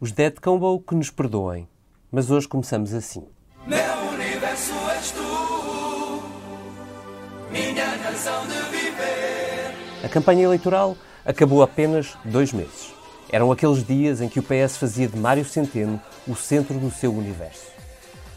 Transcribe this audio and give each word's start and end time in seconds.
Os 0.00 0.12
Dead 0.12 0.38
Combo 0.40 0.78
que 0.78 0.94
nos 0.94 1.10
perdoem, 1.10 1.66
mas 2.08 2.30
hoje 2.30 2.46
começamos 2.46 2.94
assim. 2.94 3.24
Meu 3.66 3.78
universo 4.12 4.72
és 4.90 5.10
tu, 5.10 6.22
minha 7.50 7.84
razão 8.04 8.46
de 8.46 8.70
viver. 8.70 9.74
A 10.04 10.08
campanha 10.08 10.44
eleitoral 10.44 10.96
acabou 11.24 11.64
apenas 11.64 12.16
dois 12.24 12.52
meses. 12.52 12.94
Eram 13.28 13.50
aqueles 13.50 13.84
dias 13.84 14.20
em 14.20 14.28
que 14.28 14.38
o 14.38 14.42
PS 14.44 14.76
fazia 14.76 15.08
de 15.08 15.18
Mário 15.18 15.44
Centeno 15.44 16.00
o 16.28 16.36
centro 16.36 16.78
do 16.78 16.92
seu 16.92 17.12
universo. 17.12 17.66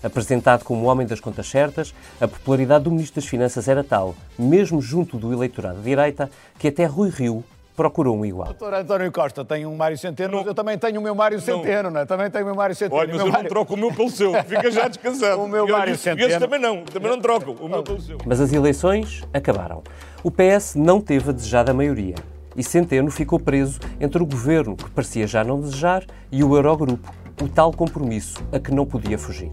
Apresentado 0.01 0.63
como 0.63 0.81
o 0.81 0.87
homem 0.87 1.05
das 1.05 1.19
contas 1.19 1.45
certas, 1.47 1.93
a 2.19 2.27
popularidade 2.27 2.85
do 2.85 2.89
Ministro 2.89 3.21
das 3.21 3.29
Finanças 3.29 3.67
era 3.67 3.83
tal, 3.83 4.15
mesmo 4.35 4.81
junto 4.81 5.15
do 5.15 5.31
eleitorado 5.31 5.77
de 5.77 5.83
direita, 5.83 6.27
que 6.57 6.69
até 6.69 6.85
Rui 6.85 7.11
Rio 7.11 7.43
procurou 7.75 8.17
um 8.17 8.25
igual. 8.25 8.47
Doutor 8.47 8.73
António 8.73 9.11
Costa 9.11 9.43
tem 9.45 9.65
um 9.65 9.75
Mário 9.75 9.97
Centeno, 9.97 10.37
mas 10.37 10.47
eu 10.47 10.53
também 10.53 10.77
tenho 10.77 10.99
o 10.99 11.03
meu 11.03 11.15
Mário 11.15 11.39
Centeno, 11.39 11.89
não 11.89 12.01
é? 12.01 12.05
Também 12.05 12.29
tenho 12.29 12.43
o 12.43 12.47
meu 12.47 12.55
Mário 12.55 12.75
Centeno. 12.75 12.99
Olha, 12.99 13.13
mas 13.13 13.21
eu 13.21 13.27
Mário... 13.27 13.43
não 13.43 13.49
troco 13.49 13.73
o 13.73 13.77
meu 13.77 13.93
pelo 13.93 14.09
seu, 14.09 14.33
fica 14.43 14.69
já 14.71 14.87
descansado. 14.87 15.41
O 15.41 15.47
meu 15.47 15.67
E 15.67 15.71
olha, 15.71 15.77
Mário 15.77 15.97
Centeno. 15.97 16.39
também 16.39 16.59
não, 16.59 16.83
também 16.83 17.11
não 17.11 17.19
trocam 17.19 17.55
o 17.59 17.67
meu 17.67 17.83
pelo 17.83 18.01
seu. 18.01 18.17
Mas 18.25 18.39
as 18.39 18.51
eleições 18.53 19.23
acabaram. 19.33 19.83
O 20.23 20.29
PS 20.29 20.75
não 20.75 21.01
teve 21.01 21.29
a 21.29 21.33
desejada 21.33 21.73
maioria. 21.73 22.15
E 22.55 22.63
Centeno 22.63 23.09
ficou 23.09 23.39
preso 23.39 23.79
entre 23.99 24.21
o 24.21 24.25
governo, 24.25 24.75
que 24.75 24.89
parecia 24.89 25.25
já 25.25 25.43
não 25.43 25.59
desejar, 25.59 26.05
e 26.31 26.43
o 26.43 26.55
Eurogrupo, 26.55 27.11
o 27.41 27.47
tal 27.47 27.71
compromisso 27.71 28.43
a 28.51 28.59
que 28.59 28.71
não 28.71 28.85
podia 28.85 29.17
fugir. 29.17 29.49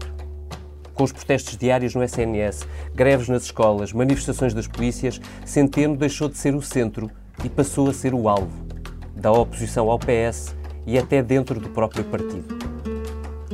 Com 0.93 1.05
os 1.05 1.13
protestos 1.13 1.55
diários 1.55 1.95
no 1.95 2.03
SNS, 2.03 2.67
greves 2.93 3.29
nas 3.29 3.43
escolas, 3.43 3.93
manifestações 3.93 4.53
das 4.53 4.67
polícias, 4.67 5.21
Centeno 5.45 5.95
deixou 5.95 6.27
de 6.27 6.37
ser 6.37 6.53
o 6.53 6.61
centro 6.61 7.09
e 7.43 7.49
passou 7.49 7.89
a 7.89 7.93
ser 7.93 8.13
o 8.13 8.27
alvo 8.27 8.67
da 9.15 9.31
oposição 9.31 9.89
ao 9.89 9.99
PS 9.99 10.55
e 10.85 10.97
até 10.97 11.21
dentro 11.21 11.59
do 11.59 11.69
próprio 11.69 12.03
partido. 12.05 12.57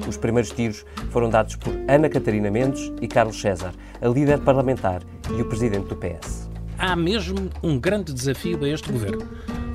Os 0.08 0.18
primeiros 0.18 0.52
tiros 0.52 0.86
foram 1.10 1.30
dados 1.30 1.56
por 1.56 1.74
Ana 1.88 2.08
Catarina 2.10 2.52
Mendes 2.52 2.92
e 3.02 3.08
Carlos 3.08 3.40
César, 3.40 3.74
a 4.02 4.08
líder 4.08 4.40
parlamentar 4.40 5.02
e 5.36 5.42
o 5.42 5.46
presidente 5.46 5.88
do 5.88 5.96
PS. 5.96 6.50
há 6.78 6.96
mesmo 6.96 7.50
um 7.64 7.80
grande 7.80 8.14
desafio 8.14 8.64
a 8.64 8.70
este 8.70 8.92
governo. 8.92 9.26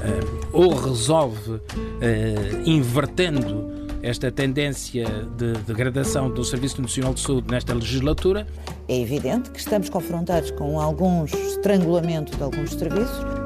Eh, 0.03 0.21
ou 0.53 0.75
resolve, 0.75 1.61
eh, 2.01 2.63
invertendo 2.65 3.71
esta 4.03 4.31
tendência 4.31 5.07
de 5.37 5.53
degradação 5.67 6.31
do 6.31 6.43
Serviço 6.45 6.81
Nacional 6.81 7.13
de 7.13 7.21
Saúde 7.21 7.49
nesta 7.51 7.75
legislatura, 7.75 8.47
É 8.89 9.01
evidente 9.01 9.51
que 9.51 9.61
estamos 9.61 9.89
confrontados 9.89 10.51
com 10.51 10.81
alguns 10.81 11.33
estrangulamento 11.33 12.37
de 12.37 12.43
alguns 12.43 12.71
serviços. 12.73 13.40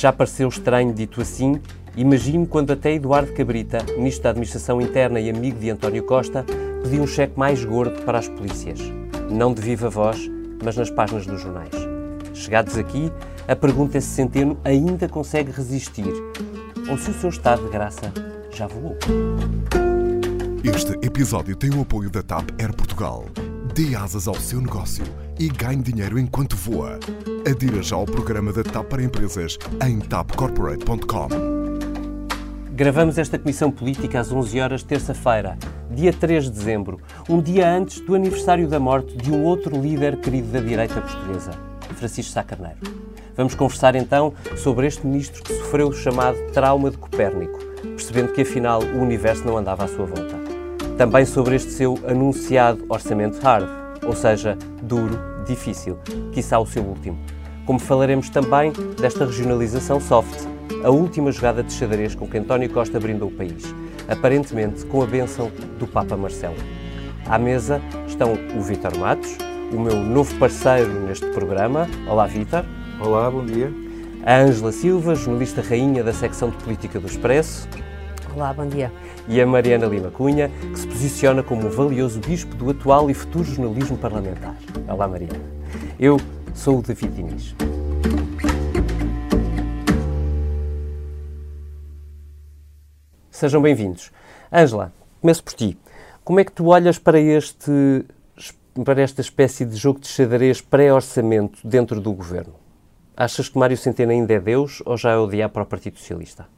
Já 0.00 0.10
pareceu 0.10 0.48
estranho 0.48 0.94
dito 0.94 1.20
assim, 1.20 1.60
imagine 1.94 2.46
quando 2.46 2.72
até 2.72 2.94
Eduardo 2.94 3.34
Cabrita, 3.34 3.84
Ministro 3.98 4.22
da 4.22 4.30
Administração 4.30 4.80
Interna 4.80 5.20
e 5.20 5.28
amigo 5.28 5.58
de 5.58 5.68
António 5.68 6.02
Costa, 6.04 6.42
pediu 6.82 7.02
um 7.02 7.06
cheque 7.06 7.38
mais 7.38 7.62
gordo 7.62 8.00
para 8.00 8.18
as 8.18 8.26
polícias. 8.26 8.80
Não 9.30 9.52
de 9.52 9.60
viva 9.60 9.90
voz, 9.90 10.18
mas 10.64 10.74
nas 10.74 10.88
páginas 10.88 11.26
dos 11.26 11.42
jornais. 11.42 11.74
Chegados 12.32 12.78
aqui, 12.78 13.12
a 13.46 13.54
pergunta 13.54 13.98
é 13.98 14.00
se 14.00 14.06
Centeno 14.06 14.58
ainda 14.64 15.06
consegue 15.06 15.52
resistir 15.52 16.10
ou 16.88 16.96
se 16.96 17.10
o 17.10 17.14
seu 17.20 17.28
estado 17.28 17.64
de 17.64 17.68
graça 17.68 18.10
já 18.50 18.66
voou. 18.66 18.96
Este 20.64 20.92
episódio 21.06 21.54
tem 21.54 21.74
o 21.74 21.82
apoio 21.82 22.08
da 22.08 22.22
TAP 22.22 22.48
Air 22.58 22.74
Portugal. 22.74 23.26
Dê 23.74 23.94
asas 23.94 24.26
ao 24.26 24.34
seu 24.34 24.60
negócio 24.60 25.04
e 25.38 25.48
ganhe 25.48 25.80
dinheiro 25.80 26.18
enquanto 26.18 26.56
voa. 26.56 26.98
Adira 27.48 27.80
já 27.82 27.94
ao 27.94 28.04
programa 28.04 28.52
da 28.52 28.64
TAP 28.64 28.88
para 28.88 29.02
empresas 29.02 29.56
em 29.86 30.00
tapcorporate.com. 30.00 31.28
Gravamos 32.72 33.16
esta 33.16 33.38
comissão 33.38 33.70
política 33.70 34.18
às 34.18 34.32
11 34.32 34.60
horas 34.60 34.82
terça-feira, 34.82 35.56
dia 35.90 36.12
3 36.12 36.44
de 36.44 36.50
dezembro, 36.50 37.00
um 37.28 37.40
dia 37.40 37.70
antes 37.70 38.00
do 38.00 38.14
aniversário 38.14 38.66
da 38.66 38.80
morte 38.80 39.16
de 39.16 39.30
um 39.30 39.44
outro 39.44 39.80
líder 39.80 40.18
querido 40.20 40.48
da 40.48 40.60
direita 40.60 41.00
portuguesa, 41.00 41.52
Francisco 41.94 42.32
Sá 42.32 42.42
Carneiro. 42.42 42.78
Vamos 43.36 43.54
conversar 43.54 43.94
então 43.94 44.34
sobre 44.56 44.86
este 44.86 45.06
ministro 45.06 45.42
que 45.42 45.52
sofreu 45.54 45.88
o 45.88 45.92
chamado 45.92 46.36
trauma 46.52 46.90
de 46.90 46.98
Copérnico, 46.98 47.58
percebendo 47.82 48.32
que 48.32 48.42
afinal 48.42 48.82
o 48.82 49.00
universo 49.00 49.44
não 49.46 49.56
andava 49.56 49.84
à 49.84 49.88
sua 49.88 50.06
volta. 50.06 50.39
Também 51.00 51.24
sobre 51.24 51.56
este 51.56 51.70
seu 51.70 51.98
anunciado 52.06 52.84
orçamento 52.86 53.40
hard, 53.40 53.66
ou 54.04 54.14
seja, 54.14 54.58
duro, 54.82 55.18
difícil, 55.46 55.98
quiçá 56.30 56.58
o 56.58 56.66
seu 56.66 56.82
último. 56.82 57.18
Como 57.64 57.78
falaremos 57.78 58.28
também 58.28 58.70
desta 59.00 59.24
regionalização 59.24 59.98
soft, 59.98 60.46
a 60.84 60.90
última 60.90 61.32
jogada 61.32 61.62
de 61.62 61.72
xadrez 61.72 62.14
com 62.14 62.28
que 62.28 62.36
António 62.36 62.68
Costa 62.68 63.00
brindou 63.00 63.28
o 63.28 63.32
país, 63.32 63.74
aparentemente 64.10 64.84
com 64.84 65.02
a 65.02 65.06
bênção 65.06 65.50
do 65.78 65.86
Papa 65.86 66.18
Marcelo. 66.18 66.56
À 67.24 67.38
mesa 67.38 67.80
estão 68.06 68.34
o 68.54 68.60
Vítor 68.60 68.94
Matos, 68.98 69.38
o 69.72 69.80
meu 69.80 69.96
novo 69.96 70.34
parceiro 70.34 70.92
neste 71.06 71.24
programa. 71.28 71.88
Olá, 72.06 72.26
Vítor. 72.26 72.66
Olá, 73.00 73.30
bom 73.30 73.46
dia. 73.46 73.72
A 74.22 74.36
Ângela 74.36 74.70
Silva, 74.70 75.14
jornalista 75.14 75.62
rainha 75.62 76.04
da 76.04 76.12
secção 76.12 76.50
de 76.50 76.56
política 76.58 77.00
do 77.00 77.06
Expresso. 77.06 77.66
Olá, 78.36 78.52
bom 78.52 78.66
dia. 78.66 78.92
E 79.30 79.40
a 79.40 79.46
Mariana 79.46 79.86
Lima 79.86 80.10
Cunha, 80.10 80.48
que 80.48 80.76
se 80.76 80.88
posiciona 80.88 81.40
como 81.40 81.68
o 81.68 81.70
valioso 81.70 82.18
bispo 82.18 82.52
do 82.56 82.68
atual 82.68 83.08
e 83.08 83.14
futuro 83.14 83.44
jornalismo 83.44 83.96
parlamentar. 83.96 84.56
Olá, 84.88 85.06
Mariana. 85.06 85.38
Eu 86.00 86.16
sou 86.52 86.80
o 86.80 86.82
David 86.82 87.12
Diniz. 87.12 87.54
Sejam 93.30 93.62
bem-vindos. 93.62 94.10
Ângela, 94.52 94.92
começo 95.20 95.44
por 95.44 95.52
ti. 95.54 95.78
Como 96.24 96.40
é 96.40 96.44
que 96.44 96.50
tu 96.50 96.66
olhas 96.66 96.98
para 96.98 97.20
este 97.20 98.04
para 98.84 99.00
esta 99.00 99.20
espécie 99.20 99.64
de 99.64 99.76
jogo 99.76 100.00
de 100.00 100.08
xadrez 100.08 100.60
pré-orçamento 100.60 101.60
dentro 101.62 102.00
do 102.00 102.12
governo? 102.12 102.54
Achas 103.16 103.48
que 103.48 103.56
Mário 103.56 103.76
Centeno 103.76 104.10
ainda 104.10 104.34
é 104.34 104.40
Deus 104.40 104.82
ou 104.84 104.96
já 104.96 105.12
é 105.12 105.16
o 105.16 105.28
diabo 105.28 105.54
para 105.54 105.62
o 105.62 105.66
Partido 105.66 105.98
Socialista? 105.98 106.48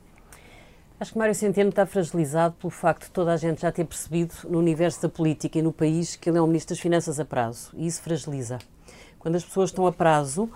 Acho 1.02 1.14
que 1.14 1.18
Mário 1.18 1.34
Centeno 1.34 1.70
está 1.70 1.84
fragilizado 1.84 2.54
pelo 2.60 2.70
facto 2.70 3.06
de 3.06 3.10
toda 3.10 3.32
a 3.32 3.36
gente 3.36 3.62
já 3.62 3.72
ter 3.72 3.84
percebido 3.84 4.34
no 4.48 4.60
universo 4.60 5.02
da 5.02 5.08
política 5.08 5.58
e 5.58 5.62
no 5.62 5.72
país 5.72 6.14
que 6.14 6.30
ele 6.30 6.38
é 6.38 6.40
um 6.40 6.46
Ministro 6.46 6.76
das 6.76 6.80
Finanças 6.80 7.18
a 7.18 7.24
prazo. 7.24 7.70
E 7.74 7.88
isso 7.88 8.00
fragiliza. 8.00 8.60
Quando 9.18 9.34
as 9.34 9.44
pessoas 9.44 9.70
estão 9.70 9.84
a 9.84 9.90
prazo 9.90 10.48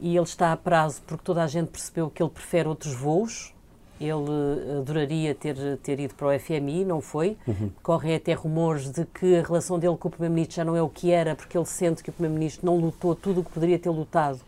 e 0.00 0.16
ele 0.16 0.24
está 0.24 0.52
a 0.52 0.56
prazo 0.56 1.02
porque 1.06 1.22
toda 1.22 1.42
a 1.44 1.46
gente 1.46 1.68
percebeu 1.68 2.08
que 2.08 2.22
ele 2.22 2.30
prefere 2.30 2.66
outros 2.66 2.94
voos, 2.94 3.52
ele 4.00 4.78
adoraria 4.78 5.34
ter, 5.34 5.76
ter 5.82 6.00
ido 6.00 6.14
para 6.14 6.28
o 6.28 6.40
FMI, 6.40 6.82
não 6.86 7.02
foi. 7.02 7.36
Uhum. 7.46 7.70
Correm 7.82 8.14
até 8.14 8.32
rumores 8.32 8.90
de 8.90 9.04
que 9.04 9.36
a 9.36 9.42
relação 9.42 9.78
dele 9.78 9.98
com 9.98 10.08
o 10.08 10.10
Primeiro-Ministro 10.10 10.56
já 10.56 10.64
não 10.64 10.74
é 10.74 10.80
o 10.80 10.88
que 10.88 11.10
era, 11.10 11.36
porque 11.36 11.58
ele 11.58 11.66
sente 11.66 12.02
que 12.02 12.08
o 12.08 12.12
Primeiro-Ministro 12.14 12.64
não 12.64 12.78
lutou 12.78 13.14
tudo 13.14 13.42
o 13.42 13.44
que 13.44 13.50
poderia 13.50 13.78
ter 13.78 13.90
lutado 13.90 14.40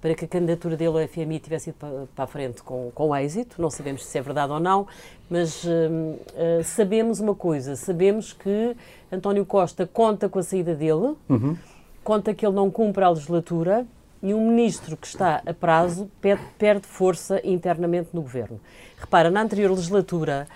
para 0.00 0.14
que 0.14 0.24
a 0.24 0.28
candidatura 0.28 0.76
dele 0.76 1.02
ao 1.02 1.08
FMI 1.08 1.38
tivesse 1.38 1.70
ido 1.70 1.76
para, 1.78 2.06
para 2.14 2.24
a 2.24 2.26
frente 2.26 2.62
com, 2.62 2.90
com 2.94 3.14
êxito. 3.14 3.60
Não 3.60 3.70
sabemos 3.70 4.04
se 4.04 4.18
é 4.18 4.22
verdade 4.22 4.52
ou 4.52 4.60
não, 4.60 4.86
mas 5.28 5.64
uh, 5.64 5.68
uh, 5.68 6.64
sabemos 6.64 7.20
uma 7.20 7.34
coisa: 7.34 7.76
sabemos 7.76 8.32
que 8.32 8.76
António 9.12 9.44
Costa 9.44 9.86
conta 9.86 10.28
com 10.28 10.38
a 10.38 10.42
saída 10.42 10.74
dele, 10.74 11.14
uhum. 11.28 11.56
conta 12.02 12.32
que 12.32 12.46
ele 12.46 12.54
não 12.54 12.70
cumpre 12.70 13.04
a 13.04 13.10
legislatura 13.10 13.86
e 14.22 14.34
um 14.34 14.48
ministro 14.48 14.96
que 14.96 15.06
está 15.06 15.42
a 15.46 15.54
prazo 15.54 16.10
perde, 16.20 16.42
perde, 16.58 16.86
força 16.86 17.40
internamente 17.42 18.10
no 18.12 18.22
governo. 18.22 18.60
Repara, 18.98 19.30
na 19.30 19.42
anterior 19.42 19.70
legislatura 19.70 20.46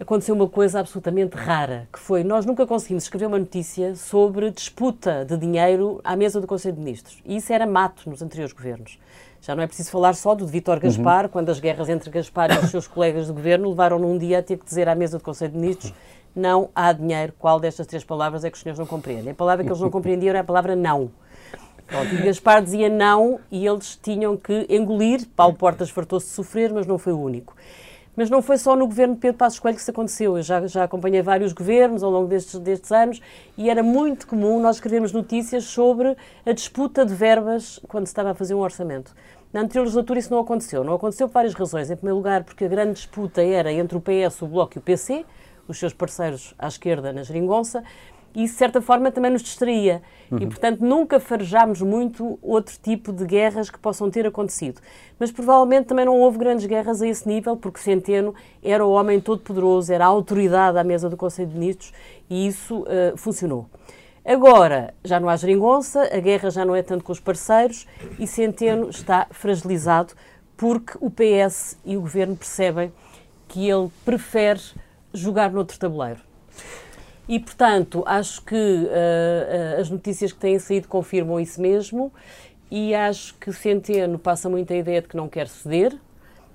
aconteceu 0.00 0.34
uma 0.34 0.48
coisa 0.48 0.80
absolutamente 0.80 1.36
rara, 1.36 1.88
que 1.92 1.98
foi 1.98 2.22
nós 2.22 2.46
nunca 2.46 2.66
conseguimos 2.66 3.04
escrever 3.04 3.26
uma 3.26 3.38
notícia 3.38 3.94
sobre 3.96 4.50
disputa 4.50 5.24
de 5.24 5.36
dinheiro 5.36 6.00
à 6.04 6.14
mesa 6.14 6.40
do 6.40 6.46
Conselho 6.46 6.76
de 6.76 6.80
Ministros. 6.80 7.18
E 7.24 7.36
isso 7.36 7.52
era 7.52 7.66
mato 7.66 8.08
nos 8.08 8.22
anteriores 8.22 8.52
governos. 8.52 8.98
Já 9.40 9.54
não 9.54 9.62
é 9.62 9.66
preciso 9.66 9.90
falar 9.90 10.14
só 10.14 10.34
do 10.34 10.46
de 10.46 10.52
Vítor 10.52 10.80
Gaspar, 10.80 11.24
uhum. 11.24 11.30
quando 11.30 11.50
as 11.50 11.60
guerras 11.60 11.88
entre 11.88 12.10
Gaspar 12.10 12.50
e 12.52 12.58
os 12.58 12.70
seus 12.70 12.86
colegas 12.86 13.28
do 13.28 13.34
governo 13.34 13.68
levaram 13.68 13.98
num 13.98 14.18
dia 14.18 14.38
a 14.38 14.42
ter 14.42 14.56
que 14.56 14.64
dizer 14.64 14.88
à 14.88 14.94
mesa 14.94 15.18
do 15.18 15.24
Conselho 15.24 15.52
de 15.52 15.58
Ministros 15.58 15.94
não 16.34 16.70
há 16.74 16.92
dinheiro. 16.92 17.32
Qual 17.38 17.58
destas 17.58 17.86
três 17.86 18.04
palavras 18.04 18.44
é 18.44 18.50
que 18.50 18.56
os 18.56 18.62
senhores 18.62 18.78
não 18.78 18.86
compreendem? 18.86 19.32
A 19.32 19.34
palavra 19.34 19.64
que 19.64 19.70
eles 19.70 19.80
não 19.80 19.90
compreendiam 19.90 20.30
era 20.30 20.40
a 20.40 20.44
palavra 20.44 20.76
não. 20.76 21.10
Pronto, 21.86 22.14
e 22.14 22.18
Gaspar 22.18 22.62
dizia 22.62 22.88
não 22.88 23.40
e 23.50 23.66
eles 23.66 23.98
tinham 24.00 24.36
que 24.36 24.66
engolir. 24.68 25.26
Paulo 25.34 25.54
Portas 25.54 25.90
fartou-se 25.90 26.26
de 26.26 26.32
sofrer, 26.32 26.72
mas 26.72 26.86
não 26.86 26.98
foi 26.98 27.12
o 27.12 27.20
único. 27.20 27.56
Mas 28.18 28.28
não 28.28 28.42
foi 28.42 28.58
só 28.58 28.74
no 28.74 28.84
governo 28.84 29.14
de 29.14 29.20
Pedro 29.20 29.38
Passos 29.38 29.60
Coelho 29.60 29.76
que 29.76 29.80
isso 29.80 29.92
aconteceu. 29.92 30.36
Eu 30.36 30.42
já, 30.42 30.66
já 30.66 30.82
acompanhei 30.82 31.22
vários 31.22 31.52
governos 31.52 32.02
ao 32.02 32.10
longo 32.10 32.26
destes, 32.26 32.58
destes 32.58 32.90
anos 32.90 33.22
e 33.56 33.70
era 33.70 33.80
muito 33.80 34.26
comum 34.26 34.60
nós 34.60 34.74
escrevermos 34.74 35.12
notícias 35.12 35.62
sobre 35.62 36.16
a 36.44 36.50
disputa 36.50 37.06
de 37.06 37.14
verbas 37.14 37.78
quando 37.86 38.06
se 38.06 38.10
estava 38.10 38.32
a 38.32 38.34
fazer 38.34 38.56
um 38.56 38.58
orçamento. 38.58 39.14
Na 39.52 39.60
anterior 39.60 39.84
legislatura 39.84 40.18
isso 40.18 40.32
não 40.32 40.40
aconteceu. 40.40 40.82
Não 40.82 40.94
aconteceu 40.94 41.28
por 41.28 41.34
várias 41.34 41.54
razões. 41.54 41.92
Em 41.92 41.94
primeiro 41.94 42.16
lugar, 42.16 42.42
porque 42.42 42.64
a 42.64 42.68
grande 42.68 42.94
disputa 42.94 43.40
era 43.40 43.72
entre 43.72 43.96
o 43.96 44.00
PS, 44.00 44.42
o 44.42 44.48
Bloco 44.48 44.76
e 44.76 44.80
o 44.80 44.82
PC, 44.82 45.24
os 45.68 45.78
seus 45.78 45.92
parceiros 45.92 46.56
à 46.58 46.66
esquerda 46.66 47.12
na 47.12 47.22
geringonça, 47.22 47.84
e 48.38 48.44
isso, 48.44 48.54
de 48.54 48.58
certa 48.58 48.80
forma, 48.80 49.10
também 49.10 49.32
nos 49.32 49.42
distraía. 49.42 50.00
E, 50.30 50.46
portanto, 50.46 50.80
nunca 50.80 51.18
farejámos 51.18 51.82
muito 51.82 52.38
outro 52.40 52.78
tipo 52.80 53.12
de 53.12 53.24
guerras 53.24 53.68
que 53.68 53.78
possam 53.80 54.08
ter 54.08 54.24
acontecido. 54.28 54.80
Mas, 55.18 55.32
provavelmente, 55.32 55.86
também 55.86 56.04
não 56.04 56.16
houve 56.20 56.38
grandes 56.38 56.64
guerras 56.64 57.02
a 57.02 57.08
esse 57.08 57.26
nível, 57.26 57.56
porque 57.56 57.80
Centeno 57.80 58.32
era 58.62 58.86
o 58.86 58.92
homem 58.92 59.20
todo-poderoso, 59.20 59.92
era 59.92 60.04
a 60.04 60.06
autoridade 60.06 60.78
à 60.78 60.84
mesa 60.84 61.10
do 61.10 61.16
Conselho 61.16 61.48
de 61.48 61.58
Ministros, 61.58 61.92
e 62.30 62.46
isso 62.46 62.82
uh, 62.82 63.16
funcionou. 63.16 63.66
Agora, 64.24 64.94
já 65.02 65.18
não 65.18 65.28
há 65.28 65.34
geringonça, 65.34 66.02
a 66.02 66.20
guerra 66.20 66.48
já 66.48 66.64
não 66.64 66.76
é 66.76 66.82
tanto 66.82 67.02
com 67.02 67.10
os 67.10 67.18
parceiros, 67.18 67.88
e 68.20 68.26
Centeno 68.28 68.88
está 68.88 69.26
fragilizado, 69.32 70.14
porque 70.56 70.96
o 71.00 71.10
PS 71.10 71.76
e 71.84 71.96
o 71.96 72.02
Governo 72.02 72.36
percebem 72.36 72.92
que 73.48 73.68
ele 73.68 73.90
prefere 74.04 74.60
jogar 75.12 75.50
noutro 75.50 75.76
tabuleiro. 75.76 76.20
E, 77.28 77.38
portanto, 77.38 78.02
acho 78.06 78.42
que 78.42 78.54
uh, 78.54 79.80
as 79.80 79.90
notícias 79.90 80.32
que 80.32 80.38
têm 80.38 80.58
saído 80.58 80.88
confirmam 80.88 81.38
isso 81.38 81.60
mesmo 81.60 82.10
e 82.70 82.94
acho 82.94 83.34
que 83.34 83.52
Centeno 83.52 84.18
passa 84.18 84.48
muito 84.48 84.72
a 84.72 84.76
ideia 84.76 85.02
de 85.02 85.08
que 85.08 85.16
não 85.16 85.28
quer 85.28 85.46
ceder, 85.46 85.94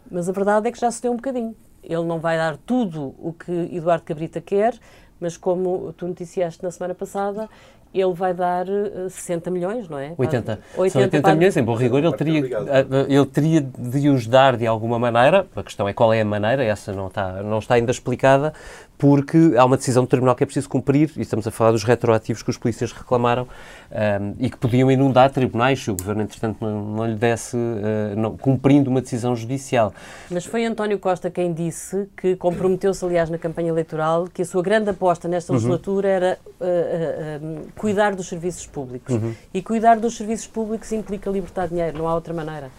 mas 0.10 0.28
a 0.28 0.32
verdade 0.32 0.68
é 0.68 0.72
que 0.72 0.80
já 0.80 0.90
cedeu 0.90 1.12
um 1.12 1.16
bocadinho. 1.16 1.56
Ele 1.84 2.04
não 2.04 2.20
vai 2.20 2.38
dar 2.38 2.58
tudo 2.58 3.14
o 3.20 3.34
que 3.34 3.52
Eduardo 3.52 4.04
Cabrita 4.04 4.42
quer, 4.42 4.78
mas 5.20 5.38
como 5.38 5.94
tu 5.94 6.08
noticiaste 6.08 6.64
na 6.64 6.72
semana 6.72 6.96
passada, 6.96 7.48
ele 7.94 8.14
vai 8.14 8.34
dar 8.34 8.66
uh, 8.68 9.10
60 9.10 9.52
milhões, 9.52 9.88
não 9.88 9.98
é? 9.98 10.14
80. 10.18 10.60
80 10.78 10.90
São 10.92 11.02
80 11.02 11.22
para... 11.22 11.36
milhões, 11.36 11.58
em 11.58 11.64
bom 11.64 11.76
rigor, 11.76 12.04
ele 12.04 12.16
teria, 12.16 12.40
ele 13.08 13.26
teria 13.26 13.62
de 13.62 14.10
os 14.10 14.28
dar 14.28 14.58
de 14.58 14.66
alguma 14.66 14.98
maneira, 15.00 15.46
a 15.56 15.64
questão 15.64 15.88
é 15.88 15.94
qual 15.94 16.14
é 16.14 16.22
a 16.22 16.26
maneira, 16.26 16.64
essa 16.64 16.92
não 16.94 17.08
está, 17.08 17.44
não 17.44 17.60
está 17.60 17.76
ainda 17.76 17.92
explicada, 17.92 18.54
porque 18.98 19.54
há 19.58 19.66
uma 19.66 19.76
decisão 19.76 20.04
do 20.04 20.08
Tribunal 20.08 20.36
que 20.36 20.44
é 20.44 20.46
preciso 20.46 20.70
cumprir, 20.70 21.12
e 21.18 21.22
estamos 21.22 21.46
a 21.46 21.52
falar 21.52 21.72
dos 21.72 21.84
retroativos 21.84 22.42
que 22.42 22.50
os 22.50 22.58
polícias 22.58 22.92
reclamaram 22.92 23.44
um, 23.92 24.36
e 24.40 24.50
que 24.50 24.58
podiam 24.58 24.90
inundar 24.90 25.30
tribunais 25.32 25.84
se 25.84 25.92
o 25.92 25.96
Governo, 25.96 26.22
entretanto, 26.22 26.58
não, 26.62 26.84
não 26.84 27.06
lhe 27.06 27.16
desse, 27.16 27.58
uh, 27.58 28.16
não, 28.16 28.38
cumprindo 28.38 28.90
uma 28.90 29.02
decisão 29.02 29.36
judicial. 29.36 29.94
Mas 30.32 30.46
foi 30.46 30.66
António 30.66 30.98
Costa 31.00 31.30
quem 31.30 31.54
disse 31.54 32.08
que 32.16 32.36
comprometeu-se, 32.36 33.04
aliás, 33.04 33.30
na 33.30 33.38
campanha 33.38 33.70
eleitoral, 33.70 34.28
que 34.34 34.42
a 34.42 34.46
sua 34.46 34.62
grande 34.62 34.90
aposta 34.90 35.28
nesta 35.28 35.52
uhum. 35.52 35.58
legislatura 35.58 36.08
uhum. 36.08 36.14
era 36.16 36.40
uh, 36.62 36.66
uh, 36.66 37.72
cuidar 37.84 38.16
dos 38.16 38.30
serviços 38.30 38.66
públicos. 38.66 39.14
Uhum. 39.14 39.36
E 39.54 39.62
cuidar 39.62 40.00
dos 40.00 40.16
serviços 40.16 40.48
públicos 40.48 40.90
implica 40.94 41.30
libertar 41.30 41.68
dinheiro, 41.68 41.98
não 41.98 42.08
há 42.08 42.16
outra 42.16 42.34
maneira. 42.34 42.72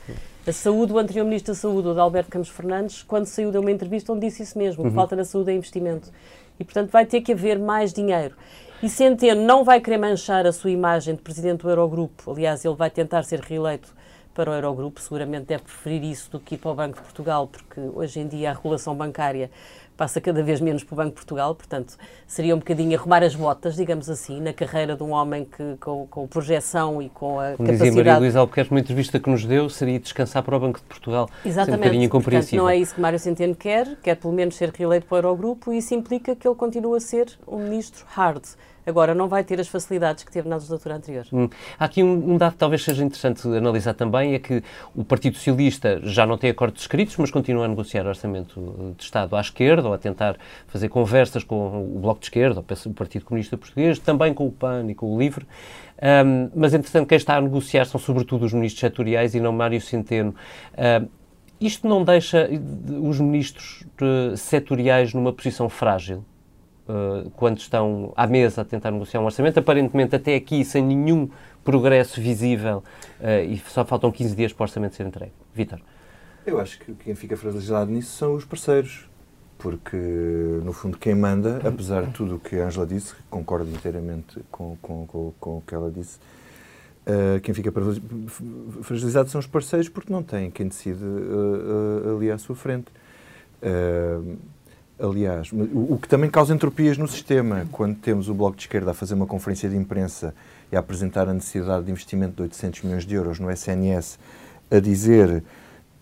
A 0.46 0.52
saúde, 0.52 0.94
o 0.94 0.98
anterior 0.98 1.24
Ministro 1.26 1.52
da 1.52 1.60
Saúde, 1.60 1.88
o 1.88 1.92
de 1.92 2.00
Alberto 2.00 2.30
Campos 2.30 2.48
Fernandes, 2.48 3.02
quando 3.02 3.26
saiu 3.26 3.50
de 3.50 3.58
uma 3.58 3.70
entrevista 3.70 4.14
onde 4.14 4.26
disse 4.26 4.42
isso 4.42 4.56
mesmo, 4.56 4.82
uhum. 4.82 4.88
que 4.88 4.94
falta 4.94 5.14
na 5.14 5.22
saúde 5.22 5.50
é 5.50 5.54
investimento. 5.54 6.10
E, 6.58 6.64
portanto, 6.64 6.90
vai 6.90 7.04
ter 7.04 7.20
que 7.20 7.32
haver 7.32 7.58
mais 7.58 7.92
dinheiro. 7.92 8.34
E 8.82 8.88
Centeno 8.88 9.42
não 9.42 9.62
vai 9.62 9.78
querer 9.78 9.98
manchar 9.98 10.46
a 10.46 10.52
sua 10.52 10.70
imagem 10.70 11.14
de 11.14 11.20
Presidente 11.20 11.60
do 11.60 11.68
Eurogrupo. 11.68 12.30
Aliás, 12.30 12.64
ele 12.64 12.74
vai 12.74 12.88
tentar 12.88 13.24
ser 13.24 13.40
reeleito 13.40 13.92
para 14.34 14.50
o 14.50 14.54
Eurogrupo. 14.54 15.02
Seguramente 15.02 15.44
deve 15.44 15.64
preferir 15.64 16.02
isso 16.02 16.30
do 16.30 16.40
que 16.40 16.54
ir 16.54 16.58
para 16.58 16.70
o 16.70 16.74
Banco 16.74 16.96
de 16.96 17.02
Portugal, 17.02 17.46
porque 17.46 17.78
hoje 17.78 18.20
em 18.20 18.26
dia 18.26 18.52
a 18.52 18.54
regulação 18.54 18.94
bancária 18.94 19.50
passa 19.96 20.20
cada 20.20 20.42
vez 20.42 20.60
menos 20.60 20.82
para 20.82 20.94
o 20.94 20.96
Banco 20.96 21.10
de 21.10 21.14
Portugal, 21.14 21.54
portanto, 21.54 21.96
seria 22.26 22.54
um 22.54 22.58
bocadinho 22.58 22.98
arrumar 22.98 23.22
as 23.22 23.34
botas, 23.34 23.76
digamos 23.76 24.10
assim, 24.10 24.40
na 24.40 24.52
carreira 24.52 24.96
de 24.96 25.02
um 25.02 25.10
homem 25.10 25.44
que, 25.44 25.76
com, 25.80 26.06
com 26.06 26.26
projeção 26.26 27.00
e 27.00 27.08
com 27.08 27.38
a 27.38 27.52
Como 27.52 27.68
capacidade... 27.68 27.90
dizia 27.90 28.04
Maria 28.04 28.18
Luísa 28.18 28.40
Albuquerque, 28.40 28.70
uma 28.70 28.80
entrevista 28.80 29.20
que 29.20 29.30
nos 29.30 29.44
deu, 29.44 29.68
seria 29.68 29.98
descansar 29.98 30.42
para 30.42 30.56
o 30.56 30.60
Banco 30.60 30.78
de 30.80 30.86
Portugal. 30.86 31.28
Exatamente, 31.44 32.06
um 32.06 32.08
portanto, 32.08 32.56
não 32.56 32.68
é 32.68 32.76
isso 32.76 32.94
que 32.94 33.00
Mário 33.00 33.18
Centeno 33.18 33.54
quer, 33.54 33.96
quer 34.02 34.16
pelo 34.16 34.32
menos 34.32 34.56
ser 34.56 34.70
reeleito 34.70 35.06
para 35.06 35.14
o 35.14 35.18
Eurogrupo 35.18 35.72
e 35.72 35.78
isso 35.78 35.94
implica 35.94 36.34
que 36.34 36.46
ele 36.46 36.56
continua 36.56 36.96
a 36.96 37.00
ser 37.00 37.26
um 37.46 37.58
ministro 37.58 38.04
hard. 38.08 38.42
Agora, 38.86 39.14
não 39.14 39.28
vai 39.28 39.42
ter 39.42 39.60
as 39.60 39.68
facilidades 39.68 40.24
que 40.24 40.30
teve 40.30 40.48
na 40.48 40.56
legislatura 40.56 40.96
anterior. 40.96 41.26
Hum. 41.32 41.48
Há 41.78 41.84
aqui 41.84 42.02
um, 42.02 42.32
um, 42.32 42.36
dado 42.36 42.52
que 42.52 42.58
talvez 42.58 42.82
seja 42.84 43.04
interessante 43.04 43.46
analisar 43.48 43.94
também, 43.94 44.34
é 44.34 44.38
que 44.38 44.62
o 44.94 45.04
Partido 45.04 45.36
Socialista 45.36 46.00
já 46.02 46.26
não 46.26 46.36
tem 46.36 46.50
acordos 46.50 46.82
escritos, 46.82 47.16
mas 47.16 47.30
continua 47.30 47.64
a 47.64 47.68
negociar 47.68 48.06
orçamento 48.06 48.94
de 48.96 49.02
Estado 49.02 49.34
à 49.36 49.40
esquerda, 49.40 49.88
ou 49.88 49.94
a 49.94 49.98
tentar 49.98 50.36
fazer 50.66 50.88
conversas 50.88 51.44
com 51.44 51.96
o 51.96 51.98
Bloco 51.98 52.20
de 52.20 52.26
Esquerda, 52.26 52.60
o 52.60 52.94
Partido 52.94 53.24
Comunista 53.24 53.56
Português, 53.56 53.98
também 53.98 54.34
com 54.34 54.46
o 54.46 54.52
PAN 54.52 54.86
e 54.88 54.94
com 54.94 55.14
o 55.14 55.18
LIVRE. 55.18 55.46
Um, 56.02 56.50
mas, 56.54 56.74
entretanto, 56.74 57.06
quem 57.06 57.16
está 57.16 57.36
a 57.36 57.40
negociar 57.40 57.86
são 57.86 58.00
sobretudo 58.00 58.44
os 58.44 58.52
ministros 58.52 58.80
setoriais 58.80 59.34
e 59.34 59.40
não 59.40 59.52
Mário 59.52 59.80
Centeno. 59.80 60.34
Um, 60.76 61.08
isto 61.60 61.88
não 61.88 62.04
deixa 62.04 62.48
os 63.00 63.20
ministros 63.20 63.84
uh, 64.02 64.36
setoriais 64.36 65.14
numa 65.14 65.32
posição 65.32 65.68
frágil? 65.68 66.24
Uh, 66.88 67.30
quando 67.30 67.58
estão 67.58 68.12
à 68.16 68.26
mesa 68.26 68.62
a 68.62 68.64
tentar 68.64 68.90
negociar 68.90 69.20
um 69.20 69.24
orçamento, 69.24 69.58
aparentemente 69.58 70.14
até 70.16 70.34
aqui 70.34 70.64
sem 70.64 70.82
nenhum 70.82 71.28
progresso 71.64 72.20
visível 72.20 72.82
uh, 73.20 73.44
e 73.50 73.58
só 73.68 73.84
faltam 73.84 74.10
15 74.10 74.34
dias 74.34 74.52
para 74.52 74.62
o 74.62 74.64
orçamento 74.64 74.94
ser 74.94 75.06
entregue. 75.06 75.32
Vítor. 75.54 75.80
Eu 76.46 76.60
acho 76.60 76.78
que 76.78 76.92
quem 76.94 77.14
fica 77.14 77.36
fragilizado 77.36 77.90
nisso 77.90 78.16
são 78.16 78.34
os 78.34 78.44
parceiros, 78.44 79.08
porque 79.58 79.96
no 79.96 80.72
fundo 80.72 80.98
quem 80.98 81.14
manda, 81.14 81.60
apesar 81.66 82.04
de 82.04 82.12
tudo 82.12 82.36
o 82.36 82.38
que 82.38 82.56
a 82.56 82.66
Angela 82.66 82.86
disse, 82.86 83.14
concordo 83.30 83.70
inteiramente 83.70 84.40
com, 84.50 84.76
com, 84.82 85.06
com, 85.06 85.32
com 85.40 85.58
o 85.58 85.62
que 85.66 85.74
ela 85.74 85.90
disse, 85.90 86.18
Uh, 87.04 87.38
quem 87.42 87.52
fica 87.52 87.70
fragilizado 88.80 89.28
são 89.28 89.38
os 89.38 89.46
parceiros 89.46 89.90
porque 89.90 90.10
não 90.10 90.22
têm 90.22 90.50
quem 90.50 90.66
decide 90.66 91.04
uh, 91.04 92.06
uh, 92.06 92.16
ali 92.16 92.30
à 92.30 92.38
sua 92.38 92.56
frente. 92.56 92.86
Aliás, 94.98 95.50
o, 95.52 95.98
que 96.00 96.06
também 96.06 96.30
causa 96.30 96.54
entropias 96.54 96.96
no 96.96 97.08
sistema, 97.08 97.66
quando 97.72 97.96
temos 97.96 98.28
o 98.28 98.34
Bloco 98.34 98.56
de 98.56 98.62
Esquerda 98.62 98.92
a 98.92 98.94
fazer 98.94 99.14
uma 99.14 99.26
conferência 99.26 99.68
de 99.68 99.76
imprensa 99.76 100.32
e 100.70 100.76
a 100.76 100.78
apresentar 100.78 101.28
a 101.28 101.34
necessidade 101.34 101.84
de 101.84 101.90
investimento 101.90 102.36
de 102.36 102.42
800 102.42 102.82
milhões 102.82 103.04
de 103.04 103.14
euros 103.14 103.40
no 103.40 103.50
SNS, 103.50 104.18
a 104.70 104.78
dizer 104.78 105.42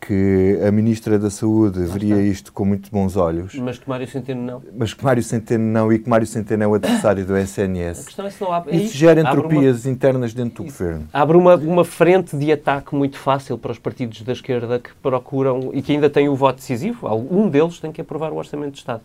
que 0.04 0.58
a 0.66 0.72
Ministra 0.72 1.16
da 1.16 1.30
Saúde 1.30 1.78
veria 1.84 2.20
isto 2.20 2.52
com 2.52 2.64
muito 2.64 2.90
bons 2.90 3.16
olhos. 3.16 3.54
Mas 3.54 3.78
que 3.78 3.88
Mário 3.88 4.08
Centeno 4.08 4.42
não. 4.42 4.62
Mas 4.76 4.92
que 4.92 5.04
Mário 5.04 5.22
Centeno 5.22 5.64
não 5.64 5.92
e 5.92 5.98
que 5.98 6.10
Mário 6.10 6.26
Centeno 6.26 6.64
é 6.64 6.66
o 6.66 6.74
adversário 6.74 7.24
do 7.24 7.36
SNS. 7.36 8.00
A 8.00 8.04
questão 8.04 8.26
é 8.26 8.30
se 8.30 8.40
não 8.42 8.52
há... 8.52 8.64
Isso 8.72 8.96
gera 8.96 9.20
entropias 9.20 9.84
uma... 9.84 9.92
internas 9.92 10.34
dentro 10.34 10.64
do 10.64 10.68
Isso. 10.68 10.82
governo. 10.82 11.06
Abre 11.12 11.36
uma, 11.36 11.54
uma 11.54 11.84
frente 11.84 12.36
de 12.36 12.50
ataque 12.50 12.96
muito 12.96 13.16
fácil 13.16 13.56
para 13.56 13.70
os 13.70 13.78
partidos 13.78 14.22
da 14.22 14.32
esquerda 14.32 14.80
que 14.80 14.90
procuram 15.00 15.70
e 15.72 15.80
que 15.80 15.92
ainda 15.92 16.10
têm 16.10 16.28
o 16.28 16.34
voto 16.34 16.56
decisivo. 16.56 17.06
Um 17.30 17.48
deles 17.48 17.78
tem 17.78 17.92
que 17.92 18.00
aprovar 18.00 18.32
o 18.32 18.36
Orçamento 18.36 18.72
de 18.72 18.78
Estado. 18.78 19.02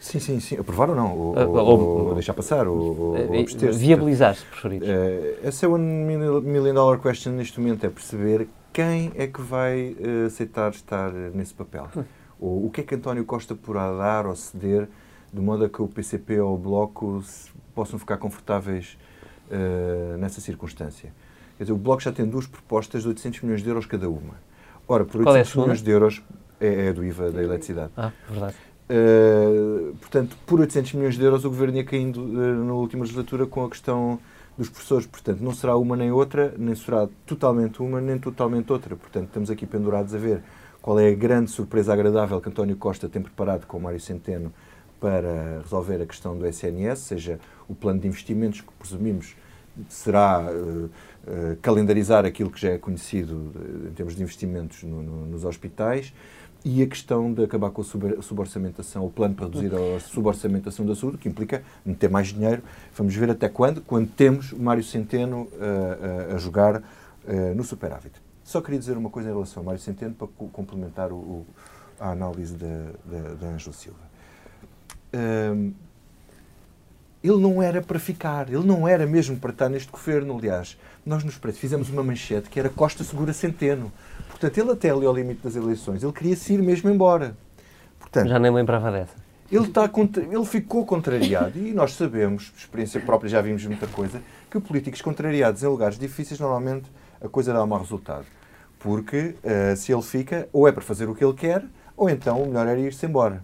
Sim, 0.00 0.20
sim, 0.20 0.40
sim. 0.40 0.56
Aprovar 0.58 0.88
ou 0.88 0.96
não? 0.96 1.18
Ou, 1.18 1.34
uh, 1.36 1.50
ou, 1.50 2.06
ou 2.08 2.14
deixar 2.14 2.32
passar? 2.32 2.66
Ou, 2.66 3.14
uh, 3.14 3.72
Viabilizar-se, 3.72 4.44
preferido. 4.44 4.86
Uh, 4.86 5.46
essa 5.46 5.66
é 5.66 5.68
o 5.68 5.76
million 5.76 6.72
dollar 6.72 6.98
question 6.98 7.32
neste 7.32 7.60
momento, 7.60 7.84
é 7.84 7.90
perceber 7.90 8.48
quem 8.72 9.12
é 9.14 9.26
que 9.26 9.40
vai 9.40 9.96
uh, 9.98 10.26
aceitar 10.26 10.70
estar 10.70 11.12
nesse 11.12 11.54
papel? 11.54 11.88
Hum. 11.96 12.04
Ou 12.40 12.66
o 12.66 12.70
que 12.70 12.80
é 12.80 12.84
que 12.84 12.94
António 12.94 13.24
Costa 13.24 13.54
poderá 13.54 13.92
dar 13.92 14.26
ou 14.26 14.36
ceder 14.36 14.88
de 15.32 15.40
modo 15.40 15.64
a 15.64 15.68
que 15.68 15.82
o 15.82 15.88
PCP 15.88 16.40
ou 16.40 16.54
o 16.54 16.58
Bloco 16.58 17.22
possam 17.74 17.98
ficar 17.98 18.16
confortáveis 18.16 18.96
uh, 19.50 20.16
nessa 20.18 20.40
circunstância? 20.40 21.12
Quer 21.56 21.64
dizer, 21.64 21.72
o 21.72 21.76
Bloco 21.76 22.00
já 22.00 22.12
tem 22.12 22.24
duas 22.24 22.46
propostas 22.46 23.02
de 23.02 23.08
800 23.08 23.42
milhões 23.42 23.62
de 23.62 23.68
euros 23.68 23.86
cada 23.86 24.08
uma. 24.08 24.34
Ora, 24.86 25.04
por 25.04 25.26
800 25.26 25.56
é 25.56 25.60
milhões 25.60 25.82
de 25.82 25.90
euros 25.90 26.22
é, 26.60 26.86
é 26.86 26.92
do 26.92 27.04
IVA 27.04 27.30
da 27.32 27.42
eletricidade. 27.42 27.92
Ah, 27.96 28.12
verdade. 28.28 28.54
Uh, 28.88 29.94
portanto, 29.96 30.36
por 30.46 30.60
800 30.60 30.94
milhões 30.94 31.18
de 31.18 31.22
euros 31.22 31.44
o 31.44 31.50
Governo 31.50 31.76
ia 31.76 31.84
caindo 31.84 32.22
uh, 32.22 32.64
na 32.64 32.72
última 32.72 33.02
legislatura 33.02 33.44
com 33.44 33.64
a 33.64 33.68
questão 33.68 34.18
dos 34.58 34.68
professores. 34.68 35.06
Portanto, 35.06 35.40
não 35.40 35.54
será 35.54 35.76
uma 35.76 35.96
nem 35.96 36.10
outra, 36.10 36.52
nem 36.58 36.74
será 36.74 37.08
totalmente 37.24 37.80
uma 37.80 38.00
nem 38.00 38.18
totalmente 38.18 38.70
outra. 38.72 38.96
Portanto, 38.96 39.28
estamos 39.28 39.50
aqui 39.50 39.64
pendurados 39.64 40.14
a 40.14 40.18
ver 40.18 40.42
qual 40.82 40.98
é 40.98 41.08
a 41.08 41.14
grande 41.14 41.50
surpresa 41.50 41.92
agradável 41.92 42.40
que 42.40 42.48
António 42.48 42.76
Costa 42.76 43.08
tem 43.08 43.22
preparado 43.22 43.66
com 43.66 43.78
o 43.78 43.80
Mário 43.80 44.00
Centeno 44.00 44.52
para 45.00 45.60
resolver 45.62 46.02
a 46.02 46.06
questão 46.06 46.36
do 46.36 46.44
SNS, 46.44 46.98
seja 46.98 47.40
o 47.68 47.74
plano 47.74 48.00
de 48.00 48.08
investimentos 48.08 48.60
que 48.60 48.72
presumimos 48.72 49.36
será 49.88 50.40
uh, 50.40 50.86
uh, 50.86 51.56
calendarizar 51.62 52.24
aquilo 52.24 52.50
que 52.50 52.60
já 52.60 52.70
é 52.70 52.78
conhecido 52.78 53.52
em 53.88 53.92
termos 53.92 54.16
de 54.16 54.22
investimentos 54.22 54.82
no, 54.82 55.02
no, 55.02 55.26
nos 55.26 55.44
hospitais, 55.44 56.12
e 56.64 56.82
a 56.82 56.86
questão 56.86 57.32
de 57.32 57.44
acabar 57.44 57.70
com 57.70 57.80
a 57.80 57.84
suborçamentação, 58.22 59.06
o 59.06 59.10
plano 59.10 59.34
para 59.34 59.46
reduzir 59.46 59.70
a 59.74 60.00
suborçamentação 60.00 60.84
da 60.84 60.94
saúde, 60.94 61.18
que 61.18 61.28
implica 61.28 61.62
meter 61.84 62.10
mais 62.10 62.28
dinheiro. 62.28 62.62
Vamos 62.94 63.14
ver 63.14 63.30
até 63.30 63.48
quando, 63.48 63.80
quando 63.80 64.08
temos 64.08 64.52
o 64.52 64.58
Mário 64.58 64.82
Centeno 64.82 65.42
uh, 65.42 66.32
uh, 66.32 66.34
a 66.34 66.38
jogar 66.38 66.76
uh, 66.76 67.54
no 67.54 67.62
superávit. 67.62 68.14
Só 68.42 68.60
queria 68.60 68.78
dizer 68.78 68.96
uma 68.96 69.10
coisa 69.10 69.28
em 69.28 69.32
relação 69.32 69.60
ao 69.60 69.64
Mário 69.64 69.80
Centeno 69.80 70.14
para 70.14 70.26
complementar 70.52 71.12
o, 71.12 71.16
o, 71.16 71.46
a 72.00 72.10
análise 72.10 72.56
da, 72.56 73.46
Ângela 73.46 73.74
Silva. 73.74 73.98
Ehm, 75.12 75.72
ele 77.22 77.36
não 77.36 77.62
era 77.62 77.82
para 77.82 77.98
ficar, 77.98 78.48
ele 78.48 78.64
não 78.64 78.86
era 78.86 79.06
mesmo 79.06 79.36
para 79.36 79.50
estar 79.50 79.68
neste 79.68 79.90
governo. 79.90 80.38
Aliás, 80.38 80.78
nós 81.04 81.24
nos 81.24 81.38
fizemos 81.58 81.90
uma 81.90 82.02
manchete 82.02 82.48
que 82.48 82.58
era 82.58 82.68
Costa 82.68 83.04
Segura 83.04 83.32
Centeno. 83.32 83.92
Portanto, 84.38 84.58
ele 84.58 84.70
até 84.70 84.90
ali 84.90 85.04
ao 85.04 85.14
limite 85.14 85.42
das 85.42 85.56
eleições, 85.56 86.02
ele 86.02 86.12
queria 86.12 86.36
se 86.36 86.54
ir 86.54 86.62
mesmo 86.62 86.88
embora. 86.88 87.36
Portanto, 87.98 88.28
Já 88.28 88.38
nem 88.38 88.52
lembrava 88.52 88.90
dessa. 88.92 89.14
Ele, 89.50 89.64
está 89.64 89.88
contra... 89.88 90.22
ele 90.22 90.44
ficou 90.44 90.84
contrariado 90.84 91.58
e 91.58 91.72
nós 91.72 91.94
sabemos, 91.94 92.50
por 92.50 92.58
experiência 92.58 93.00
própria 93.00 93.28
já 93.28 93.40
vimos 93.40 93.64
muita 93.64 93.86
coisa, 93.86 94.22
que 94.50 94.60
políticos 94.60 95.00
contrariados 95.02 95.62
em 95.62 95.66
lugares 95.66 95.98
difíceis 95.98 96.38
normalmente 96.38 96.90
a 97.20 97.28
coisa 97.28 97.52
dá 97.52 97.64
mau 97.66 97.78
resultado. 97.78 98.26
Porque 98.78 99.34
uh, 99.42 99.76
se 99.76 99.92
ele 99.92 100.02
fica, 100.02 100.48
ou 100.52 100.68
é 100.68 100.72
para 100.72 100.82
fazer 100.82 101.08
o 101.08 101.14
que 101.14 101.24
ele 101.24 101.34
quer, 101.34 101.64
ou 101.96 102.08
então 102.08 102.40
o 102.42 102.46
melhor 102.46 102.66
era 102.66 102.78
ir-se 102.78 103.04
embora. 103.06 103.42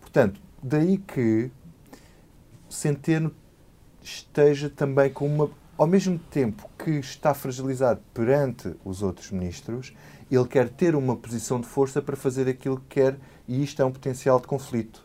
Portanto, 0.00 0.40
daí 0.60 0.98
que 0.98 1.50
Centeno 2.68 3.32
esteja 4.02 4.68
também 4.68 5.10
com 5.10 5.26
uma. 5.26 5.50
Ao 5.78 5.86
mesmo 5.86 6.18
tempo 6.18 6.68
que 6.78 6.92
está 6.92 7.34
fragilizado 7.34 8.00
perante 8.14 8.74
os 8.82 9.02
outros 9.02 9.30
ministros, 9.30 9.94
ele 10.30 10.46
quer 10.46 10.68
ter 10.68 10.94
uma 10.94 11.16
posição 11.16 11.60
de 11.60 11.66
força 11.66 12.02
para 12.02 12.16
fazer 12.16 12.48
aquilo 12.48 12.78
que 12.78 13.00
quer 13.00 13.16
e 13.46 13.62
isto 13.62 13.80
é 13.80 13.84
um 13.84 13.92
potencial 13.92 14.40
de 14.40 14.46
conflito. 14.46 15.04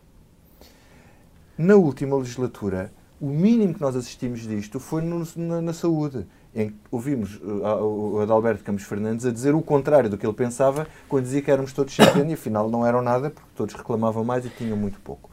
Na 1.58 1.76
última 1.76 2.18
legislatura, 2.18 2.92
o 3.20 3.28
mínimo 3.28 3.76
que 3.76 3.82
nós 3.82 3.96
assistimos 3.96 4.42
disto 4.42 4.80
foi 4.80 5.04
no, 5.04 5.28
na, 5.36 5.62
na, 5.62 5.74
saúde, 5.74 6.26
em 6.56 6.74
ouvimos 6.90 7.36
uh, 7.36 7.84
o 7.84 8.20
Adalberto 8.20 8.64
Campos 8.64 8.84
Fernandes 8.84 9.26
a 9.26 9.32
dizer 9.32 9.54
o 9.54 9.62
contrário 9.62 10.10
do 10.10 10.18
que 10.18 10.26
ele 10.26 10.34
pensava 10.34 10.88
quando 11.08 11.26
dizia 11.26 11.42
que 11.42 11.52
éramos 11.52 11.72
todos 11.72 11.94
centeno 11.94 12.32
e 12.32 12.34
afinal 12.34 12.70
não 12.70 12.86
eram 12.86 13.02
nada 13.02 13.30
porque 13.30 13.50
todos 13.56 13.76
reclamavam 13.76 14.24
mais 14.24 14.44
e 14.46 14.50
tinham 14.50 14.76
muito 14.76 15.00
pouco. 15.02 15.30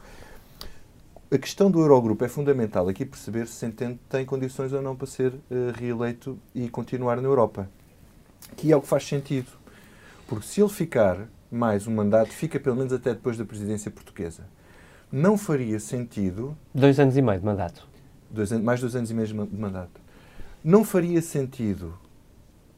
A 1.31 1.37
questão 1.37 1.69
do 1.69 1.79
Eurogrupo 1.79 2.25
é 2.25 2.27
fundamental 2.27 2.87
aqui 2.87 3.05
perceber 3.05 3.47
se 3.47 3.53
Centeno 3.53 3.99
tem 4.09 4.25
condições 4.25 4.73
ou 4.73 4.81
não 4.81 4.95
para 4.95 5.05
ser 5.05 5.31
uh, 5.31 5.71
reeleito 5.75 6.39
e 6.55 6.67
continuar 6.69 7.17
na 7.17 7.27
Europa. 7.27 7.69
Que 8.55 8.71
é 8.71 8.75
o 8.75 8.81
que 8.81 8.87
faz 8.87 9.07
sentido. 9.07 9.47
Porque 10.29 10.45
se 10.45 10.61
ele 10.61 10.69
ficar 10.69 11.27
mais 11.51 11.87
um 11.87 11.95
mandato, 11.95 12.29
fica 12.29 12.59
pelo 12.59 12.75
menos 12.75 12.93
até 12.93 13.13
depois 13.13 13.37
da 13.37 13.43
presidência 13.43 13.89
portuguesa 13.89 14.43
não 15.11 15.37
faria 15.37 15.79
sentido. 15.79 16.57
Dois 16.73 16.99
anos 16.99 17.17
e 17.17 17.21
meio 17.21 17.39
de 17.39 17.45
mandato. 17.45 17.87
Dois, 18.29 18.51
mais 18.51 18.79
dois 18.79 18.95
anos 18.95 19.09
e 19.09 19.13
meio 19.13 19.27
de 19.27 19.33
mandato. 19.33 19.99
Não 20.63 20.83
faria 20.83 21.21
sentido 21.21 21.97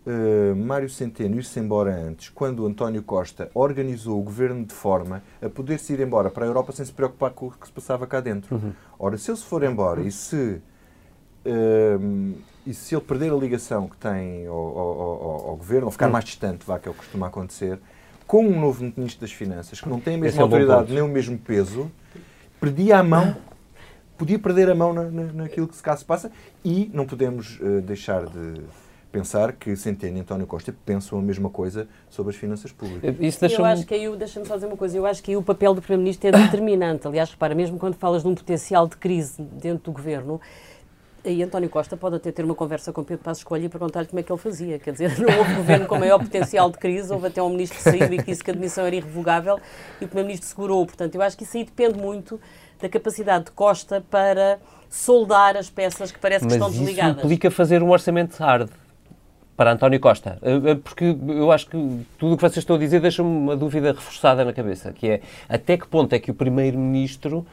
uh, 0.06 0.56
Mário 0.56 0.90
Centeno 0.90 1.36
ir-se 1.36 1.60
embora 1.60 1.94
antes, 1.94 2.30
quando 2.30 2.66
António 2.66 3.04
Costa 3.04 3.50
organizou 3.54 4.20
o 4.20 4.24
governo 4.24 4.64
de 4.66 4.74
forma 4.74 5.22
a 5.42 5.50
poder-se 5.50 5.94
ir 5.94 6.00
embora 6.00 6.30
para 6.30 6.46
a 6.46 6.48
Europa 6.48 6.72
sem 6.72 6.86
se 6.86 6.94
preocupar 6.94 7.32
com 7.32 7.48
o 7.48 7.52
que 7.52 7.68
se 7.68 7.74
passava 7.74 8.08
cá 8.08 8.22
dentro. 8.22 8.56
Uhum. 8.56 8.72
Ora, 8.98 9.18
se 9.18 9.30
ele 9.30 9.38
se 9.38 9.46
for 9.46 9.64
embora 9.64 10.02
e 10.02 10.12
se. 10.12 10.62
Uh, 11.46 12.36
e 12.66 12.74
se 12.74 12.96
ele 12.96 13.04
perder 13.04 13.32
a 13.32 13.36
ligação 13.36 13.88
que 13.88 13.98
tem 13.98 14.46
ao, 14.48 14.56
ao, 14.56 15.02
ao, 15.02 15.50
ao 15.50 15.56
governo, 15.56 15.86
ou 15.86 15.92
ficar 15.92 16.08
uhum. 16.08 16.14
mais 16.14 16.26
distante, 16.26 16.66
vá, 16.66 16.80
que 16.80 16.88
é 16.88 16.92
o 16.92 16.94
que 16.94 17.00
costuma 17.00 17.28
acontecer, 17.28 17.80
com 18.28 18.46
um 18.46 18.60
novo 18.60 18.84
Ministro 18.96 19.22
das 19.22 19.32
Finanças, 19.32 19.82
que 19.82 19.90
não 19.90 20.00
tem 20.00 20.16
a 20.16 20.18
mesma 20.18 20.30
Esse 20.30 20.42
autoridade 20.42 20.92
é 20.92 20.96
nem 20.96 21.04
o 21.04 21.08
mesmo 21.08 21.38
peso, 21.38 21.92
perdia 22.60 23.00
a 23.00 23.04
mão, 23.04 23.36
podia 24.18 24.40
perder 24.40 24.70
a 24.70 24.76
mão 24.76 24.94
na, 24.94 25.04
na, 25.04 25.24
naquilo 25.34 25.68
que 25.68 25.76
se 25.76 25.84
cá 25.84 25.98
se 25.98 26.06
passa 26.06 26.32
e 26.64 26.90
não 26.94 27.06
podemos 27.06 27.60
uh, 27.60 27.82
deixar 27.82 28.26
de 28.26 28.62
pensar 29.12 29.52
que 29.52 29.76
Centeno 29.76 30.18
e 30.18 30.22
António 30.22 30.48
Costa 30.48 30.74
pensam 30.86 31.20
a 31.20 31.22
mesma 31.22 31.50
coisa 31.50 31.88
sobre 32.10 32.32
as 32.32 32.38
finanças 32.38 32.72
públicas. 32.72 33.16
Isso 33.20 33.40
deixa 33.42 33.62
eu 33.62 33.66
acho 33.66 33.86
que 33.86 33.94
aí, 33.94 34.16
deixa-me 34.16 34.46
só 34.46 34.56
dizer 34.56 34.68
uma 34.68 34.78
coisa, 34.78 34.98
eu 34.98 35.06
acho 35.06 35.22
que 35.22 35.32
aí 35.32 35.38
o 35.38 35.44
papel 35.44 35.74
do 35.74 35.82
Primeiro-Ministro 35.82 36.30
é 36.30 36.32
determinante. 36.32 37.06
Aliás, 37.06 37.30
repara, 37.30 37.54
mesmo 37.54 37.78
quando 37.78 37.96
falas 37.96 38.22
de 38.22 38.30
um 38.30 38.36
potencial 38.36 38.88
de 38.88 38.96
crise 38.96 39.42
dentro 39.42 39.84
do 39.84 39.92
governo, 39.92 40.40
aí 41.24 41.44
António 41.44 41.70
Costa 41.70 41.96
pode 41.96 42.16
até 42.16 42.32
ter 42.32 42.44
uma 42.44 42.56
conversa 42.56 42.92
com 42.92 43.04
Pedro 43.04 43.24
Passos 43.24 43.44
Coelho 43.44 43.66
e 43.66 43.70
perguntar-lhe 43.70 44.08
como 44.08 44.20
é 44.20 44.24
que 44.24 44.32
ele 44.32 44.40
fazia. 44.40 44.80
Quer 44.80 44.92
dizer, 44.92 45.18
não 45.20 45.38
houve 45.38 45.54
governo 45.56 45.86
com 45.86 45.98
maior 45.98 46.20
potencial 46.20 46.70
de 46.70 46.78
crise, 46.78 47.12
houve 47.12 47.28
até 47.28 47.42
um 47.42 47.50
ministro 47.50 47.78
que 47.78 47.84
saiu 47.84 48.14
e 48.14 48.18
que 48.18 48.26
disse 48.26 48.44
que 48.44 48.52
a 48.52 48.54
admissão 48.54 48.86
era 48.86 48.96
irrevogável 48.96 49.60
e 50.00 50.06
o 50.06 50.08
primeiro-ministro 50.08 50.50
segurou. 50.50 50.86
Portanto, 50.86 51.16
eu 51.16 51.22
acho 51.22 51.38
que 51.38 51.44
isso 51.44 51.58
aí 51.58 51.64
depende 51.64 51.98
muito 51.98 52.40
da 52.82 52.90
capacidade 52.90 53.46
de 53.46 53.52
Costa 53.52 54.04
para 54.10 54.60
soldar 54.90 55.56
as 55.56 55.70
peças 55.70 56.12
que 56.12 56.20
parece 56.20 56.40
que 56.40 56.46
Mas 56.46 56.54
estão 56.54 56.70
desligadas. 56.70 57.18
Isso 57.18 57.26
implica 57.26 57.52
fazer 57.52 57.82
um 57.82 57.90
orçamento 57.90 58.36
hard 58.38 58.70
para 59.56 59.74
António 59.74 60.00
Costa. 60.00 60.40
Eh, 60.42 60.72
eh, 60.72 60.76
porque 60.76 61.16
eu 61.28 61.52
acho 61.52 61.68
que 61.68 61.78
tudo 62.18 62.34
o 62.34 62.36
que 62.36 62.42
vocês 62.42 62.58
estão 62.58 62.76
a 62.76 62.80
dizer 62.80 63.00
deixa-me 63.00 63.30
uma 63.30 63.56
dúvida 63.56 63.92
reforçada 63.92 64.44
na 64.44 64.52
cabeça, 64.52 64.92
que 64.92 65.08
é 65.08 65.22
até 65.48 65.78
que 65.78 65.88
ponto 65.88 66.14
é 66.14 66.20
que 66.20 66.32
o 66.32 66.34
Primeiro-Ministro 66.34 67.46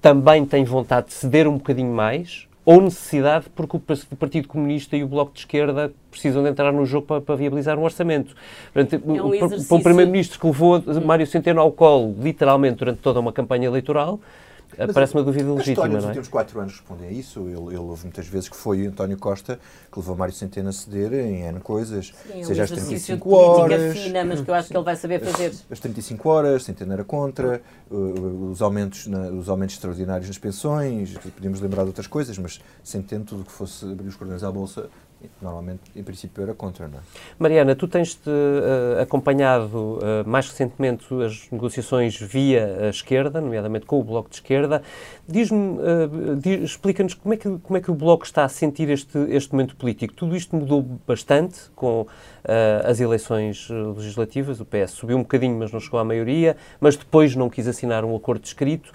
também 0.00 0.46
tem 0.46 0.62
vontade 0.62 1.08
de 1.08 1.14
ceder 1.14 1.48
um 1.48 1.54
bocadinho 1.54 1.92
mais 1.92 2.45
ou 2.66 2.80
necessidade 2.80 3.46
porque 3.54 3.76
o 3.76 4.16
Partido 4.16 4.48
Comunista 4.48 4.96
e 4.96 5.04
o 5.04 5.06
Bloco 5.06 5.32
de 5.32 5.38
Esquerda 5.38 5.92
precisam 6.10 6.42
de 6.42 6.50
entrar 6.50 6.72
no 6.72 6.84
jogo 6.84 7.06
para, 7.06 7.20
para 7.20 7.36
viabilizar 7.36 7.78
um 7.78 7.84
orçamento. 7.84 8.34
Portanto, 8.74 9.02
é 9.06 9.22
um 9.22 9.38
para 9.38 9.76
um 9.76 9.82
Primeiro-Ministro 9.82 10.40
que 10.40 10.46
levou 10.46 10.82
Mário 11.04 11.24
Centeno 11.28 11.60
ao 11.60 11.70
colo, 11.70 12.16
literalmente, 12.18 12.78
durante 12.78 12.98
toda 12.98 13.20
uma 13.20 13.32
campanha 13.32 13.66
eleitoral, 13.66 14.18
Parece 14.92 15.14
uma 15.14 15.22
dúvida 15.22 15.52
legítima, 15.52 15.88
não 15.88 15.94
é? 15.94 15.96
Nos 15.96 16.04
últimos 16.06 16.28
quatro 16.28 16.60
anos 16.60 16.72
respondem 16.72 17.08
a 17.08 17.12
isso. 17.12 17.40
Ele, 17.40 17.68
ele 17.68 17.76
houve 17.76 18.02
muitas 18.02 18.26
vezes 18.26 18.48
que 18.48 18.56
foi 18.56 18.86
António 18.86 19.16
Costa 19.16 19.58
que 19.90 19.98
levou 19.98 20.16
Mário 20.16 20.34
Centeno 20.34 20.68
a 20.68 20.72
ceder 20.72 21.12
em 21.12 21.42
N 21.42 21.60
coisas, 21.60 22.12
Sim, 22.30 22.44
seja 22.44 22.62
um 22.62 22.64
as 22.64 22.70
35 22.70 23.34
horas. 23.34 23.96
fina, 23.96 24.24
mas 24.24 24.40
que 24.40 24.50
eu 24.50 24.54
acho 24.54 24.68
que 24.68 24.76
ele 24.76 24.84
vai 24.84 24.96
saber 24.96 25.20
fazer. 25.20 25.46
As, 25.46 25.64
as 25.70 25.80
35 25.80 26.28
horas, 26.28 26.64
Centeno 26.64 26.92
era 26.92 27.04
contra, 27.04 27.62
uh, 27.90 28.50
os, 28.50 28.60
aumentos 28.60 29.06
na, 29.06 29.28
os 29.28 29.48
aumentos 29.48 29.76
extraordinários 29.76 30.28
nas 30.28 30.38
pensões, 30.38 31.16
podíamos 31.34 31.60
lembrar 31.60 31.82
de 31.82 31.88
outras 31.88 32.06
coisas, 32.06 32.36
mas 32.36 32.60
Centeno, 32.82 33.24
tudo 33.24 33.44
que 33.44 33.52
fosse 33.52 33.84
abrir 33.84 34.08
os 34.08 34.16
cordões 34.16 34.42
à 34.42 34.50
Bolsa, 34.50 34.90
normalmente, 35.40 35.80
em 35.94 36.02
princípio, 36.02 36.42
era 36.42 36.54
contra, 36.54 36.88
não 36.88 36.98
é? 36.98 37.00
Mariana, 37.38 37.74
tu 37.74 37.86
tens-te 37.86 38.28
uh, 38.28 39.00
acompanhado 39.00 39.98
uh, 39.98 40.00
mais 40.26 40.48
recentemente 40.48 41.06
as 41.22 41.50
negociações 41.50 42.18
via 42.20 42.86
a 42.86 42.88
esquerda, 42.88 43.40
nomeadamente 43.40 43.86
com 43.86 44.00
o 44.00 44.04
Bloco 44.04 44.28
de 44.28 44.36
Esquerda. 44.36 44.82
Diz-me, 45.28 45.78
uh, 45.78 46.64
explica-nos 46.64 47.14
como, 47.14 47.34
é 47.34 47.36
que, 47.36 47.58
como 47.58 47.76
é 47.76 47.80
que 47.80 47.90
o 47.90 47.94
Bloco 47.94 48.24
está 48.24 48.44
a 48.44 48.48
sentir 48.48 48.88
este, 48.88 49.18
este 49.30 49.52
momento 49.52 49.76
político. 49.76 50.14
Tudo 50.14 50.36
isto 50.36 50.54
mudou 50.56 50.82
bastante 51.06 51.70
com 51.74 52.06
as 52.84 53.00
eleições 53.00 53.68
legislativas. 53.96 54.60
O 54.60 54.64
PS 54.64 54.92
subiu 54.92 55.16
um 55.16 55.22
bocadinho, 55.22 55.58
mas 55.58 55.72
não 55.72 55.80
chegou 55.80 55.98
à 55.98 56.04
maioria, 56.04 56.56
mas 56.80 56.96
depois 56.96 57.34
não 57.34 57.50
quis 57.50 57.66
assinar 57.66 58.04
um 58.04 58.14
acordo 58.14 58.44
escrito. 58.44 58.92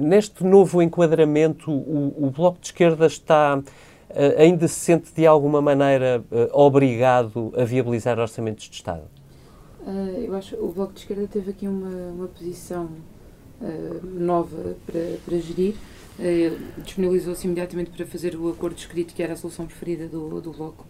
neste 0.00 0.42
novo 0.42 0.82
enquadramento, 0.82 1.70
o, 1.70 2.26
o 2.26 2.30
Bloco 2.30 2.58
de 2.58 2.66
Esquerda 2.66 3.06
está 3.06 3.62
ainda 4.38 4.68
se 4.68 4.74
sente 4.74 5.12
de 5.14 5.26
alguma 5.26 5.60
maneira 5.60 6.24
uh, 6.30 6.48
obrigado 6.52 7.52
a 7.56 7.64
viabilizar 7.64 8.18
orçamentos 8.18 8.68
de 8.68 8.76
Estado? 8.76 9.04
Uh, 9.86 10.24
eu 10.24 10.34
acho 10.34 10.56
que 10.56 10.62
o 10.62 10.68
Bloco 10.68 10.92
de 10.92 11.00
Esquerda 11.00 11.26
teve 11.26 11.50
aqui 11.50 11.68
uma, 11.68 12.12
uma 12.12 12.28
posição 12.28 12.88
nova 14.02 14.76
para, 14.84 15.16
para 15.24 15.38
gerir. 15.38 15.74
Disponibilizou-se 16.78 17.46
imediatamente 17.46 17.90
para 17.90 18.04
fazer 18.04 18.36
o 18.36 18.50
acordo 18.50 18.76
escrito, 18.76 19.14
que 19.14 19.22
era 19.22 19.32
a 19.32 19.36
solução 19.36 19.64
preferida 19.64 20.06
do, 20.06 20.40
do 20.40 20.52
Bloco 20.52 20.84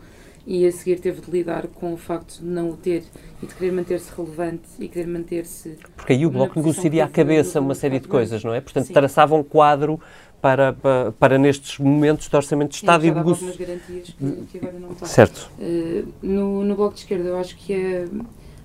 e 0.47 0.66
a 0.66 0.73
seguir 0.73 1.00
teve 1.00 1.21
de 1.21 1.30
lidar 1.30 1.66
com 1.68 1.94
o 1.94 1.97
facto 1.97 2.40
de 2.40 2.44
não 2.44 2.71
o 2.71 2.76
ter 2.76 3.02
e 3.42 3.47
de 3.47 3.54
querer 3.54 3.73
manter-se 3.73 4.12
relevante 4.14 4.68
e 4.78 4.88
querer 4.88 5.06
manter-se. 5.06 5.78
Porque 5.97 6.12
aí 6.12 6.26
o 6.26 6.30
Bloco 6.30 6.59
negociaria 6.59 7.04
à 7.04 7.09
cabeça 7.09 7.61
uma 7.61 7.75
série 7.75 7.99
de 7.99 8.06
coisas, 8.06 8.44
não 8.44 8.52
é? 8.52 8.61
Portanto, 8.61 8.87
Sim. 8.87 8.92
traçava 8.92 9.35
um 9.35 9.42
quadro 9.42 9.99
para, 10.44 10.74
para, 10.74 11.10
para, 11.12 11.38
nestes 11.38 11.78
momentos 11.78 12.28
de 12.28 12.36
orçamento 12.36 12.72
de 12.72 12.76
Estado 12.76 13.06
e, 13.06 13.08
e 13.08 13.10
algumas 13.10 13.56
garantias 13.56 14.10
que, 14.10 14.44
que, 14.52 14.58
agora 14.58 14.78
não 14.78 14.92
está. 14.92 15.06
Certo. 15.06 15.50
Uh, 15.58 16.06
no, 16.22 16.62
no 16.62 16.76
Bloco 16.76 16.92
de 16.92 17.00
Esquerda, 17.00 17.30
eu 17.30 17.38
acho 17.38 17.56
que 17.56 17.72
é 17.72 18.06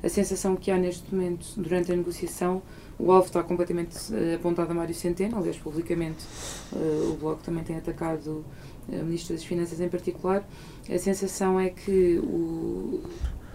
a 0.04 0.10
sensação 0.10 0.58
que 0.58 0.70
há 0.72 0.78
neste 0.78 1.16
momento, 1.16 1.48
durante 1.56 1.90
a 1.90 1.96
negociação, 1.96 2.62
o 3.00 3.10
alvo 3.14 3.28
está 3.28 3.42
completamente 3.44 3.96
uh, 4.12 4.36
apontado 4.36 4.70
a 4.74 4.76
Mário 4.76 4.94
Centeno, 4.94 5.38
aliás, 5.38 5.56
publicamente 5.56 6.26
uh, 6.74 7.14
o 7.14 7.18
Bloco 7.18 7.42
também 7.44 7.64
tem 7.64 7.78
atacado 7.78 8.44
o 8.90 9.06
Ministro 9.06 9.34
das 9.34 9.46
Finanças 9.46 9.80
em 9.80 9.88
particular. 9.88 10.46
A 10.94 10.98
sensação 10.98 11.58
é 11.58 11.70
que 11.70 12.20
o, 12.22 13.02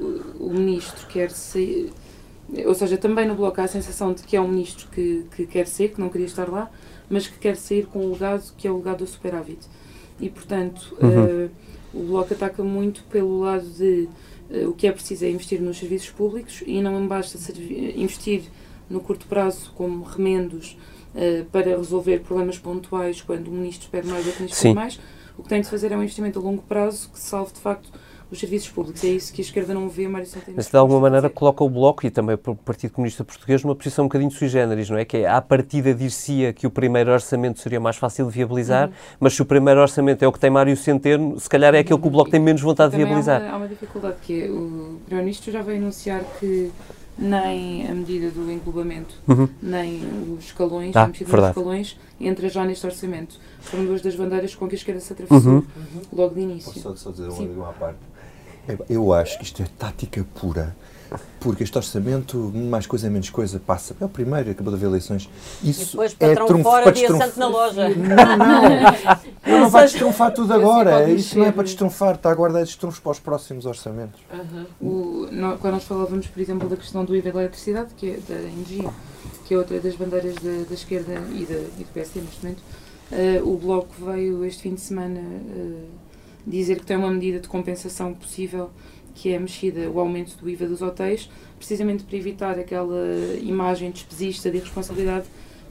o, 0.00 0.46
o 0.46 0.50
Ministro 0.50 1.06
quer 1.08 1.30
sair, 1.30 1.92
ou 2.64 2.74
seja, 2.74 2.96
também 2.96 3.28
no 3.28 3.34
Bloco 3.34 3.60
há 3.60 3.64
a 3.64 3.68
sensação 3.68 4.14
de 4.14 4.22
que 4.22 4.34
é 4.34 4.40
um 4.40 4.48
Ministro 4.48 4.88
que, 4.88 5.26
que 5.36 5.44
quer 5.44 5.66
sair, 5.66 5.90
que 5.90 6.00
não 6.00 6.08
queria 6.08 6.26
estar 6.26 6.48
lá, 6.48 6.70
mas 7.08 7.26
que 7.26 7.38
quer 7.38 7.56
sair 7.56 7.86
com 7.86 8.06
um 8.06 8.12
legado 8.12 8.52
que 8.56 8.66
é 8.66 8.70
o 8.70 8.76
legado 8.78 8.98
do 8.98 9.06
superávit. 9.06 9.66
E, 10.20 10.28
portanto, 10.28 10.96
uhum. 11.00 11.46
uh, 11.46 11.50
o 11.92 12.02
Bloco 12.04 12.34
ataca 12.34 12.62
muito 12.62 13.02
pelo 13.04 13.40
lado 13.40 13.66
de 13.66 14.08
uh, 14.50 14.68
o 14.68 14.72
que 14.72 14.86
é 14.86 14.92
preciso 14.92 15.24
é 15.24 15.30
investir 15.30 15.60
nos 15.60 15.78
serviços 15.78 16.10
públicos 16.10 16.62
e 16.66 16.80
não 16.80 17.06
basta 17.06 17.38
investir 17.96 18.42
no 18.88 19.00
curto 19.00 19.26
prazo 19.26 19.72
como 19.74 20.04
remendos 20.04 20.76
uh, 21.14 21.44
para 21.46 21.76
resolver 21.76 22.20
problemas 22.20 22.58
pontuais 22.58 23.20
quando 23.20 23.48
o 23.48 23.52
ministro 23.52 23.88
pede 23.90 24.08
mais 24.08 24.26
ou 24.26 24.32
o 24.32 24.36
ministro 24.36 24.62
pede 24.62 24.74
mais. 24.74 25.00
O 25.36 25.42
que 25.42 25.48
tem 25.48 25.60
de 25.60 25.68
fazer 25.68 25.90
é 25.90 25.96
um 25.96 26.02
investimento 26.02 26.38
a 26.38 26.42
longo 26.42 26.62
prazo 26.62 27.10
que 27.10 27.18
salve, 27.18 27.52
de 27.52 27.60
facto, 27.60 27.90
os 28.34 28.40
serviços 28.40 28.68
públicos. 28.68 29.02
É 29.02 29.08
isso 29.08 29.32
que 29.32 29.40
a 29.40 29.44
esquerda 29.44 29.72
não 29.72 29.88
vê, 29.88 30.06
Mário 30.06 30.26
Centeno. 30.26 30.56
Mas 30.56 30.68
de 30.68 30.76
alguma 30.76 31.00
maneira 31.00 31.30
coloca 31.30 31.64
o 31.64 31.68
Bloco 31.70 32.06
e 32.06 32.10
também 32.10 32.34
o 32.34 32.54
Partido 32.56 32.92
Comunista 32.92 33.24
Português 33.24 33.62
numa 33.62 33.74
posição 33.74 34.04
um 34.04 34.08
bocadinho 34.08 34.30
sui 34.30 34.48
generis, 34.48 34.90
não 34.90 34.98
é? 34.98 35.04
Que 35.04 35.18
é, 35.18 35.28
à 35.28 35.40
partida 35.40 35.94
dir-se-ia 35.94 36.52
que 36.52 36.66
o 36.66 36.70
primeiro 36.70 37.10
orçamento 37.10 37.60
seria 37.60 37.80
mais 37.80 37.96
fácil 37.96 38.26
de 38.26 38.32
viabilizar, 38.32 38.88
uhum. 38.88 38.94
mas 39.20 39.34
se 39.34 39.42
o 39.42 39.44
primeiro 39.44 39.80
orçamento 39.80 40.22
é 40.24 40.28
o 40.28 40.32
que 40.32 40.38
tem 40.38 40.50
Mário 40.50 40.76
Centeno, 40.76 41.38
se 41.40 41.48
calhar 41.48 41.74
é 41.74 41.78
aquele 41.78 41.98
que 41.98 42.06
o 42.06 42.10
Bloco 42.10 42.30
tem 42.30 42.40
menos 42.40 42.60
vontade 42.60 42.90
de 42.90 42.98
viabilizar. 42.98 43.40
Há 43.40 43.44
uma, 43.46 43.54
há 43.54 43.56
uma 43.58 43.68
dificuldade, 43.68 44.16
que 44.22 44.42
é 44.42 44.46
o 44.50 44.98
Primeiro-Ministro 45.06 45.52
já 45.52 45.62
veio 45.62 45.78
anunciar 45.78 46.22
que 46.38 46.70
nem 47.16 47.88
a 47.88 47.94
medida 47.94 48.30
do 48.30 48.50
englobamento, 48.50 49.14
Uhum. 49.28 49.48
nem 49.62 50.02
os 50.36 50.46
escalões, 50.46 50.94
Ah, 50.96 51.04
a 51.04 51.06
verdade. 51.06 51.30
dos 51.30 51.48
escalões, 51.48 51.96
entra 52.20 52.48
já 52.48 52.64
neste 52.64 52.84
orçamento. 52.84 53.38
Foram 53.64 53.84
duas 53.86 54.02
das 54.02 54.14
bandeiras 54.14 54.54
com 54.54 54.68
que 54.68 54.74
a 54.74 54.78
esquerda 54.78 55.00
se 55.00 55.12
atravessou 55.12 55.52
Uhum. 55.52 55.62
logo 56.12 56.34
de 56.34 56.40
início. 56.40 56.72
Posso 56.82 56.96
só, 56.96 57.10
dizer 57.10 57.30
Sim. 57.32 57.50
uma, 57.54 57.72
parte? 57.72 57.98
Eu 58.88 59.12
acho 59.12 59.38
que 59.38 59.44
isto 59.44 59.62
é 59.62 59.66
tática 59.78 60.24
pura. 60.40 60.74
Porque 61.38 61.62
este 61.62 61.76
orçamento, 61.76 62.50
mais 62.54 62.86
coisa, 62.86 63.08
menos 63.08 63.30
coisa, 63.30 63.60
passa. 63.60 63.94
É 64.00 64.04
o 64.04 64.08
primeiro, 64.08 64.50
acabou 64.50 64.72
de 64.72 64.78
haver 64.78 64.86
eleições. 64.86 65.28
Isso 65.62 65.82
E 65.82 65.84
depois, 65.90 66.16
é 66.18 66.28
patrão 66.28 66.46
trunfo- 66.46 66.62
fora, 66.64 66.90
dia 66.90 67.08
santo 67.14 67.38
na 67.38 67.46
loja. 67.46 67.88
Não, 67.90 68.36
não. 68.36 69.44
Não 69.60 69.68
vai 69.70 69.84
destrunfar 69.84 70.32
tudo 70.32 70.52
agora. 70.54 71.08
Isso 71.10 71.38
não 71.38 71.44
é 71.46 71.52
para 71.52 71.62
destrunfar. 71.62 72.14
Está 72.16 72.30
a 72.30 72.34
guardar 72.34 72.62
estes 72.62 72.76
trunfos 72.78 72.98
para 72.98 73.12
os 73.12 73.18
próximos 73.20 73.66
orçamentos. 73.66 74.18
O, 74.80 75.28
nó- 75.30 75.56
quando 75.58 75.74
nós 75.74 75.84
falávamos, 75.84 76.26
por 76.26 76.40
exemplo, 76.40 76.68
da 76.68 76.76
questão 76.76 77.04
do 77.04 77.14
IVA 77.14 77.30
da 77.30 77.40
eletricidade, 77.40 77.90
que 77.94 78.10
é 78.10 78.18
da 78.26 78.34
energia, 78.40 78.90
que 79.44 79.54
é 79.54 79.58
outra 79.58 79.78
das 79.78 79.94
bandeiras 79.94 80.34
da, 80.36 80.64
da 80.68 80.74
esquerda 80.74 81.12
e, 81.32 81.44
da, 81.44 81.54
e 81.54 81.84
do 81.84 81.92
PSD 81.92 82.20
neste 82.22 82.42
momento, 82.42 82.62
eh, 83.12 83.40
o 83.44 83.56
Bloco 83.56 83.94
veio 84.04 84.44
este 84.44 84.62
fim 84.62 84.74
de 84.74 84.80
semana 84.80 85.20
eh, 85.20 85.84
dizer 86.46 86.78
que 86.80 86.86
tem 86.86 86.96
uma 86.96 87.10
medida 87.10 87.38
de 87.40 87.48
compensação 87.48 88.12
possível, 88.14 88.70
que 89.14 89.30
é 89.32 89.36
a 89.36 89.40
mexida, 89.40 89.88
o 89.90 89.98
aumento 90.00 90.36
do 90.36 90.48
IVA 90.50 90.66
dos 90.66 90.82
hotéis, 90.82 91.30
precisamente 91.58 92.02
para 92.04 92.16
evitar 92.16 92.58
aquela 92.58 92.96
imagem 93.40 93.90
despesista 93.90 94.50
de 94.50 94.56
irresponsabilidade 94.58 95.26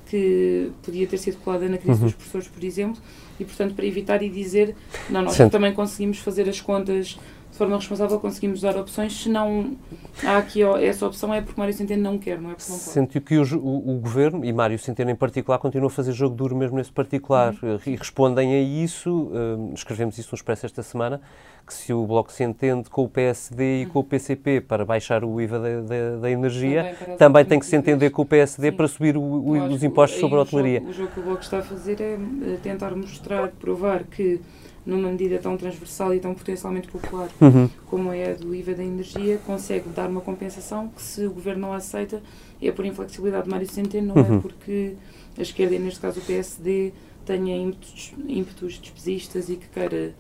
que 0.08 0.72
podia 0.84 1.08
ter 1.08 1.18
sido 1.18 1.38
colada 1.38 1.68
na 1.68 1.78
crise 1.78 2.00
Uhum. 2.00 2.06
dos 2.08 2.16
professores, 2.16 2.48
por 2.48 2.64
exemplo, 2.64 3.02
e 3.40 3.44
portanto 3.46 3.74
para 3.74 3.86
evitar 3.86 4.22
e 4.22 4.30
dizer, 4.30 4.76
não, 5.10 5.24
nós 5.24 5.34
Sente- 5.34 5.52
também 5.52 5.74
conseguimos 5.74 6.20
fazer 6.20 6.48
as 6.48 6.62
contas 6.62 7.18
de 7.54 7.58
forma 7.60 7.76
responsável, 7.78 8.20
conseguimos 8.20 8.62
dar 8.62 8.76
opções, 8.76 9.14
se 9.14 9.30
não 9.30 9.78
há 10.24 10.38
aqui 10.40 10.64
essa 10.64 11.06
opção 11.06 11.32
é 11.32 11.40
porque 11.40 11.60
Mário 11.60 11.72
Centeno 11.72 12.02
não 12.02 12.18
quer, 12.18 12.42
não 12.42 12.50
é 12.50 12.56
porque 12.56 12.72
não 12.72 12.80
pode. 12.80 12.90
Sentiu 12.90 13.22
que 13.22 13.38
o, 13.38 13.44
o- 13.60 13.96
o 13.96 14.00
governo, 14.00 14.44
e 14.44 14.52
Mário 14.52 14.80
Centeno 14.80 15.12
em 15.12 15.16
particular, 15.16 15.60
continua 15.60 15.86
a 15.86 15.90
fazer 15.92 16.14
jogo 16.14 16.36
duro 16.36 16.56
mesmo 16.56 16.78
nesse 16.78 16.92
particular. 16.92 17.54
Uhum. 17.62 17.76
Eh, 17.86 17.90
E 17.92 17.96
respondem 17.96 18.56
a 18.56 18.60
isso, 18.60 19.32
eh, 19.36 19.74
escrevemos 19.76 20.18
isso 20.18 20.30
no 20.32 20.36
Expresso 20.36 20.66
esta 20.66 20.82
semana, 20.82 21.22
que 21.66 21.74
se 21.74 21.94
o 21.94 22.06
Bloco 22.06 22.32
se 22.32 22.44
entende 22.44 22.90
com 22.90 23.04
o 23.06 23.10
PSD 23.10 23.84
e 23.84 23.86
com 23.86 24.00
o 24.00 24.04
PCP 24.04 24.62
para 24.62 24.84
baixar 24.86 25.24
o 25.24 25.40
IVA 25.40 25.60
da, 25.60 25.82
da- 25.82 26.16
da 26.22 26.30
energia, 26.32 26.96
Também 27.00 27.18
também 27.18 27.46
tem 27.46 27.60
que 27.60 27.66
se 27.66 27.76
entender 27.76 28.10
com 28.10 28.22
o 28.22 28.26
PSD 28.26 28.70
Sim. 28.72 28.76
para 28.78 28.88
subir 28.88 29.16
o- 29.16 29.22
o- 29.22 29.68
os 29.74 29.84
impostos 29.84 30.20
sobre 30.20 30.36
a 30.38 30.42
o 30.42 30.46
jogo- 30.46 30.58
hotelaria. 30.58 30.82
O 30.88 30.92
jogo 30.94 31.12
que 31.12 31.20
o 31.20 31.24
Bloco 31.24 31.42
está 31.42 31.60
a 31.60 31.62
fazer 31.62 32.02
é 32.02 32.14
eh, 32.14 32.58
tentar 32.62 32.94
mostrar, 32.96 33.48
provar 33.50 34.04
que 34.04 34.42
numa 34.86 35.08
medida 35.10 35.38
tão 35.40 35.56
transversal 35.56 36.14
e 36.14 36.20
tão 36.20 36.34
potencialmente 36.34 36.90
popular 36.90 37.30
Uhum. 37.40 37.70
como 37.90 38.12
é 38.12 38.32
a 38.32 38.34
do 38.34 38.54
IVA 38.54 38.74
da 38.74 38.84
energia, 38.84 39.40
consegue 39.46 39.88
dar 39.96 40.10
uma 40.10 40.20
compensação 40.20 40.90
que 40.90 41.02
se 41.02 41.26
o 41.26 41.32
Governo 41.32 41.62
não 41.62 41.74
aceita 41.74 42.22
é 42.62 42.72
por 42.72 42.86
inflexibilidade 42.86 43.46
de 43.46 43.50
Mário 43.50 43.70
Centeno, 43.70 44.14
não 44.14 44.22
Uhum. 44.22 44.38
é 44.38 44.42
porque 44.42 44.96
a 45.38 45.42
esquerda, 45.42 45.76
e 45.76 45.80
neste 45.80 46.02
caso 46.02 46.20
o 46.20 46.24
PSD, 46.24 46.92
tenha 47.26 47.56
ímpetos, 47.56 48.14
ímpetos 48.28 48.74
despesistas 48.78 49.48
e 49.50 49.56
que 49.56 49.68
queira 49.70 50.14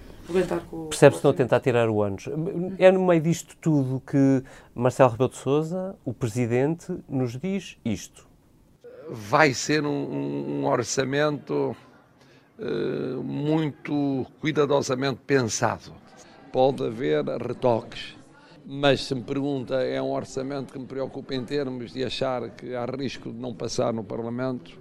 com. 0.70 0.88
Percebe-se 0.88 1.22
o 1.24 1.28
não 1.28 1.34
tentar 1.34 1.60
tirar 1.60 1.90
o 1.90 2.02
ânus. 2.02 2.28
É 2.80 2.92
no 2.92 3.06
meio 3.06 3.22
disto 3.22 3.56
tudo 3.62 4.02
que 4.02 4.44
Marcelo 4.74 5.12
Rebelo 5.12 5.30
de 5.30 5.38
Sousa, 5.38 5.96
o 6.06 6.14
Presidente, 6.14 6.94
nos 7.10 7.38
diz 7.40 7.78
isto. 7.84 8.28
vai 9.10 9.54
ser 9.54 9.86
um, 9.86 9.90
um- 10.62 10.66
orçamento 10.66 11.76
eh, 12.58 13.16
muito 13.22 14.26
cuidadosamente 14.40 15.20
pensado. 15.28 15.92
Pode 16.52 16.84
haver 16.86 17.24
retoques, 17.26 18.16
mas 18.66 19.04
se 19.04 19.14
me 19.14 19.22
pergunta, 19.24 19.76
é 19.84 20.02
um 20.02 20.12
orçamento 20.12 20.72
que 20.72 20.80
me 20.80 20.86
preocupa 20.86 21.36
em 21.36 21.44
termos 21.44 21.92
de 21.92 22.04
achar 22.04 22.50
que 22.52 22.74
há 22.76 22.86
risco 22.86 23.32
de 23.32 23.38
não 23.38 23.54
passar 23.54 23.92
no 23.92 24.04
Parlamento? 24.04 24.80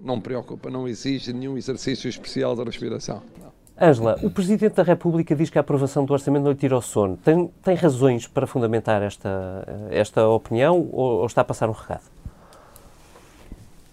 Não 0.00 0.16
me 0.16 0.22
preocupa, 0.22 0.70
não 0.70 0.86
exige 0.86 1.32
nenhum 1.32 1.56
exercício 1.58 2.08
especial 2.08 2.54
de 2.54 2.62
respiração. 2.62 3.22
Ângela, 3.78 4.18
o 4.22 4.30
Presidente 4.30 4.74
da 4.74 4.82
República 4.82 5.34
diz 5.34 5.50
que 5.50 5.58
a 5.58 5.60
aprovação 5.60 6.04
do 6.04 6.12
orçamento 6.12 6.44
não 6.44 6.52
lhe 6.52 6.56
tira 6.56 6.76
o 6.76 6.80
sono. 6.80 7.16
Tem, 7.18 7.46
tem 7.62 7.74
razões 7.74 8.26
para 8.26 8.46
fundamentar 8.46 9.02
esta, 9.02 9.88
esta 9.90 10.26
opinião 10.28 10.88
ou, 10.92 11.18
ou 11.20 11.26
está 11.26 11.42
a 11.42 11.44
passar 11.44 11.68
um 11.68 11.72
recado? 11.72 12.04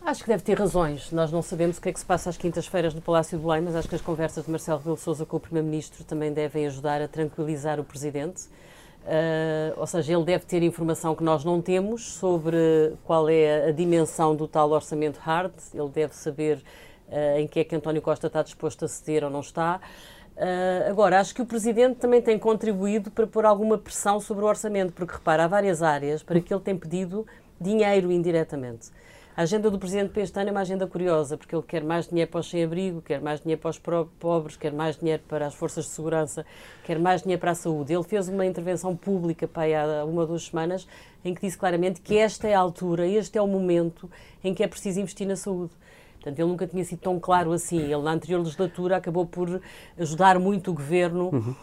Acho 0.06 0.24
que 0.24 0.30
deve 0.30 0.44
ter 0.44 0.58
razões. 0.58 1.12
Nós 1.12 1.32
não 1.32 1.42
sabemos 1.42 1.78
o 1.78 1.82
que 1.82 1.90
é 1.90 1.94
que 1.94 2.00
se 2.00 2.06
passa 2.06 2.30
às 2.30 2.38
quintas-feiras 2.38 2.94
no 2.94 3.02
Palácio 3.02 3.38
de 3.38 3.44
Belém, 3.44 3.62
mas 3.62 3.76
acho 3.76 3.88
que 3.88 3.96
as 3.96 4.02
conversas 4.02 4.46
de 4.46 4.52
Marcelo 4.52 4.80
Rebelo 4.80 4.98
Sousa 4.98 5.26
com 5.26 5.38
o 5.38 5.40
Primeiro-Ministro 5.40 6.04
também 6.04 6.32
devem 6.32 6.66
ajudar 6.66 7.02
a 7.02 7.08
tranquilizar 7.08 7.80
o 7.80 7.84
Presidente. 7.84 8.44
Ah, 9.06 9.74
ou 9.78 9.88
seja, 9.88 10.14
ele 10.14 10.24
deve 10.24 10.46
ter 10.46 10.64
informação 10.64 11.16
que 11.16 11.24
nós 11.24 11.44
não 11.44 11.62
temos 11.62 12.14
sobre 12.14 12.94
qual 13.04 13.30
é 13.30 13.70
a 13.70 13.72
dimensão 13.72 14.36
do 14.36 14.48
tal 14.48 14.72
orçamento 14.72 15.20
hard. 15.20 15.54
Ele 15.74 15.90
deve 15.90 16.16
saber 16.16 16.64
ah, 17.14 17.40
em 17.40 17.48
que 17.48 17.60
é 17.60 17.64
que 17.64 17.76
António 17.76 18.02
Costa 18.02 18.28
está 18.28 18.42
disposto 18.42 18.86
a 18.86 18.88
ceder 18.88 19.24
ou 19.24 19.30
não 19.30 19.42
está. 19.42 19.80
Ah, 20.36 20.90
agora, 20.90 21.20
acho 21.20 21.34
que 21.36 21.42
o 21.42 21.46
Presidente 21.46 21.98
também 21.98 22.22
tem 22.22 22.40
contribuído 22.40 23.12
para 23.12 23.28
pôr 23.28 23.46
alguma 23.46 23.78
pressão 23.78 24.20
sobre 24.20 24.44
o 24.44 24.48
orçamento, 24.48 24.94
porque 24.94 25.14
repara, 25.14 25.46
há 25.46 25.48
várias 25.48 25.82
áreas 25.84 26.24
para 26.24 26.40
que 26.42 26.54
ele 26.54 26.62
tem 26.62 26.76
pedido 26.76 27.26
dinheiro 27.62 28.12
indiretamente. 28.12 28.92
A 29.36 29.42
agenda 29.44 29.72
do 29.72 29.80
Presidente 29.80 30.12
para 30.12 30.22
este 30.22 30.40
ano 30.40 30.50
é 30.50 30.52
uma 30.52 30.62
agenda 30.62 30.86
curiosa, 30.86 31.36
porque 31.36 31.56
ele 31.56 31.64
quer 31.64 31.84
mais 31.84 32.08
dinheiro 32.08 32.30
para 32.30 32.40
os 32.40 32.48
sem-abrigo, 32.48 33.02
quer 33.02 33.20
mais 33.20 33.42
dinheiro 33.42 33.60
para 33.60 33.72
os 33.72 33.80
pobres, 34.20 34.56
quer 34.56 34.72
mais 34.72 34.96
dinheiro 34.96 35.24
para 35.28 35.48
as 35.48 35.56
forças 35.56 35.86
de 35.86 35.92
segurança, 35.92 36.46
quer 36.84 37.00
mais 37.00 37.24
dinheiro 37.24 37.42
para 37.42 37.50
a 37.50 37.56
saúde. 37.56 37.92
Ele 37.92 38.04
fez 38.04 38.28
uma 38.28 38.46
intervenção 38.46 38.96
pública 38.96 39.48
para 39.48 40.02
há 40.02 40.06
uma 40.06 40.22
ou 40.22 40.28
duas 40.28 40.46
semanas 40.46 40.88
em 41.26 41.34
que 41.34 41.42
disse 41.42 41.58
claramente 41.58 42.00
que 42.00 42.16
esta 42.16 42.48
é 42.48 42.54
a 42.54 42.60
altura, 42.60 43.08
este 43.08 43.36
é 43.36 43.42
o 43.42 43.48
momento 43.48 44.08
em 44.44 44.54
que 44.54 44.62
é 44.62 44.68
preciso 44.68 45.00
investir 45.00 45.28
na 45.28 45.36
saúde. 45.36 45.72
Portanto, 46.24 46.40
ele 46.40 46.48
nunca 46.48 46.66
tinha 46.66 46.86
sido 46.86 47.00
tão 47.00 47.20
claro 47.20 47.52
assim. 47.52 47.80
Ele, 47.82 48.02
na 48.02 48.12
anterior 48.14 48.40
legislatura, 48.40 48.96
acabou 48.96 49.26
por 49.26 49.60
ajudar 50.00 50.40
muito 50.40 50.72
o 50.72 50.74
governo, 50.74 51.30
Uhum. 51.34 51.56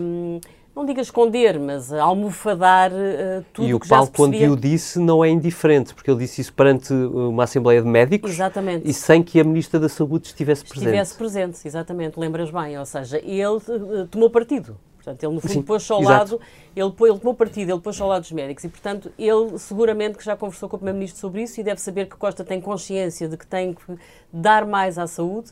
hum, 0.00 0.40
não 0.74 0.84
diga 0.84 1.00
esconder, 1.00 1.56
mas 1.60 1.92
a 1.92 2.02
almofadar 2.02 2.90
uh, 2.90 3.44
tudo 3.52 3.68
e 3.68 3.72
o 3.74 3.78
que 3.78 3.86
já 3.86 3.94
Paulo, 3.94 4.06
se 4.06 4.12
quando 4.12 4.32
percebia. 4.32 4.52
o 4.52 4.56
disse, 4.56 4.98
não 4.98 5.24
é 5.24 5.30
indiferente, 5.30 5.94
porque 5.94 6.10
ele 6.10 6.18
disse 6.18 6.40
isso 6.40 6.52
perante 6.52 6.92
uma 6.92 7.44
Assembleia 7.44 7.80
de 7.80 7.86
Médicos 7.86 8.32
Exatamente. 8.32 8.88
e 8.88 8.92
sem 8.92 9.22
que 9.22 9.38
a 9.38 9.44
Ministra 9.44 9.78
da 9.78 9.88
Saúde 9.88 10.26
estivesse 10.26 10.64
presente. 10.64 10.86
estivesse 10.86 11.14
presente, 11.16 11.64
exatamente, 11.64 12.18
lembras 12.18 12.50
bem, 12.50 12.76
ou 12.76 12.84
seja, 12.84 13.18
ele 13.18 13.58
eh, 13.68 14.06
tomou 14.10 14.28
partido. 14.28 14.76
Portanto, 15.04 15.22
ele 15.22 15.34
no 15.34 15.40
fundo 15.40 15.52
Sim, 15.52 15.62
pôs-se 15.62 15.92
ao 15.92 16.00
exato. 16.00 16.34
lado, 16.34 16.40
ele, 16.74 16.86
ele 16.86 17.18
tomou 17.18 17.34
partido, 17.34 17.70
ele 17.70 17.80
pôs-se 17.80 18.00
ao 18.00 18.08
lado 18.08 18.22
dos 18.22 18.32
médicos 18.32 18.64
e, 18.64 18.68
portanto, 18.68 19.12
ele 19.18 19.58
seguramente 19.58 20.16
que 20.16 20.24
já 20.24 20.34
conversou 20.34 20.68
com 20.68 20.76
o 20.76 20.78
Primeiro-Ministro 20.78 21.20
sobre 21.20 21.42
isso 21.42 21.60
e 21.60 21.64
deve 21.64 21.80
saber 21.80 22.06
que 22.06 22.16
Costa 22.16 22.42
tem 22.42 22.60
consciência 22.60 23.28
de 23.28 23.36
que 23.36 23.46
tem 23.46 23.74
que 23.74 23.98
dar 24.32 24.66
mais 24.66 24.98
à 24.98 25.06
saúde. 25.06 25.50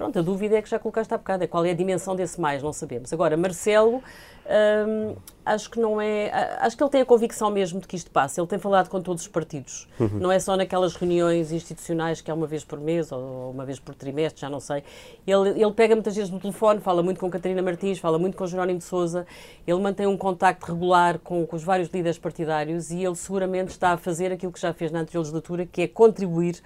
Pronto, 0.00 0.18
a 0.18 0.22
dúvida 0.22 0.56
é 0.56 0.62
que 0.62 0.70
já 0.70 0.78
colocaste 0.78 1.12
há 1.12 1.18
bocado, 1.18 1.44
é 1.44 1.46
qual 1.46 1.62
é 1.62 1.72
a 1.72 1.74
dimensão 1.74 2.16
desse 2.16 2.40
mais, 2.40 2.62
não 2.62 2.72
sabemos. 2.72 3.12
Agora, 3.12 3.36
Marcelo, 3.36 3.96
hum, 3.98 5.14
acho 5.44 5.70
que 5.70 5.78
não 5.78 6.00
é. 6.00 6.30
Acho 6.58 6.74
que 6.74 6.82
ele 6.82 6.88
tem 6.88 7.02
a 7.02 7.04
convicção 7.04 7.50
mesmo 7.50 7.78
de 7.78 7.86
que 7.86 7.96
isto 7.96 8.10
passa. 8.10 8.40
Ele 8.40 8.48
tem 8.48 8.58
falado 8.58 8.88
com 8.88 8.98
todos 9.02 9.24
os 9.24 9.28
partidos. 9.28 9.86
Uhum. 10.00 10.08
Não 10.18 10.32
é 10.32 10.38
só 10.38 10.56
naquelas 10.56 10.94
reuniões 10.94 11.52
institucionais 11.52 12.22
que 12.22 12.30
é 12.30 12.34
uma 12.34 12.46
vez 12.46 12.64
por 12.64 12.80
mês 12.80 13.12
ou 13.12 13.50
uma 13.50 13.66
vez 13.66 13.78
por 13.78 13.94
trimestre, 13.94 14.40
já 14.40 14.48
não 14.48 14.58
sei. 14.58 14.82
Ele, 15.26 15.50
ele 15.50 15.72
pega 15.72 15.94
muitas 15.94 16.16
vezes 16.16 16.30
no 16.30 16.40
telefone, 16.40 16.80
fala 16.80 17.02
muito 17.02 17.20
com 17.20 17.28
Catarina 17.28 17.60
Martins, 17.60 17.98
fala 17.98 18.18
muito 18.18 18.38
com 18.38 18.46
Jerónimo 18.46 18.78
de 18.78 18.84
Souza. 18.86 19.26
Ele 19.66 19.80
mantém 19.80 20.06
um 20.06 20.16
contacto 20.16 20.64
regular 20.64 21.18
com, 21.18 21.46
com 21.46 21.56
os 21.56 21.62
vários 21.62 21.90
líderes 21.90 22.16
partidários 22.16 22.90
e 22.90 23.04
ele 23.04 23.16
seguramente 23.16 23.72
está 23.72 23.90
a 23.90 23.96
fazer 23.98 24.32
aquilo 24.32 24.50
que 24.50 24.60
já 24.60 24.72
fez 24.72 24.90
na 24.90 25.00
anterior 25.00 25.20
legislatura, 25.20 25.66
que 25.66 25.82
é 25.82 25.86
contribuir 25.86 26.62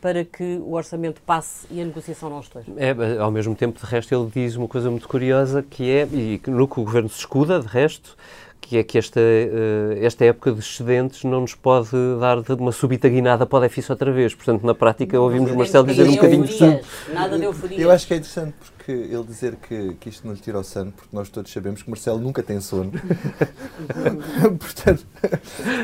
para 0.00 0.24
que 0.24 0.58
o 0.62 0.74
orçamento 0.74 1.20
passe 1.22 1.66
e 1.70 1.80
a 1.80 1.84
negociação 1.84 2.30
não 2.30 2.40
esteja. 2.40 2.66
É, 2.76 3.18
ao 3.18 3.30
mesmo 3.30 3.54
tempo, 3.54 3.78
de 3.78 3.86
resto, 3.86 4.14
ele 4.14 4.30
diz 4.32 4.56
uma 4.56 4.68
coisa 4.68 4.90
muito 4.90 5.08
curiosa, 5.08 5.62
que 5.62 5.90
é, 5.90 6.06
e 6.12 6.40
no 6.46 6.68
que 6.68 6.80
o 6.80 6.84
Governo 6.84 7.08
se 7.08 7.18
escuda, 7.18 7.60
de 7.60 7.66
resto, 7.66 8.16
que 8.60 8.76
é 8.76 8.82
que 8.82 8.98
esta, 8.98 9.20
eh, 9.20 9.98
esta 10.02 10.26
época 10.26 10.52
de 10.52 10.60
excedentes 10.60 11.24
não 11.24 11.40
nos 11.40 11.54
pode 11.54 11.90
dar 12.20 12.42
de 12.42 12.52
uma 12.52 12.72
súbita 12.72 13.08
guinada 13.08 13.46
para 13.46 13.58
o 13.58 13.60
déficit 13.62 13.92
outra 13.92 14.12
vez. 14.12 14.34
Portanto, 14.34 14.66
na 14.66 14.74
prática, 14.74 15.18
ouvimos 15.18 15.52
Marcelo 15.52 15.86
dizer 15.86 16.06
um 16.06 16.14
bocadinho 16.14 16.44
de 16.44 16.58
tudo. 16.58 16.80
Nada 17.14 17.38
de 17.38 17.44
euforia. 17.44 17.80
Eu 17.80 17.90
acho 17.90 18.06
que 18.06 18.14
é 18.14 18.16
interessante 18.18 18.54
porque 18.58 18.77
ele 18.92 19.22
dizer 19.24 19.56
que, 19.56 19.94
que 19.94 20.08
isto 20.08 20.26
não 20.26 20.34
lhe 20.34 20.40
tira 20.40 20.58
o 20.58 20.64
sono, 20.64 20.92
porque 20.92 21.14
nós 21.14 21.28
todos 21.28 21.52
sabemos 21.52 21.82
que 21.82 21.90
Marcelo 21.90 22.18
nunca 22.18 22.42
tem 22.42 22.60
sono. 22.60 22.92
Portanto, 24.58 25.06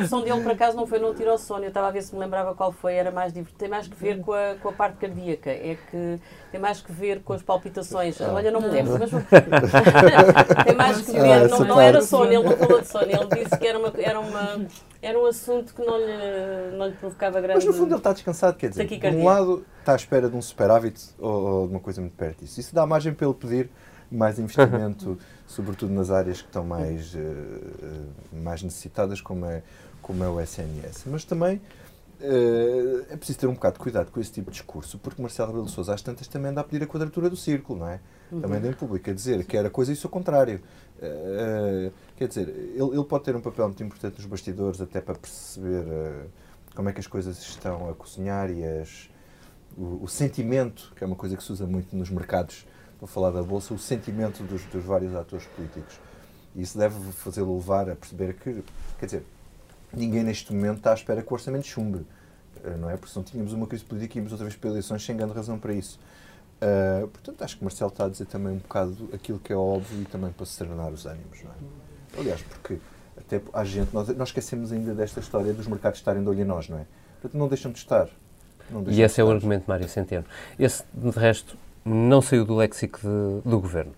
O 0.02 0.06
som 0.06 0.22
dele, 0.22 0.42
por 0.42 0.52
acaso, 0.52 0.76
não 0.76 0.86
foi 0.86 0.98
não 0.98 1.14
tirou 1.14 1.36
sono. 1.38 1.64
Eu 1.64 1.68
estava 1.68 1.88
a 1.88 1.90
ver 1.90 2.02
se 2.02 2.14
me 2.14 2.20
lembrava 2.20 2.54
qual 2.54 2.72
foi. 2.72 2.94
Era 2.94 3.10
mais 3.10 3.32
divertido. 3.32 3.58
Tem 3.58 3.68
mais 3.68 3.86
que 3.86 3.96
ver 3.96 4.20
com 4.20 4.32
a, 4.32 4.54
com 4.60 4.68
a 4.68 4.72
parte 4.72 4.96
cardíaca. 4.96 5.50
É 5.50 5.76
que 5.90 6.18
tem 6.50 6.60
mais 6.60 6.80
que 6.80 6.92
ver 6.92 7.20
com 7.22 7.32
as 7.32 7.42
palpitações. 7.42 8.20
Olha, 8.20 8.50
não 8.50 8.60
me 8.60 8.68
lembro. 8.68 8.98
Mas... 8.98 9.10
tem 10.64 10.74
mais 10.74 11.00
que 11.02 11.12
ver. 11.12 11.32
Ah, 11.32 11.48
não, 11.48 11.60
não 11.60 11.80
era 11.80 12.00
sono. 12.00 12.32
Ele 12.32 12.42
não 12.42 12.56
falou 12.56 12.80
de 12.80 12.88
sono. 12.88 13.04
Ele 13.04 13.44
disse 13.44 13.58
que 13.58 13.66
era, 13.66 13.78
uma, 13.78 13.92
era, 13.98 14.20
uma, 14.20 14.66
era 15.02 15.18
um 15.18 15.26
assunto 15.26 15.74
que 15.74 15.84
não 15.84 15.98
lhe, 15.98 16.76
não 16.76 16.86
lhe 16.86 16.94
provocava 16.94 17.40
grande... 17.40 17.56
mas 17.56 17.64
no 17.64 17.72
fundo 17.72 17.92
ele 17.92 17.98
está 17.98 18.12
descansado, 18.12 18.56
quer 18.56 18.70
dizer, 18.70 18.86
de 18.86 19.06
um 19.08 19.24
lado 19.24 19.64
está 19.84 19.92
à 19.92 19.96
espera 19.96 20.28
de 20.28 20.36
um 20.36 20.42
superávit 20.42 21.10
ou, 21.18 21.66
de 21.66 21.74
uma 21.74 21.80
coisa 21.80 22.00
muito 22.00 22.16
perto 22.16 22.40
disso. 22.40 22.58
Isso 22.58 22.74
dá 22.74 22.86
margem 22.86 23.12
para 23.12 23.26
ele 23.26 23.34
pedir 23.34 23.70
mais 24.10 24.38
investimento, 24.38 25.18
sobretudo 25.46 25.92
nas 25.92 26.10
áreas 26.10 26.40
que 26.40 26.48
estão 26.48 26.64
mais, 26.64 27.14
eh, 27.14 28.36
mais 28.42 28.62
necessitadas, 28.62 29.20
como 29.20 29.44
é, 29.46 29.62
como 30.00 30.24
é 30.24 30.28
o 30.28 30.40
SNS. 30.40 31.04
Mas 31.06 31.24
também 31.24 31.60
eh, 32.20 33.04
é 33.10 33.16
preciso 33.16 33.38
ter 33.40 33.46
um 33.46 33.54
bocado 33.54 33.74
de 33.74 33.80
cuidado 33.80 34.10
com 34.10 34.20
esse 34.20 34.32
tipo 34.32 34.50
de 34.50 34.56
discurso, 34.56 34.98
porque 34.98 35.20
Marcelo 35.20 35.48
Rebelo 35.48 35.68
Sousa 35.68 35.94
às 35.94 36.02
tantas 36.02 36.26
também 36.28 36.50
anda 36.50 36.60
a 36.60 36.64
pedir 36.64 36.82
a 36.82 36.86
quadratura 36.86 37.28
do 37.28 37.36
círculo, 37.36 37.80
não 37.80 37.88
é? 37.88 38.00
Uhum. 38.32 38.40
Também 38.40 38.58
anda 38.58 38.68
em 38.68 38.72
público, 38.72 39.10
a 39.10 39.12
dizer 39.12 39.44
que 39.44 39.56
era 39.56 39.68
coisa 39.68 39.92
e 39.92 39.94
isso 39.94 40.06
ao 40.06 40.10
contrário. 40.10 40.60
Eh, 41.00 41.90
quer 42.16 42.28
dizer, 42.28 42.48
ele, 42.48 42.90
ele 42.94 43.04
pode 43.04 43.24
ter 43.24 43.36
um 43.36 43.40
papel 43.40 43.66
muito 43.66 43.82
importante 43.82 44.16
nos 44.16 44.26
bastidores, 44.26 44.80
até 44.80 45.00
para 45.00 45.14
perceber 45.14 46.26
como 46.74 46.88
é 46.88 46.92
que 46.92 47.00
as 47.00 47.06
coisas 47.06 47.38
estão 47.38 47.90
a 47.90 47.94
cozinhar 47.94 48.50
e 48.50 48.64
as, 48.64 49.08
o, 49.76 50.04
o 50.04 50.08
sentimento, 50.08 50.92
que 50.96 51.04
é 51.04 51.06
uma 51.06 51.16
coisa 51.16 51.36
que 51.36 51.42
se 51.42 51.52
usa 51.52 51.66
muito 51.66 51.94
nos 51.96 52.10
mercados, 52.10 52.66
para 52.98 53.08
falar 53.08 53.30
da 53.30 53.42
Bolsa, 53.42 53.74
o 53.74 53.78
sentimento 53.78 54.42
dos, 54.42 54.62
dos 54.64 54.84
vários 54.84 55.14
atores 55.14 55.46
políticos. 55.46 55.98
E 56.54 56.62
isso 56.62 56.78
deve 56.78 57.12
fazê-lo 57.12 57.54
levar 57.56 57.90
a 57.90 57.96
perceber 57.96 58.34
que, 58.34 58.62
quer 58.98 59.06
dizer, 59.06 59.24
ninguém 59.92 60.22
neste 60.22 60.52
momento 60.52 60.78
está 60.78 60.92
à 60.92 60.94
espera 60.94 61.22
que 61.22 61.30
o 61.30 61.34
orçamento 61.34 61.66
chumbe, 61.66 62.06
eh, 62.62 62.76
não 62.76 62.88
é? 62.88 62.96
Porque 62.96 63.10
se 63.10 63.16
não 63.16 63.24
tínhamos 63.24 63.52
uma 63.52 63.66
crise 63.66 63.84
política 63.84 64.18
íamos 64.18 64.32
outra 64.32 64.46
vez 64.46 64.56
para 64.56 64.70
eleições 64.70 65.04
sem 65.04 65.16
grande 65.16 65.34
razão 65.34 65.58
para 65.58 65.72
isso. 65.72 65.98
Uh, 66.54 67.08
portanto, 67.08 67.42
acho 67.42 67.58
que 67.58 67.64
Marcelo 67.64 67.90
está 67.90 68.06
a 68.06 68.08
dizer 68.08 68.26
também 68.26 68.52
um 68.52 68.58
bocado 68.58 69.10
aquilo 69.12 69.38
que 69.38 69.52
é 69.52 69.56
óbvio 69.56 70.00
e 70.00 70.04
também 70.06 70.30
para 70.30 70.46
serenar 70.46 70.90
os 70.92 71.04
ânimos, 71.04 71.42
não 71.42 71.50
é? 71.50 72.20
Aliás, 72.20 72.40
porque 72.42 72.78
até 73.18 73.42
há 73.52 73.64
gente, 73.64 73.92
nós, 73.92 74.08
nós 74.16 74.28
esquecemos 74.28 74.72
ainda 74.72 74.94
desta 74.94 75.20
história 75.20 75.52
dos 75.52 75.66
mercados 75.66 75.98
estarem 75.98 76.22
de 76.22 76.28
olho 76.28 76.40
em 76.40 76.44
nós, 76.44 76.68
não 76.68 76.78
é? 76.78 76.86
Portanto, 77.20 77.38
não 77.38 77.48
deixam 77.48 77.72
de 77.72 77.78
estar. 77.78 78.08
E 78.88 79.02
esse 79.02 79.20
é 79.20 79.24
o 79.24 79.30
argumento 79.30 79.62
de 79.64 79.68
Mário 79.68 79.88
Centeno. 79.88 80.24
Esse, 80.58 80.84
de 80.92 81.10
resto, 81.10 81.56
não 81.84 82.20
saiu 82.22 82.44
do 82.44 82.56
léxico 82.56 82.98
de- 83.00 83.48
do 83.48 83.60
governo. 83.60 83.92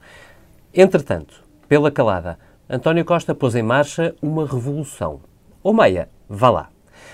Entretanto, 0.74 1.42
pela 1.68 1.90
calada, 1.90 2.38
António 2.68 3.04
Costa 3.04 3.34
pôs 3.34 3.54
em 3.54 3.62
marcha 3.62 4.14
uma 4.20 4.46
revolução. 4.46 5.20
Ou 5.62 5.72
meia, 5.72 6.08
vá 6.28 6.50
lá. 6.50 6.70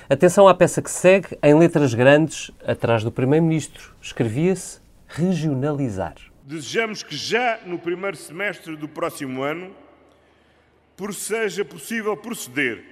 Atenção 0.09 0.49
à 0.49 0.55
peça 0.55 0.81
que 0.83 0.91
segue, 0.91 1.39
em 1.43 1.55
letras 1.55 1.95
grandes, 1.95 2.51
atrás 2.67 3.05
do 3.05 3.13
Primeiro-Ministro. 3.13 3.95
Escrevia-se 4.01 4.81
regionalizar. 5.07 6.15
Desejamos 6.45 7.03
que 7.03 7.17
já 7.17 7.61
no 7.67 7.79
primeiro 7.79 8.17
semestre 8.17 8.77
do 8.77 8.89
próximo 8.89 9.43
ano 9.43 9.71
por 10.97 11.15
seja 11.15 11.65
possível 11.65 12.17
proceder 12.17 12.83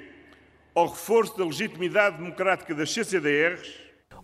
ao 0.75 0.87
reforço 0.89 1.37
da 1.37 1.45
legitimidade 1.45 2.19
democrática 2.19 2.75
das 2.75 2.93
CCDRs 2.93 3.69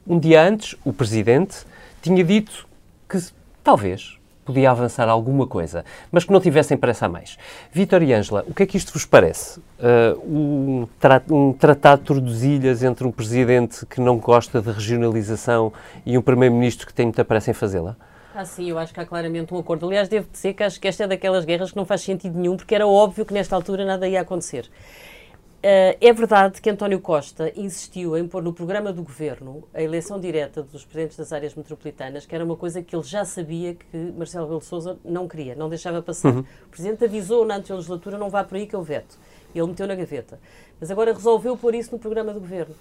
Um 0.08 0.20
dia 0.20 0.40
antes, 0.40 0.76
o 0.84 0.92
Presidente 0.92 1.66
tinha 2.00 2.22
dito 2.22 2.68
que 3.08 3.18
talvez 3.64 4.16
podia 4.44 4.70
avançar 4.70 5.08
alguma 5.08 5.48
coisa, 5.48 5.84
mas 6.12 6.22
que 6.22 6.32
não 6.32 6.40
tivessem 6.40 6.76
pressa 6.76 7.06
a 7.06 7.08
mais. 7.08 7.36
Vítor 7.72 8.00
e 8.04 8.14
Ângela, 8.14 8.44
o 8.46 8.54
que 8.54 8.62
é 8.62 8.66
que 8.66 8.76
isto 8.76 8.92
vos 8.92 9.04
parece? 9.04 9.58
Uh, 9.58 10.22
um, 10.24 10.88
tra 11.00 11.20
um 11.28 11.52
tratado 11.52 12.02
de 12.02 12.06
tordesilhas 12.06 12.84
entre 12.84 13.04
um 13.04 13.10
Presidente 13.10 13.84
que 13.84 14.00
não 14.00 14.18
gosta 14.18 14.62
de 14.62 14.70
regionalização 14.70 15.72
e 16.04 16.16
um 16.16 16.22
Primeiro-Ministro 16.22 16.86
que 16.86 16.94
tem 16.94 17.06
muita 17.06 17.24
pressa 17.24 17.50
em 17.50 17.54
fazê-la? 17.54 17.96
Ah, 18.32 18.44
sim, 18.44 18.70
eu 18.70 18.78
acho 18.78 18.94
que 18.94 19.00
há 19.00 19.06
claramente 19.06 19.52
um 19.52 19.58
acordo. 19.58 19.86
Aliás, 19.86 20.08
devo 20.08 20.28
dizer 20.30 20.52
que 20.52 20.62
acho 20.62 20.78
que 20.78 20.86
esta 20.86 21.02
é 21.02 21.06
daquelas 21.08 21.44
guerras 21.44 21.70
que 21.72 21.76
não 21.76 21.86
faz 21.86 22.02
sentido 22.02 22.38
nenhum, 22.38 22.56
porque 22.56 22.74
era 22.76 22.86
óbvio 22.86 23.26
que 23.26 23.34
nesta 23.34 23.56
altura 23.56 23.84
nada 23.84 24.06
ia 24.06 24.20
acontecer. 24.20 24.70
Eh, 25.68 25.98
é 26.00 26.12
verdade 26.12 26.60
que 26.60 26.70
António 26.70 27.00
Costa 27.00 27.52
insistiu 27.56 28.16
em 28.16 28.28
pôr 28.28 28.40
no 28.40 28.52
programa 28.52 28.92
do 28.92 29.02
governo 29.02 29.66
a 29.74 29.82
eleição 29.82 30.20
direta 30.20 30.62
dos 30.62 30.84
presidentes 30.84 31.16
das 31.16 31.32
áreas 31.32 31.56
metropolitanas, 31.56 32.24
que 32.24 32.32
era 32.36 32.44
uma 32.44 32.54
coisa 32.54 32.80
que 32.80 32.94
ele 32.94 33.02
já 33.02 33.24
sabia 33.24 33.74
que 33.74 33.96
Marcelo 34.16 34.44
Rebelo 34.44 34.60
de 34.60 34.66
Sousa 34.66 34.96
não 35.04 35.26
queria, 35.26 35.56
não 35.56 35.68
deixava 35.68 36.00
passar. 36.00 36.32
Uhum. 36.32 36.44
O 36.66 36.68
presidente 36.70 37.04
avisou 37.04 37.44
na 37.44 37.56
legislatura, 37.56 38.16
não 38.16 38.30
vá 38.30 38.44
por 38.44 38.54
aí 38.54 38.64
que 38.64 38.76
eu 38.76 38.82
veto. 38.84 39.18
Ele 39.52 39.66
meteu 39.66 39.88
na 39.88 39.96
gaveta. 39.96 40.38
Mas 40.78 40.88
agora 40.88 41.12
resolveu 41.12 41.56
pôr 41.56 41.74
isso 41.74 41.90
no 41.90 41.98
programa 41.98 42.32
do 42.32 42.38
governo. 42.38 42.76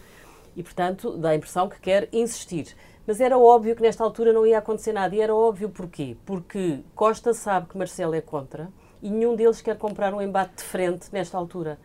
E, 0.56 0.62
portanto, 0.62 1.18
dá 1.18 1.30
a 1.30 1.36
impressão 1.36 1.68
que 1.68 1.80
quer 1.80 2.08
insistir. 2.14 2.68
Mas 3.08 3.20
era 3.20 3.36
óbvio 3.36 3.76
que 3.76 3.82
nesta 3.82 4.04
altura 4.04 4.32
não 4.32 4.46
ia 4.46 4.60
acontecer 4.60 4.94
nada. 4.94 5.16
E 5.16 5.22
era 5.22 5.34
óbvio 5.34 5.70
porquê? 5.70 6.16
Porque 6.24 6.82
Costa 6.94 7.34
sabe 7.34 7.68
que 7.68 7.80
Marcelo 7.80 8.14
é 8.14 8.22
contra 8.22 8.70
e 9.06 9.10
nenhum 9.12 9.36
deles 9.36 9.62
quer 9.62 9.78
comprar 9.78 10.14
um 10.16 10.22
embate 10.22 10.56
de 10.58 10.64
frente 10.64 11.08
nesta 11.12 11.38
altura. 11.38 11.78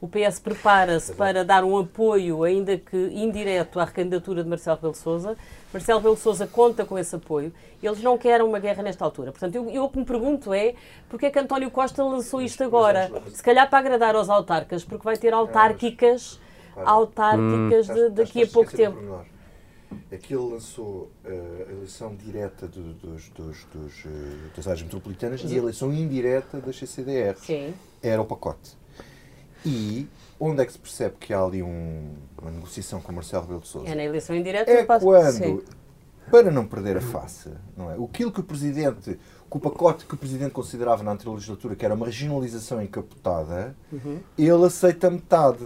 O 0.00 0.08
PS 0.08 0.40
prepara-se 0.40 1.12
para 1.14 1.44
dar 1.44 1.62
um 1.62 1.78
apoio, 1.78 2.42
ainda 2.42 2.76
que 2.76 2.96
indireto, 3.12 3.78
à 3.78 3.84
recandidatura 3.84 4.42
de 4.42 4.48
Marcelo 4.48 4.74
Rebelo 4.76 4.92
de 4.92 4.98
Sousa. 4.98 5.36
Marcelo 5.72 5.98
Rebelo 6.00 6.16
de 6.16 6.20
Sousa 6.22 6.46
conta 6.48 6.84
com 6.84 6.98
esse 6.98 7.14
apoio. 7.14 7.52
Eles 7.80 8.02
não 8.02 8.18
querem 8.18 8.44
uma 8.44 8.58
guerra 8.58 8.82
nesta 8.82 9.04
altura. 9.04 9.30
Portanto, 9.30 9.54
eu, 9.54 9.70
eu 9.70 9.84
o 9.84 9.88
que 9.88 9.98
me 9.98 10.04
pergunto 10.04 10.52
é 10.52 10.74
porque 11.08 11.26
é 11.26 11.30
que 11.30 11.38
António 11.38 11.70
Costa 11.70 12.02
lançou 12.02 12.42
isto 12.42 12.64
agora? 12.64 13.10
Se 13.30 13.42
calhar 13.42 13.70
para 13.70 13.78
agradar 13.78 14.16
aos 14.16 14.28
autarcas, 14.28 14.84
porque 14.84 15.04
vai 15.04 15.16
ter 15.16 15.32
autárquicas, 15.32 16.40
autárquicas 16.84 17.86
de- 17.86 18.10
daqui 18.10 18.42
a 18.42 18.46
pouco 18.48 18.70
tempo. 18.76 18.96
É 20.10 20.16
que 20.16 20.34
ele 20.34 20.52
lançou 20.52 21.10
eh, 21.24 21.66
a 21.68 21.72
eleição 21.72 22.14
direta 22.14 22.66
do- 22.68 22.94
dos, 22.94 23.28
dos, 23.30 23.64
dos, 23.72 23.92
eh, 24.06 24.50
das 24.56 24.66
áreas 24.66 24.82
metropolitanas 24.82 25.40
e 25.42 25.54
a 25.54 25.56
eleição 25.58 25.92
indireta 25.92 26.60
das 26.60 26.76
CCDR. 26.76 27.36
Sim. 27.38 27.74
Era 28.02 28.20
o 28.20 28.24
pacote. 28.24 28.76
E 29.64 30.06
onde 30.38 30.62
é 30.62 30.66
que 30.66 30.72
se 30.72 30.78
percebe 30.78 31.16
que 31.18 31.32
há 31.32 31.42
ali 31.42 31.62
um- 31.62 32.14
uma 32.40 32.50
negociação 32.50 33.00
com 33.00 33.12
Marcelo 33.12 33.42
Rebelo 33.42 33.60
de 33.60 33.68
Sousa? 33.68 33.88
É 33.88 33.94
na 33.94 34.04
eleição 34.04 34.36
indireta. 34.36 34.70
É 34.70 34.82
eu 34.82 34.86
passo- 34.86 35.04
quando, 35.06 35.32
Sim. 35.32 35.60
para 36.30 36.50
não 36.50 36.66
perder 36.66 36.96
a 36.98 37.00
face, 37.00 37.50
não 37.76 37.90
é? 37.90 37.94
Aquilo 37.94 38.30
que 38.30 38.40
o 38.40 38.44
Presidente, 38.44 39.18
que 39.50 39.56
o 39.56 39.60
pacote 39.60 40.04
que 40.04 40.14
o 40.14 40.16
Presidente 40.16 40.50
considerava 40.50 41.02
na 41.02 41.12
anterior 41.12 41.34
legislatura, 41.34 41.74
que 41.76 41.84
era 41.84 41.94
uma 41.94 42.06
regionalização 42.06 42.82
encapotada, 42.82 43.74
Uhum. 43.92 44.18
ele 44.36 44.64
aceita 44.66 45.10
metade. 45.10 45.64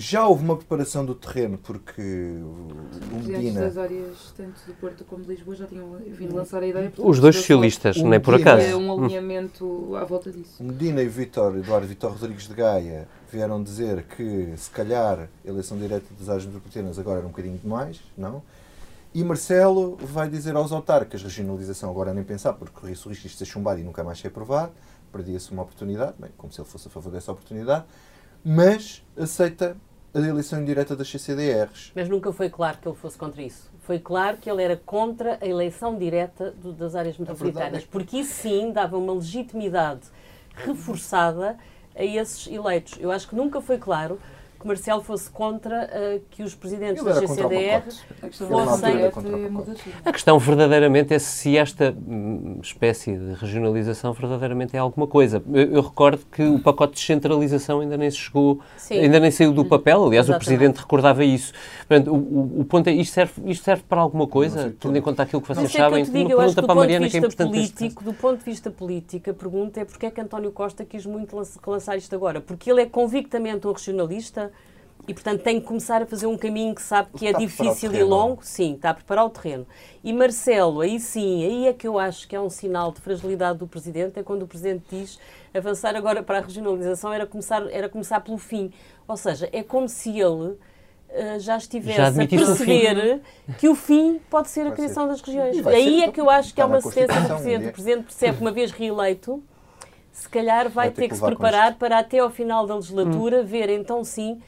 Já 0.00 0.24
houve 0.28 0.44
uma 0.44 0.56
preparação 0.56 1.04
do 1.04 1.12
terreno, 1.12 1.58
porque 1.58 2.00
o 2.00 2.68
Os 2.92 2.98
presidentes 2.98 3.26
Medina... 3.26 3.60
das 3.62 3.76
áreas, 3.76 4.32
tanto 4.36 4.60
do 4.64 4.72
Porto 4.74 5.04
como 5.04 5.24
de 5.24 5.30
Lisboa, 5.30 5.56
já 5.56 5.66
tinham 5.66 5.96
vindo 6.06 6.36
lançar 6.36 6.62
a 6.62 6.66
ideia. 6.68 6.92
Os 6.98 7.18
dois 7.18 7.34
socialistas, 7.34 7.96
nem 7.96 8.20
por 8.20 8.36
dia- 8.36 8.44
acaso. 8.54 8.66
É 8.68 8.76
um 8.76 9.04
alinhamento 9.04 9.96
à 9.96 10.04
volta 10.04 10.30
disso. 10.30 10.62
Medina 10.62 11.02
e 11.02 11.08
o 11.08 11.10
Vitor, 11.10 11.56
Eduardo 11.56 11.88
Vitor 11.88 12.12
Rodrigues 12.12 12.46
de 12.46 12.54
Gaia 12.54 13.08
vieram 13.32 13.60
dizer 13.60 14.04
que 14.04 14.52
se 14.56 14.70
calhar 14.70 15.28
a 15.44 15.48
eleição 15.48 15.76
direta 15.76 16.06
das 16.16 16.28
áreas 16.28 16.46
metropolitanas 16.46 16.96
agora 16.96 17.18
era 17.18 17.26
um 17.26 17.30
bocadinho 17.30 17.58
demais, 17.58 18.00
não? 18.16 18.40
E 19.12 19.24
Marcelo 19.24 19.96
vai 20.00 20.28
dizer 20.28 20.54
aos 20.54 20.70
autarcas, 20.70 21.24
regionalização 21.24 21.90
agora 21.90 22.14
nem 22.14 22.22
pensar, 22.22 22.52
porque 22.52 22.78
corria-se 22.78 23.04
o 23.04 23.08
risco 23.08 23.22
de 23.22 23.28
isto 23.28 23.38
ser 23.38 23.46
chumbado 23.46 23.80
e 23.80 23.82
nunca 23.82 24.04
mais 24.04 24.20
ser 24.20 24.28
aprovado, 24.28 24.70
perdia-se 25.10 25.50
uma 25.50 25.62
oportunidade, 25.62 26.14
bem, 26.20 26.30
como 26.36 26.52
se 26.52 26.60
ele 26.60 26.68
fosse 26.68 26.86
a 26.86 26.90
favor 26.90 27.10
dessa 27.10 27.32
oportunidade, 27.32 27.84
mas 28.44 29.02
aceita 29.18 29.76
a 30.14 30.18
eleição 30.20 30.60
indireta 30.62 30.96
das 30.96 31.08
CCDRs. 31.10 31.92
Mas 31.94 32.08
nunca 32.08 32.32
foi 32.32 32.48
claro 32.48 32.78
que 32.78 32.88
ele 32.88 32.96
fosse 32.96 33.16
contra 33.18 33.42
isso. 33.42 33.70
Foi 33.80 33.98
claro 33.98 34.36
que 34.36 34.50
ele 34.50 34.62
era 34.62 34.76
contra 34.76 35.38
a 35.40 35.46
eleição 35.46 35.96
direta 35.96 36.50
do- 36.50 36.72
das 36.72 36.94
áreas 36.94 37.16
metropolitanas, 37.18 37.78
é 37.78 37.80
que- 37.82 37.88
porque 37.88 38.18
isso 38.18 38.32
sim 38.34 38.70
dava 38.72 38.96
uma 38.98 39.14
legitimidade 39.14 40.02
reforçada 40.54 41.56
a 41.94 42.04
esses 42.04 42.46
eleitos. 42.46 42.94
Eu 43.00 43.10
acho 43.10 43.28
que 43.28 43.34
nunca 43.34 43.60
foi 43.60 43.78
claro 43.78 44.20
que 44.58 44.66
Marcelo 44.66 45.02
fosse 45.02 45.30
contra 45.30 45.88
eh, 45.92 46.20
que 46.30 46.42
os 46.42 46.54
presidentes 46.54 47.02
da 47.04 47.10
altura 47.10 47.28
fossem... 47.28 47.44
tudo. 47.44 47.54
A 50.04 50.12
questão 50.12 50.38
verdadeiramente 50.38 51.14
é 51.14 51.18
se 51.18 51.56
esta 51.56 51.94
hum, 52.06 52.58
espécie 52.62 53.16
de 53.16 53.34
regionalização 53.34 54.12
verdadeiramente 54.12 54.76
é 54.76 54.78
alguma 54.78 55.06
coisa. 55.06 55.42
Eu, 55.52 55.72
eu 55.74 55.82
recordo 55.82 56.24
que 56.30 56.42
o 56.42 56.58
pacote 56.58 56.94
de 56.94 57.00
descentralização 57.00 57.80
ainda 57.80 57.96
nem 57.96 58.10
se 58.10 58.16
chegou, 58.16 58.60
Sim. 58.76 58.98
ainda 58.98 59.20
nem 59.20 59.30
saiu 59.30 59.52
do 59.52 59.64
papel. 59.64 60.04
Aliás, 60.04 60.26
Exatamente. 60.26 60.42
o 60.42 60.46
Presidente 60.46 60.76
recordava 60.80 61.24
isso. 61.24 61.52
Portanto, 61.86 62.12
o, 62.12 62.60
o- 62.60 62.64
ponto 62.64 62.88
é, 62.88 62.92
isto 62.92 63.12
serve, 63.14 63.32
isto 63.46 63.64
serve 63.64 63.82
para 63.88 64.00
alguma 64.00 64.26
coisa? 64.26 64.74
Tendo 64.78 64.96
em 64.96 65.02
conta 65.02 65.22
aquilo 65.22 65.40
que 65.40 65.48
vocês 65.48 65.66
é 65.66 65.70
que 65.70 65.76
sabem, 65.76 66.04
digo, 66.04 66.18
uma 66.18 66.28
pergunta 66.28 66.54
que 66.54 66.60
do 66.60 66.66
para 66.66 66.72
a 66.72 66.74
ponto 66.74 66.74
de 66.74 66.80
Mariana 66.92 67.08
que 67.08 67.16
é 67.16 67.20
vista 67.20 67.42
importante 67.44 67.50
político, 67.50 68.04
do 68.04 68.12
ponto 68.14 68.38
de 68.38 68.44
vista 68.44 68.70
político, 68.70 69.30
a 69.30 69.34
pergunta 69.34 69.80
é 69.80 69.84
porque 69.84 70.06
é 70.06 70.10
que 70.10 70.20
António 70.20 70.52
Costa 70.52 70.84
quis 70.84 71.06
muito 71.06 71.36
lança- 71.36 71.60
lançar 71.66 71.96
isto 71.96 72.14
agora? 72.14 72.40
Porque 72.40 72.70
ele 72.70 72.82
é 72.82 72.86
convictamente 72.86 73.66
um 73.66 73.72
regionalista 73.72 74.50
e, 75.08 75.14
portanto, 75.14 75.42
tem 75.42 75.58
que 75.58 75.66
começar 75.66 76.02
a 76.02 76.06
fazer 76.06 76.26
um 76.26 76.36
caminho 76.36 76.74
que 76.74 76.82
sabe 76.82 77.08
que 77.16 77.26
é 77.26 77.30
Está 77.30 77.38
o 77.38 77.46
difícil 77.46 77.92
e 77.94 78.02
longo. 78.02 78.40
Sim, 78.44 78.74
está 78.74 78.90
a 78.90 78.94
preparar 78.94 79.24
o 79.24 79.30
terreno. 79.30 79.66
E 80.04 80.12
Marcelo, 80.12 80.82
aí 80.82 81.00
sim, 81.00 81.44
aí 81.44 81.66
é 81.66 81.72
que 81.72 81.88
eu 81.88 81.98
acho 81.98 82.28
que 82.28 82.36
é 82.36 82.40
um 82.40 82.50
sinal 82.50 82.92
de 82.92 83.00
fragilidade 83.00 83.58
do 83.58 83.66
Presidente, 83.66 84.18
é 84.18 84.22
quando 84.22 84.42
o 84.42 84.46
Presidente 84.46 84.84
diz 84.90 85.18
avançar 85.54 85.96
agora 85.96 86.22
para 86.22 86.38
a 86.38 86.40
regionalização 86.42 87.12
era 87.12 87.26
começar, 87.26 87.66
era 87.70 87.88
começar 87.88 88.20
pelo 88.20 88.36
fim. 88.38 88.70
Ou 89.08 89.16
seja, 89.16 89.48
é 89.50 89.62
como 89.62 89.88
se 89.88 90.10
ele 90.20 90.56
eh, 91.08 91.38
já 91.38 91.56
estivesse 91.56 91.96
Já 91.96 92.04
a 92.04 92.06
admitisse 92.08 92.44
o 92.44 92.46
perceber 92.46 93.22
que 93.58 93.66
o 93.68 93.74
fim 93.74 94.20
pode 94.28 94.48
ser 94.50 94.60
a 94.60 94.64
ser. 94.68 94.74
criação 94.76 95.08
das 95.08 95.22
regiões. 95.22 95.66
Aí 95.66 96.02
é 96.02 96.12
que 96.12 96.20
eu 96.20 96.28
acho 96.28 96.54
que 96.54 96.60
é 96.60 96.64
uma 96.64 96.82
cedência 96.82 97.20
do 97.22 97.28
Presidente. 97.28 97.66
O 97.68 97.72
Presidente 97.72 98.02
percebe 98.04 98.36
que 98.36 98.42
uma 98.42 98.52
vez 98.52 98.70
reeleito, 98.72 99.42
se 100.18 100.28
calhar 100.28 100.64
vai, 100.64 100.86
Vai 100.86 100.90
ter 100.90 100.94
ter 100.94 101.02
que 101.02 101.08
que 101.10 101.14
se 101.16 101.24
preparar 101.24 101.76
para 101.76 101.98
até 102.00 102.18
ao 102.18 102.28
final 102.28 102.66
da 102.66 102.74
legislatura 102.74 103.42
ver 103.44 103.68
então 103.70 104.02
sim 104.02 104.40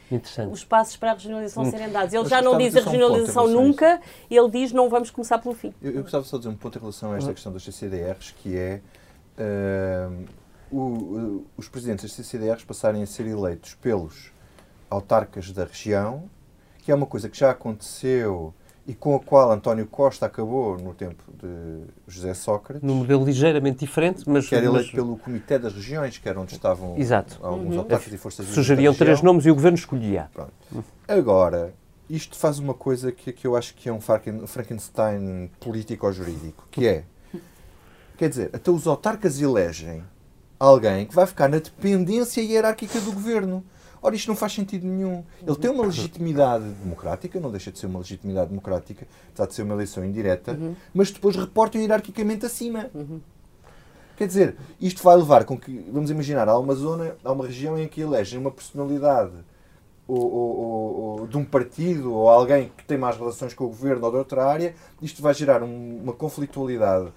os 0.50 0.64
passos 0.64 0.96
para 0.96 1.12
a 1.12 1.14
regionalização 1.14 1.64
serem 1.70 1.90
dados. 1.90 2.12
Ele 2.12 2.22
Mas 2.22 2.30
já 2.30 2.42
não 2.42 2.58
diz 2.58 2.74
a 2.76 2.80
um 2.80 2.82
regionalização 2.84 3.44
isso. 3.46 3.54
nunca, 3.54 4.00
ele 4.30 4.50
diz 4.50 4.72
não 4.72 4.88
vamos 4.88 5.10
começar 5.10 5.38
pelo 5.38 5.54
fim. 5.54 5.72
Eu, 5.80 5.92
eu 5.92 6.02
gostava 6.02 6.24
só 6.24 6.36
de 6.36 6.42
dizer 6.42 6.52
um 6.54 6.56
ponto 6.56 6.76
em 6.76 6.80
relação 6.80 7.12
a 7.12 7.16
esta 7.18 7.32
questão 7.32 7.52
das 7.52 7.62
CCDRs, 7.62 8.32
que 8.32 8.56
é 8.56 8.80
ah, 9.38 10.10
o- 10.70 10.76
o- 10.78 11.46
os 11.56 11.68
presidentes 11.68 12.02
das 12.04 12.12
CCDRs 12.12 12.64
passarem 12.64 13.02
a 13.02 13.06
ser 13.06 13.26
eleitos 13.26 13.74
pelos 13.74 14.32
autarcas 14.90 15.52
da 15.52 15.64
região, 15.64 16.24
que 16.78 16.90
é 16.90 16.94
uma 16.94 17.06
coisa 17.06 17.28
que 17.28 17.38
já 17.38 17.50
aconteceu 17.50 18.52
e 18.90 18.94
com 18.94 19.14
a 19.14 19.20
qual 19.20 19.52
António 19.52 19.86
Costa 19.86 20.26
acabou 20.26 20.76
no 20.76 20.92
tempo 20.92 21.22
de 21.40 21.84
José 22.08 22.34
Sócrates. 22.34 22.82
Num 22.82 22.96
modelo 22.96 23.24
ligeiramente 23.24 23.78
diferente, 23.78 24.24
mas... 24.28 24.48
Que 24.48 24.56
era 24.56 24.66
eleito 24.66 24.86
mas- 24.86 24.92
pelo 24.94 25.16
Comitê 25.16 25.60
das 25.60 25.72
Regiões, 25.72 26.18
que 26.18 26.28
era 26.28 26.40
onde 26.40 26.54
estavam 26.54 26.98
Exato. 26.98 27.38
alguns 27.40 27.74
Uhum. 27.74 27.78
autarcas 27.82 28.12
e 28.12 28.18
forças 28.18 28.46
Sugeriam 28.46 28.92
três 28.92 29.22
nomes 29.22 29.46
e 29.46 29.50
o 29.50 29.54
governo 29.54 29.78
escolhia. 29.78 30.28
Pronto. 30.34 30.52
Agora, 31.06 31.72
isto 32.08 32.36
faz 32.36 32.58
uma 32.58 32.74
coisa 32.74 33.12
que, 33.12 33.32
que 33.32 33.46
eu 33.46 33.54
acho 33.54 33.76
que 33.76 33.88
é 33.88 33.92
um 33.92 34.00
Franken- 34.00 34.44
Frankenstein 34.48 35.48
político-jurídico, 35.60 36.66
que 36.68 36.84
é, 36.88 37.04
quer 38.18 38.28
dizer, 38.28 38.50
até 38.52 38.72
os 38.72 38.88
autarcas 38.88 39.40
elegem 39.40 40.02
alguém 40.58 41.06
que 41.06 41.14
vai 41.14 41.26
ficar 41.28 41.48
na 41.48 41.58
dependência 41.58 42.40
hierárquica 42.42 42.98
do 43.00 43.12
governo. 43.12 43.64
Ora, 44.02 44.14
isto 44.14 44.28
não 44.28 44.36
faz 44.36 44.52
sentido 44.52 44.86
nenhum. 44.86 45.22
Ele 45.46 45.56
tem 45.56 45.70
uma 45.70 45.84
legitimidade 45.84 46.64
democrática, 46.82 47.38
não 47.38 47.50
deixa 47.50 47.70
de 47.70 47.78
ser 47.78 47.86
uma 47.86 47.98
legitimidade 47.98 48.48
democrática, 48.48 49.06
apesar 49.28 49.46
de 49.46 49.54
ser 49.54 49.62
uma 49.62 49.74
eleição 49.74 50.04
indireta, 50.04 50.58
mas 50.94 51.10
depois 51.10 51.36
reportam 51.36 51.80
hierarquicamente 51.80 52.46
acima. 52.46 52.90
Quer 54.16 54.26
dizer, 54.26 54.56
isto 54.80 55.02
vai 55.02 55.16
levar 55.16 55.44
com 55.44 55.58
que, 55.58 55.84
vamos 55.90 56.10
imaginar, 56.10 56.48
há 56.48 56.58
uma 56.58 56.74
zona, 56.74 57.16
há 57.24 57.32
uma 57.32 57.46
região 57.46 57.78
em 57.78 57.88
que 57.88 58.00
elegem 58.02 58.38
uma 58.38 58.50
personalidade 58.50 59.32
ou- 60.06 60.30
ou- 60.32 61.00
ou 61.20 61.26
de 61.26 61.36
um 61.38 61.44
partido 61.44 62.12
ou 62.12 62.28
alguém 62.28 62.70
que 62.76 62.84
tem 62.84 62.98
mais 62.98 63.16
relações 63.16 63.54
com 63.54 63.64
o 63.64 63.68
governo 63.68 64.04
ou 64.04 64.10
de 64.10 64.18
outra 64.18 64.44
área, 64.44 64.74
isto 65.00 65.22
vai 65.22 65.32
gerar 65.32 65.62
um- 65.62 66.00
uma 66.02 66.12
conflitualidade 66.12 67.10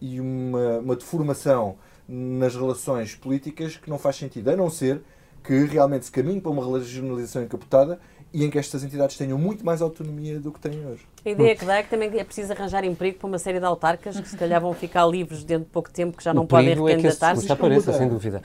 e 0.00 0.20
uma, 0.20 0.78
uma 0.80 0.96
deformação 0.96 1.76
nas 2.08 2.54
relações 2.56 3.14
políticas 3.14 3.76
que 3.76 3.88
não 3.88 3.98
faz 3.98 4.16
sentido, 4.16 4.48
a 4.48 4.56
não 4.56 4.68
ser 4.68 5.02
que 5.42 5.64
realmente 5.64 6.06
se 6.06 6.12
caminhe 6.12 6.40
para 6.40 6.50
uma 6.50 6.78
regionalização 6.78 7.42
encapotada 7.42 7.98
e 8.32 8.44
em 8.44 8.50
que 8.50 8.58
estas 8.58 8.84
entidades 8.84 9.16
tenham 9.16 9.36
muito 9.36 9.64
mais 9.64 9.82
autonomia 9.82 10.38
do 10.38 10.52
que 10.52 10.60
têm 10.60 10.86
hoje. 10.86 11.04
A 11.24 11.30
ideia 11.30 11.54
que 11.54 11.64
dá 11.64 11.76
é 11.76 11.82
que 11.82 11.90
também 11.90 12.18
é 12.18 12.24
preciso 12.24 12.52
arranjar 12.52 12.84
emprego 12.84 13.18
para 13.18 13.26
uma 13.26 13.38
série 13.38 13.58
de 13.58 13.64
autarcas 13.64 14.18
que 14.18 14.28
se 14.28 14.36
calhar 14.36 14.60
vão 14.60 14.72
ficar 14.72 15.04
livres 15.06 15.42
dentro 15.42 15.64
de 15.64 15.70
pouco 15.70 15.90
tempo, 15.90 16.16
que 16.16 16.22
já 16.22 16.32
não 16.32 16.44
o 16.44 16.46
podem 16.46 16.68
perigo 16.68 16.88
é 16.88 16.96
que 16.96 17.52
apareça, 17.52 17.92
sem 17.92 18.08
dúvida. 18.08 18.40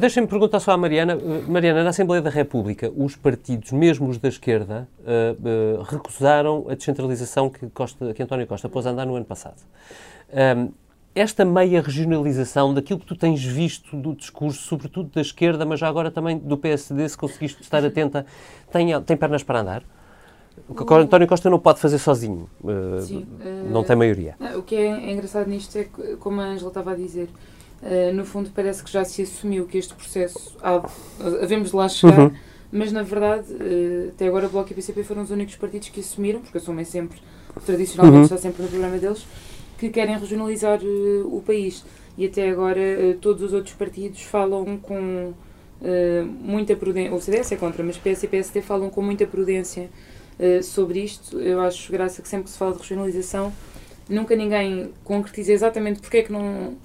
Deixem-me 0.00 0.26
perguntar 0.26 0.60
só 0.60 0.72
à 0.72 0.76
Mariana. 0.76 1.12
Eh, 1.12 1.42
Mariana, 1.46 1.84
na 1.84 1.90
Assembleia 1.90 2.22
da 2.22 2.30
República, 2.30 2.90
os 2.96 3.14
partidos, 3.14 3.72
mesmo 3.72 4.08
os 4.08 4.18
da 4.18 4.28
esquerda, 4.28 4.88
eh, 5.06 5.36
eh, 5.44 5.82
recusaram 5.84 6.66
a 6.68 6.74
descentralização 6.74 7.50
que, 7.50 7.68
Costa, 7.68 8.12
que 8.14 8.22
António 8.22 8.46
Costa 8.46 8.68
pôs 8.68 8.86
a 8.86 8.90
andar 8.90 9.06
no 9.06 9.14
ano 9.14 9.26
passado. 9.26 9.56
Esta 11.16 11.44
meia 11.46 11.80
regionalização 11.80 12.74
daquilo 12.74 13.00
que 13.00 13.06
tu 13.06 13.16
tens 13.16 13.42
visto 13.42 13.96
do 13.96 14.14
discurso, 14.14 14.62
sobretudo 14.62 15.10
da 15.14 15.20
esquerda, 15.22 15.64
mas 15.64 15.80
já 15.80 15.88
agora 15.88 16.10
também 16.10 16.36
do 16.38 16.58
PSD, 16.58 17.08
se 17.08 17.16
conseguiste 17.16 17.62
estar 17.62 17.82
atenta, 17.84 18.26
tem, 18.70 19.00
tem 19.02 19.16
pernas 19.16 19.42
para 19.42 19.60
andar? 19.60 19.82
O 20.68 20.74
que 20.74 20.82
o 20.92 20.96
António 20.96 21.26
Costa 21.26 21.48
não 21.48 21.58
pode 21.58 21.80
fazer 21.80 21.98
sozinho. 21.98 22.48
eh, 22.66 23.00
Sim, 23.00 23.26
não 23.70 23.80
eh, 23.80 23.84
tem 23.84 23.96
maioria. 23.96 24.34
não, 24.38 24.58
O 24.58 24.62
que 24.62 24.74
é 24.76 25.10
engraçado 25.12 25.48
nisto 25.48 25.76
é 25.76 25.84
que, 25.84 26.16
como 26.16 26.40
a 26.40 26.44
Ângela 26.44 26.68
estava 26.68 26.92
a 26.92 26.94
dizer, 26.94 27.28
eh, 27.82 28.12
no 28.12 28.24
fundo 28.24 28.50
parece 28.54 28.84
que 28.84 28.90
já 28.92 29.04
se 29.04 29.22
assumiu 29.22 29.66
que 29.66 29.78
este 29.78 29.94
processo 29.94 30.54
há, 30.62 30.82
havemos 31.42 31.70
de 31.70 31.76
lá 31.76 31.88
chegar, 31.88 32.18
Uhum. 32.20 32.32
mas 32.72 32.92
na 32.92 33.02
verdade, 33.02 33.46
eh, 33.58 34.10
até 34.12 34.26
agora 34.26 34.46
o 34.46 34.50
Bloco 34.50 34.70
e 34.70 34.72
o 34.72 34.74
PCP 34.76 35.02
foram 35.02 35.22
os 35.22 35.30
únicos 35.30 35.56
partidos 35.56 35.88
que 35.88 36.00
assumiram, 36.00 36.40
porque 36.40 36.58
assumem 36.58 36.84
sempre, 36.84 37.18
tradicionalmente 37.64 38.16
Uhum. 38.18 38.22
está 38.24 38.36
sempre 38.36 38.62
no 38.62 38.68
programa 38.68 38.98
deles, 38.98 39.26
que 39.78 39.88
querem 39.90 40.18
regionalizar 40.18 40.80
eh, 40.82 41.22
o 41.24 41.42
país. 41.44 41.84
E 42.16 42.26
até 42.26 42.48
agora 42.48 42.80
eh, 42.80 43.16
todos 43.20 43.42
os 43.42 43.52
outros 43.52 43.74
partidos 43.74 44.22
falam 44.22 44.78
com 44.78 45.34
eh, 45.82 46.24
muita 46.40 46.74
prudência, 46.74 47.14
o 47.14 47.20
CDS 47.20 47.52
é 47.52 47.56
contra, 47.56 47.84
mas 47.84 47.96
PS 47.98 48.22
e 48.24 48.28
PSD 48.28 48.62
falam 48.62 48.88
com 48.90 49.02
muita 49.02 49.26
prudência 49.26 49.88
sobre 50.62 51.00
isto. 51.00 51.40
Eu 51.40 51.60
acho 51.60 51.90
graça 51.90 52.20
que 52.20 52.28
sempre 52.28 52.44
que 52.44 52.50
se 52.50 52.58
fala 52.58 52.72
de 52.72 52.78
regionalização, 52.80 53.50
nunca 54.06 54.36
ninguém 54.36 54.90
concretiza 55.02 55.50
exatamente 55.50 55.98
porque 55.98 56.18
é 56.18 56.22
que 56.22 56.30
não. 56.30 56.76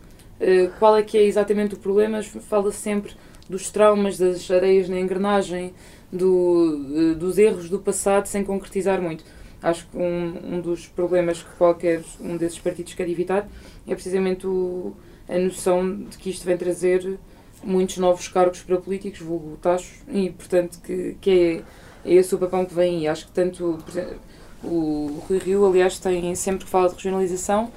qual 0.79 0.95
é 0.95 1.03
que 1.03 1.17
é 1.17 1.23
exatamente 1.25 1.75
o 1.75 1.77
problema, 1.77 2.15
mas 2.15 2.27
fala 2.27 2.71
sempre 2.71 3.11
dos 3.49 3.69
traumas, 3.69 4.17
das 4.17 4.49
areias 4.49 4.87
na 4.87 4.97
engrenagem, 4.97 5.73
do, 6.09 7.13
dos 7.15 7.37
erros 7.37 7.69
do 7.69 7.77
passado, 7.77 8.27
sem 8.27 8.41
concretizar 8.41 9.01
muito. 9.01 9.25
Acho 9.61 9.85
que 9.87 9.97
um, 9.97 10.55
um 10.55 10.61
dos 10.61 10.87
problemas 10.87 11.43
que 11.43 11.55
qualquer 11.57 12.01
um 12.19 12.35
desses 12.35 12.57
partidos 12.57 12.93
quer 12.93 13.07
evitar 13.07 13.47
é 13.87 13.93
precisamente 13.93 14.47
o, 14.47 14.93
a 15.29 15.37
noção 15.37 16.03
de 16.03 16.17
que 16.17 16.29
isto 16.29 16.45
vem 16.45 16.57
trazer 16.57 17.19
muitos 17.63 17.97
novos 17.97 18.27
cargos 18.27 18.61
para 18.61 18.77
políticos, 18.77 19.19
vulgo 19.19 19.57
tachos, 19.57 19.93
e 20.11 20.31
portanto 20.31 20.79
que, 20.81 21.15
que 21.21 21.63
é, 22.05 22.11
é 22.11 22.13
esse 22.15 22.33
o 22.33 22.39
papão 22.39 22.65
que 22.65 22.73
vem 22.73 22.97
aí. 22.99 23.07
Acho 23.07 23.27
que 23.27 23.31
tanto 23.31 23.77
exemplo, 23.87 24.19
o 24.63 25.23
Rui 25.27 25.37
Rio, 25.37 25.65
aliás, 25.65 25.99
tem 25.99 26.33
sempre 26.35 26.65
que 26.65 26.71
fala 26.71 26.89
de 26.89 26.95
regionalização, 26.95 27.71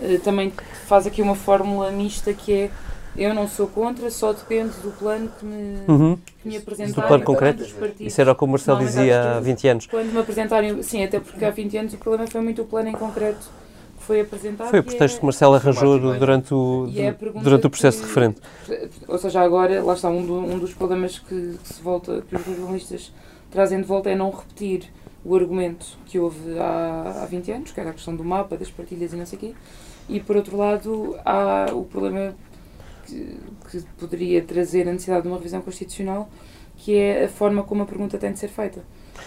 eh, 0.00 0.18
também 0.18 0.52
faz 0.86 1.06
aqui 1.06 1.20
uma 1.22 1.34
fórmula 1.34 1.90
mista 1.90 2.32
que 2.32 2.52
é 2.52 2.70
eu 3.18 3.34
não 3.34 3.48
sou 3.48 3.66
contra, 3.66 4.10
só 4.10 4.32
depende 4.32 4.72
do 4.82 4.90
plano 4.98 5.28
que 5.38 5.44
me, 5.44 5.78
Uhum. 5.88 6.18
que 6.42 6.48
me 6.48 6.54
Do 6.56 6.62
apresentarem. 6.62 7.08
plano 7.08 7.24
concreto? 7.24 7.58
dos 7.58 7.72
partidos. 7.72 8.12
Isso 8.12 8.20
era 8.20 8.32
o 8.32 8.34
que 8.34 8.44
o 8.44 8.46
Marcelo 8.46 8.78
dizia 8.78 9.32
há 9.32 9.38
que 9.38 9.44
20 9.44 9.68
anos. 9.68 9.86
Quando 9.86 10.12
me 10.12 10.18
apresentarem, 10.20 10.82
sim, 10.82 11.02
até 11.04 11.18
porque 11.20 11.44
há 11.44 11.50
20 11.50 11.76
anos 11.76 11.94
o 11.94 11.98
problema 11.98 12.26
foi 12.30 12.40
muito 12.40 12.62
o 12.62 12.64
plano 12.64 12.88
em 12.88 12.92
concreto 12.92 13.46
que 13.98 14.04
foi 14.04 14.20
apresentado. 14.20 14.70
Foi 14.70 14.78
o 14.78 14.84
pretexto 14.84 15.16
é- 15.16 15.20
que 15.20 15.24
Marcelo 15.26 15.54
arranjou 15.54 15.98
durante 15.98 16.54
o, 16.54 16.88
é 16.96 17.12
durante 17.42 17.66
o 17.66 17.70
processo 17.70 17.98
que- 17.98 18.04
de 18.04 18.08
referendo. 18.08 18.36
Ou 19.08 19.18
seja, 19.18 19.40
agora, 19.40 19.82
lá 19.82 19.94
está, 19.94 20.08
um, 20.08 20.24
do- 20.24 20.38
um 20.38 20.58
dos 20.58 20.72
problemas 20.74 21.18
que, 21.18 21.58
que 21.62 21.68
se 21.74 21.82
volta, 21.82 22.22
que 22.28 22.36
os 22.36 22.44
jornalistas 22.44 23.12
trazem 23.50 23.80
de 23.80 23.86
volta 23.86 24.08
é 24.10 24.14
não 24.14 24.30
repetir 24.30 24.84
o 25.24 25.34
argumento 25.34 25.84
que 26.06 26.18
houve 26.18 26.58
há, 26.58 27.22
há 27.22 27.26
20 27.26 27.50
anos, 27.50 27.72
que 27.72 27.80
era 27.80 27.90
a 27.90 27.92
questão 27.92 28.14
do 28.14 28.22
mapa, 28.24 28.56
das 28.56 28.70
partilhas 28.70 29.12
e 29.12 29.16
não 29.16 29.26
sei 29.26 29.36
o 29.36 29.40
quê. 29.40 29.54
E, 30.08 30.20
por 30.20 30.36
outro 30.36 30.56
lado, 30.56 31.16
há 31.24 31.66
o 31.72 31.82
problema 31.84 32.34
que, 33.08 33.36
que 33.70 33.82
poderia 33.98 34.42
trazer 34.42 34.88
a 34.88 34.92
necessidade 34.92 35.22
de 35.22 35.28
uma 35.28 35.36
revisão 35.36 35.60
constitucional, 35.60 36.28
que 36.76 36.96
é 36.96 37.24
a 37.24 37.28
forma 37.28 37.62
como 37.62 37.82
a 37.82 37.86
pergunta 37.86 38.18
tem 38.18 38.32
de 38.32 38.38
ser 38.38 38.48
feita. 38.48 38.82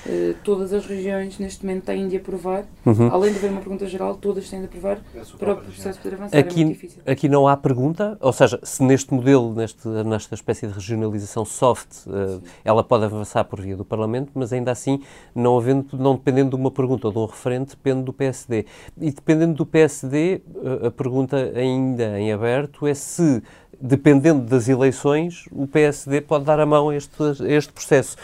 Eh, 0.06 0.34
todas 0.44 0.74
as 0.74 0.86
regiões 0.86 1.38
neste 1.40 1.66
momento 1.66 1.84
têm 1.86 2.08
de 2.08 2.18
aprovar, 2.18 2.66
Uhum. 2.86 3.08
além 3.12 3.32
de 3.32 3.38
haver 3.38 3.52
uma 3.52 3.62
pergunta 3.62 3.86
geral, 3.88 4.16
todas 4.16 4.50
têm 4.50 4.60
de 4.60 4.66
aprovar 4.66 5.00
para 5.40 5.54
o 5.54 5.58
processo 5.58 6.00
poder 6.00 6.16
avançar. 6.16 6.38
é 6.38 6.42
muito 6.44 6.52
Aqui, 6.54 6.64
difícil. 6.66 7.02
aqui 7.06 7.30
não 7.30 7.48
há 7.48 7.56
pergunta, 7.56 8.18
ou 8.20 8.34
seja, 8.34 8.60
se 8.64 8.84
neste 8.84 9.14
modelo, 9.14 9.54
neste, 9.54 9.88
nesta 9.88 10.34
espécie 10.36 10.68
de 10.68 10.74
regionalização 10.74 11.46
soft, 11.46 11.90
eh, 12.08 12.40
ela 12.66 12.84
pode 12.84 13.06
avançar 13.06 13.44
por 13.46 13.62
via 13.62 13.78
do 13.78 13.86
Parlamento, 13.86 14.32
mas 14.34 14.52
ainda 14.52 14.72
assim, 14.72 15.02
não, 15.36 15.58
havendo, 15.58 15.98
não 15.98 16.16
dependendo 16.16 16.50
de 16.52 16.56
uma 16.56 16.72
pergunta 16.72 17.08
ou 17.08 17.14
de 17.14 17.20
um 17.20 17.26
referente, 17.26 17.70
depende 17.72 18.04
do 18.04 18.14
PSD. 18.14 18.66
E 19.00 19.12
dependendo 19.12 19.54
do 19.54 19.66
PSD, 19.66 20.42
eh, 20.82 20.88
a 20.88 20.92
pergunta 20.92 21.38
ainda 21.56 22.20
em 22.20 22.32
aberto 22.34 22.88
é 22.88 22.94
se, 22.94 23.42
dependendo 23.80 24.42
das 24.46 24.68
eleições, 24.70 25.46
o 25.52 25.66
PSD 25.68 26.22
pode 26.22 26.46
dar 26.46 26.60
a 26.60 26.66
mão 26.66 26.90
a 26.90 26.96
este, 26.96 27.16
a 27.24 27.48
este 27.52 27.72
processo. 27.74 28.16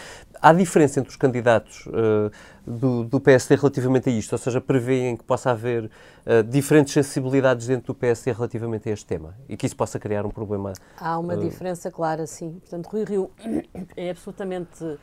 Há 0.42 0.54
diferença 0.54 1.00
entre 1.00 1.10
os 1.10 1.16
candidatos 1.16 1.88
eh, 1.88 2.32
do, 2.66 3.04
do 3.04 3.20
PSD 3.20 3.56
relativamente 3.56 4.10
a 4.10 4.12
isto? 4.12 4.34
Ou 4.34 4.38
seja, 4.38 4.62
prevêem 4.62 5.16
que 5.16 5.24
possa 5.24 5.52
haver 5.52 5.90
eh, 6.26 6.44
diferentes 6.44 6.94
sensibilidades 6.94 7.68
dentro 7.68 7.88
do 7.88 7.96
PSD 7.96 8.32
relativamente 8.32 8.90
a 8.90 8.94
este 8.94 9.06
tema 9.06 9.36
e 9.50 9.58
que 9.58 9.66
isso 9.66 9.76
possa 9.76 10.00
criar 10.00 10.26
um 10.26 10.30
problema? 10.30 10.74
Há 10.98 11.18
uma 11.18 11.34
eh, 11.34 11.38
diferença 11.38 11.90
clara, 11.92 12.28
sim. 12.28 12.60
Portanto, 12.60 12.88
Rui 12.88 13.04
Rio 13.04 13.32
é 13.96 14.10
absolutamente 14.10 14.98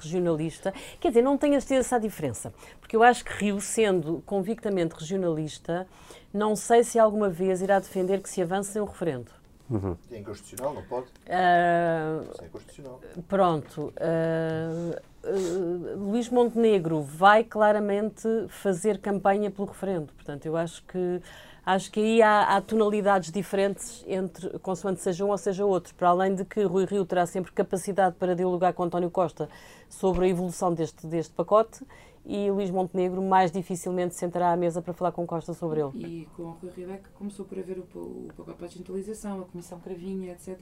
regionalista. 0.00 0.72
Quer 0.98 1.08
dizer, 1.08 1.20
não 1.20 1.36
tenho 1.36 1.54
a 1.54 1.60
certeza 1.60 1.80
essa 1.80 2.00
diferença, 2.00 2.50
porque 2.80 2.96
eu 2.96 3.02
acho 3.02 3.22
que 3.22 3.30
Rio, 3.32 3.60
sendo 3.60 4.22
convictamente 4.24 4.94
regionalista, 4.94 5.86
não 6.32 6.56
sei 6.56 6.82
se 6.82 6.98
alguma 6.98 7.28
vez 7.28 7.60
irá 7.60 7.78
defender 7.78 8.22
que 8.22 8.30
se 8.30 8.40
avance 8.40 8.72
sem 8.72 8.80
um 8.80 8.86
referendo. 8.86 9.30
Uhum. 9.68 9.96
É 10.10 10.18
inconstitucional, 10.18 10.74
não 10.74 10.82
pode? 10.82 11.06
Ah, 11.28 12.22
Isso 12.32 12.42
é 12.42 12.46
inconstitucional. 12.46 13.00
Pronto. 13.28 13.92
ah, 14.00 15.00
ah, 15.24 15.94
Luís 15.96 16.28
Montenegro 16.28 17.02
vai 17.02 17.42
claramente 17.42 18.28
fazer 18.48 18.98
campanha 18.98 19.50
pelo 19.50 19.66
referendo. 19.66 20.12
Portanto, 20.12 20.46
eu 20.46 20.56
acho 20.56 20.82
que 20.84 21.20
acho 21.66 21.90
que 21.90 21.98
aí 21.98 22.22
há, 22.22 22.56
há 22.56 22.60
tonalidades 22.60 23.32
diferentes 23.32 24.04
entre 24.06 24.56
consoante 24.60 25.02
seja 25.02 25.24
um 25.24 25.30
ou 25.30 25.38
seja 25.38 25.66
outro. 25.66 25.92
Para 25.96 26.10
além 26.10 26.36
de 26.36 26.44
que 26.44 26.62
Rui 26.62 26.84
Rio 26.84 27.04
terá 27.04 27.26
sempre 27.26 27.50
capacidade 27.50 28.14
para 28.14 28.36
dialogar 28.36 28.72
com 28.72 28.84
António 28.84 29.10
Costa 29.10 29.48
sobre 29.88 30.26
a 30.26 30.28
evolução 30.28 30.72
deste, 30.72 31.04
deste 31.08 31.34
pacote 31.34 31.84
e 32.24 32.50
Luís 32.50 32.70
Montenegro 32.70 33.20
mais 33.20 33.50
dificilmente 33.50 34.14
sentará 34.14 34.52
à 34.52 34.56
mesa 34.56 34.80
para 34.80 34.92
falar 34.92 35.12
com 35.12 35.26
Costa 35.26 35.52
sobre 35.52 35.80
ele. 35.80 35.90
E 35.94 36.28
com 36.36 36.42
o 36.42 36.50
Rui 36.52 36.70
Rio 36.76 36.90
é 36.92 36.96
que 36.98 37.08
começou 37.10 37.44
por 37.44 37.58
haver 37.58 37.78
o, 37.78 37.82
o 37.82 38.28
pacote 38.36 38.56
para 38.56 38.66
a 38.66 38.68
descentralização, 38.68 39.40
a 39.40 39.44
Comissão 39.44 39.80
Cravinha, 39.80 40.32
etc. 40.32 40.60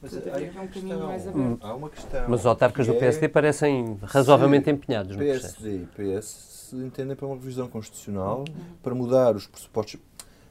Mas 0.00 0.14
há 0.14 0.20
uma 0.20 0.62
um 0.62 0.68
caminho 0.68 0.70
questão. 0.70 1.06
mais 1.06 1.26
Hum. 1.26 1.58
Há 1.60 1.74
uma 1.74 1.90
questão. 1.90 2.24
Mas 2.28 2.40
os 2.40 2.46
autarcas 2.46 2.86
do 2.86 2.94
é 2.94 2.98
PSD 2.98 3.28
parecem 3.28 3.98
razoavelmente 4.02 4.70
empenhados 4.70 5.16
no 5.16 5.22
processo. 5.22 5.56
PSD 5.56 5.82
e 5.82 6.14
PS 6.14 6.24
se 6.70 6.76
entendem 6.76 7.16
para 7.16 7.26
uma 7.26 7.36
revisão 7.36 7.68
constitucional 7.68 8.44
para 8.82 8.94
mudar 8.94 9.34
os 9.34 9.46
pressupostos. 9.46 10.00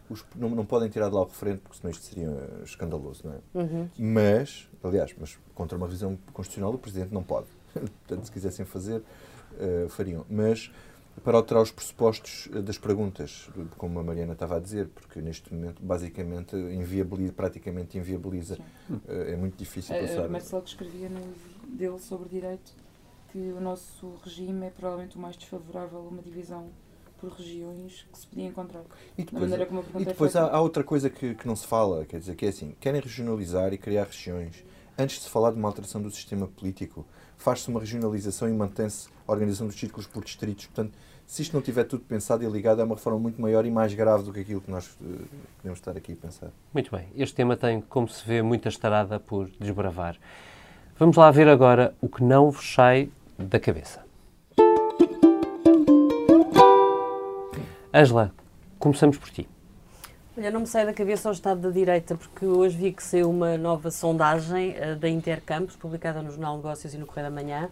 Os, 0.09 0.23
não, 0.35 0.49
não 0.49 0.65
podem 0.65 0.89
tirar 0.89 1.09
de 1.09 1.15
lá 1.15 1.21
o 1.21 1.25
referente, 1.25 1.61
porque 1.61 1.77
senão 1.77 1.91
isto 1.91 2.03
seria 2.03 2.29
escandaloso, 2.63 3.23
não 3.25 3.33
é? 3.33 3.63
Uhum. 3.63 3.89
Mas, 3.97 4.69
aliás, 4.83 5.15
mas 5.19 5.37
contra 5.53 5.77
uma 5.77 5.87
revisão 5.87 6.17
constitucional 6.33 6.73
o 6.73 6.77
Presidente 6.77 7.13
não 7.13 7.23
pode. 7.23 7.47
portanto, 7.73 8.25
se 8.25 8.31
quisessem 8.31 8.65
fazer, 8.65 9.01
uh, 9.01 9.89
fariam. 9.89 10.25
Mas 10.29 10.71
para 11.23 11.37
alterar 11.37 11.63
os 11.63 11.71
pressupostos 11.71 12.49
das 12.63 12.77
perguntas, 12.77 13.49
como 13.77 13.99
a 13.99 14.03
Mariana 14.03 14.33
estava 14.33 14.57
a 14.57 14.59
dizer, 14.59 14.89
porque 14.89 15.21
neste 15.21 15.53
momento, 15.53 15.81
basicamente, 15.81 16.55
inviabiliza, 16.55 17.33
praticamente 17.33 17.97
inviabiliza. 17.97 18.57
Uh, 18.89 19.01
é 19.07 19.35
muito 19.35 19.55
difícil 19.57 19.95
passar. 19.95 20.27
Uh, 20.27 20.31
Marcelo 20.31 20.61
que 20.61 20.69
escrevia 20.69 21.09
no 21.09 21.21
dele 21.67 21.99
sobre 21.99 22.29
direito 22.29 22.73
que 23.31 23.51
o 23.51 23.59
nosso 23.59 24.13
regime 24.23 24.67
é 24.67 24.69
provavelmente 24.69 25.17
o 25.17 25.19
mais 25.19 25.35
desfavorável 25.35 25.99
a 25.99 26.01
uma 26.01 26.21
divisão 26.21 26.69
por 27.19 27.31
regiões 27.31 28.05
que 28.11 28.17
se 28.17 28.27
podia 28.27 28.47
encontrar. 28.47 28.83
E 29.17 29.23
depois, 29.23 29.51
e 29.51 30.05
depois 30.05 30.35
há, 30.35 30.49
há, 30.49 30.61
outra 30.61 30.83
coisa 30.83 31.09
que, 31.09 31.35
que 31.35 31.47
não 31.47 31.55
se 31.55 31.65
fala, 31.65 32.05
quer 32.05 32.19
dizer, 32.19 32.35
que 32.35 32.45
é 32.45 32.49
assim, 32.49 32.75
querem 32.79 33.01
regionalizar 33.01 33.73
e 33.73 33.77
criar 33.77 34.05
regiões. 34.05 34.63
Antes 34.97 35.17
de 35.17 35.23
se 35.23 35.29
falar 35.29 35.51
de 35.51 35.57
uma 35.57 35.67
alteração 35.67 36.01
do 36.01 36.09
sistema 36.09 36.47
político, 36.47 37.05
faz-se 37.37 37.67
uma 37.69 37.79
regionalização 37.79 38.47
e 38.47 38.53
mantém-se 38.53 39.09
a 39.27 39.31
organização 39.31 39.67
dos 39.67 39.75
círculos 39.75 40.07
por 40.07 40.23
distritos. 40.23 40.67
Portanto, 40.67 40.93
se 41.25 41.41
isto 41.41 41.53
não 41.53 41.61
tiver 41.61 41.83
tudo 41.85 42.03
pensado 42.03 42.43
e 42.43 42.47
ligado, 42.47 42.81
é 42.81 42.83
uma 42.83 42.95
reforma 42.95 43.19
muito 43.19 43.41
maior 43.41 43.65
e 43.65 43.71
mais 43.71 43.93
grave 43.93 44.23
do 44.23 44.31
que 44.31 44.41
aquilo 44.41 44.61
que 44.61 44.69
nós 44.69 44.87
uh, 45.01 45.25
podemos 45.57 45.79
estar 45.79 45.97
aqui 45.97 46.13
a 46.13 46.15
pensar. 46.15 46.49
Muito 46.73 46.91
bem. 46.91 47.07
Este 47.15 47.35
tema 47.35 47.57
tem, 47.57 47.81
como 47.81 48.07
se 48.07 48.25
vê, 48.25 48.41
muita 48.41 48.69
estarada 48.69 49.19
por 49.19 49.49
desbravar. 49.59 50.17
Vamos 50.97 51.17
lá 51.17 51.29
ver 51.31 51.47
agora 51.47 51.93
o 51.99 52.07
que 52.07 52.23
não 52.23 52.51
vos 52.51 52.73
sai 52.73 53.09
da 53.37 53.59
cabeça. 53.59 54.04
Angela, 57.97 58.33
começamos 58.77 59.17
por 59.17 59.29
ti. 59.29 59.47
Olha, 60.37 60.51
não 60.51 60.59
me 60.59 60.67
sai 60.67 60.85
da 60.85 60.93
cabeça 60.93 61.29
o 61.29 61.31
Estado 61.31 61.61
da 61.61 61.69
Direita, 61.69 62.13
porque 62.15 62.45
hoje 62.45 62.75
vi 62.75 62.91
que 62.91 63.01
saiu 63.01 63.29
uma 63.29 63.57
nova 63.57 63.89
sondagem 63.89 64.71
uh, 64.71 64.97
da 64.97 65.07
Intercampos, 65.07 65.77
publicada 65.77 66.21
no 66.21 66.29
Jornal 66.29 66.57
Negócios 66.57 66.93
e 66.93 66.97
no 66.97 67.05
Correio 67.05 67.29
da 67.29 67.33
Manhã, 67.33 67.69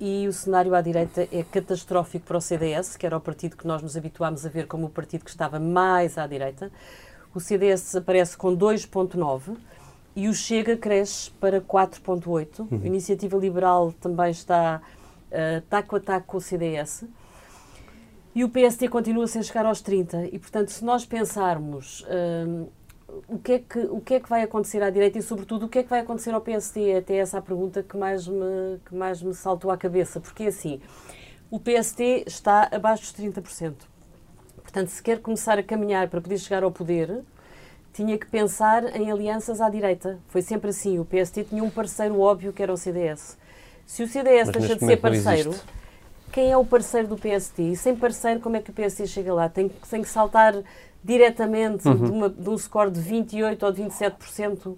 e 0.00 0.26
o 0.26 0.32
cenário 0.32 0.74
à 0.74 0.80
direita 0.80 1.28
é 1.30 1.44
catastrófico 1.44 2.26
para 2.26 2.38
o 2.38 2.40
CDS, 2.40 2.96
que 2.96 3.06
era 3.06 3.16
o 3.16 3.20
partido 3.20 3.56
que 3.56 3.68
nós 3.68 3.80
nos 3.80 3.96
habituámos 3.96 4.44
a 4.44 4.48
ver 4.48 4.66
como 4.66 4.86
o 4.86 4.90
partido 4.90 5.24
que 5.24 5.30
estava 5.30 5.60
mais 5.60 6.18
à 6.18 6.26
direita. 6.26 6.68
O 7.32 7.38
CDS 7.38 7.94
aparece 7.94 8.36
com 8.36 8.48
2,9 8.56 9.56
e 10.16 10.26
o 10.26 10.34
Chega 10.34 10.76
cresce 10.76 11.30
para 11.30 11.60
4,8. 11.60 12.58
Uhum. 12.58 12.80
A 12.82 12.86
Iniciativa 12.86 13.36
Liberal 13.36 13.94
também 14.00 14.32
está 14.32 14.82
uh, 15.30 15.60
taco 15.70 15.94
a 15.94 16.00
taco 16.00 16.26
com 16.26 16.38
o 16.38 16.40
CDS. 16.40 17.04
E 18.36 18.44
o 18.44 18.50
PST 18.50 18.88
continua 18.90 19.26
sem 19.26 19.42
chegar 19.42 19.64
aos 19.64 19.80
30. 19.80 20.26
E, 20.26 20.38
portanto, 20.38 20.68
se 20.68 20.84
nós 20.84 21.06
pensarmos 21.06 22.02
uh, 22.02 22.70
o, 23.26 23.38
que 23.38 23.52
é 23.52 23.58
que, 23.60 23.78
o 23.78 23.98
que 23.98 24.12
é 24.12 24.20
que 24.20 24.28
vai 24.28 24.42
acontecer 24.42 24.82
à 24.82 24.90
direita 24.90 25.18
e, 25.18 25.22
sobretudo, 25.22 25.64
o 25.64 25.68
que 25.70 25.78
é 25.78 25.82
que 25.82 25.88
vai 25.88 26.00
acontecer 26.00 26.34
ao 26.34 26.40
PST, 26.42 26.90
é 26.90 26.98
até 26.98 27.16
essa 27.16 27.38
a 27.38 27.40
pergunta 27.40 27.82
que 27.82 27.96
mais 27.96 28.28
me, 28.28 28.78
que 28.84 28.94
mais 28.94 29.22
me 29.22 29.32
saltou 29.32 29.70
à 29.70 29.78
cabeça. 29.78 30.20
Porque, 30.20 30.42
assim, 30.42 30.82
o 31.50 31.58
PST 31.58 32.24
está 32.26 32.68
abaixo 32.70 33.04
dos 33.04 33.24
30%. 33.24 33.72
Portanto, 34.56 34.88
se 34.88 35.02
quer 35.02 35.18
começar 35.20 35.58
a 35.58 35.62
caminhar 35.62 36.10
para 36.10 36.20
poder 36.20 36.36
chegar 36.36 36.62
ao 36.62 36.70
poder, 36.70 37.22
tinha 37.94 38.18
que 38.18 38.26
pensar 38.26 38.94
em 38.94 39.10
alianças 39.10 39.62
à 39.62 39.70
direita. 39.70 40.18
Foi 40.28 40.42
sempre 40.42 40.68
assim. 40.68 40.98
O 40.98 41.06
PST 41.06 41.44
tinha 41.44 41.64
um 41.64 41.70
parceiro 41.70 42.20
óbvio 42.20 42.52
que 42.52 42.62
era 42.62 42.70
o 42.70 42.76
CDS. 42.76 43.38
Se 43.86 44.02
o 44.02 44.06
CDS 44.06 44.48
Mas 44.48 44.56
deixa 44.58 44.76
de 44.76 44.84
ser 44.84 44.98
parceiro, 44.98 45.54
quem 46.36 46.52
é 46.52 46.56
o 46.56 46.66
parceiro 46.66 47.08
do 47.08 47.16
PST? 47.16 47.62
E 47.62 47.74
sem 47.74 47.96
parceiro, 47.96 48.40
como 48.40 48.56
é 48.56 48.60
que 48.60 48.70
o 48.70 48.74
PST 48.74 49.06
chega 49.06 49.32
lá? 49.32 49.48
Tem, 49.48 49.70
tem 49.88 50.02
que 50.02 50.08
saltar 50.08 50.54
diretamente 51.02 51.88
uhum. 51.88 51.94
de, 51.94 52.10
uma, 52.10 52.28
de 52.28 52.50
um 52.50 52.58
score 52.58 52.90
de 52.90 53.00
28% 53.00 53.62
ou 53.62 53.72
de 53.72 53.82
27% 53.82 54.76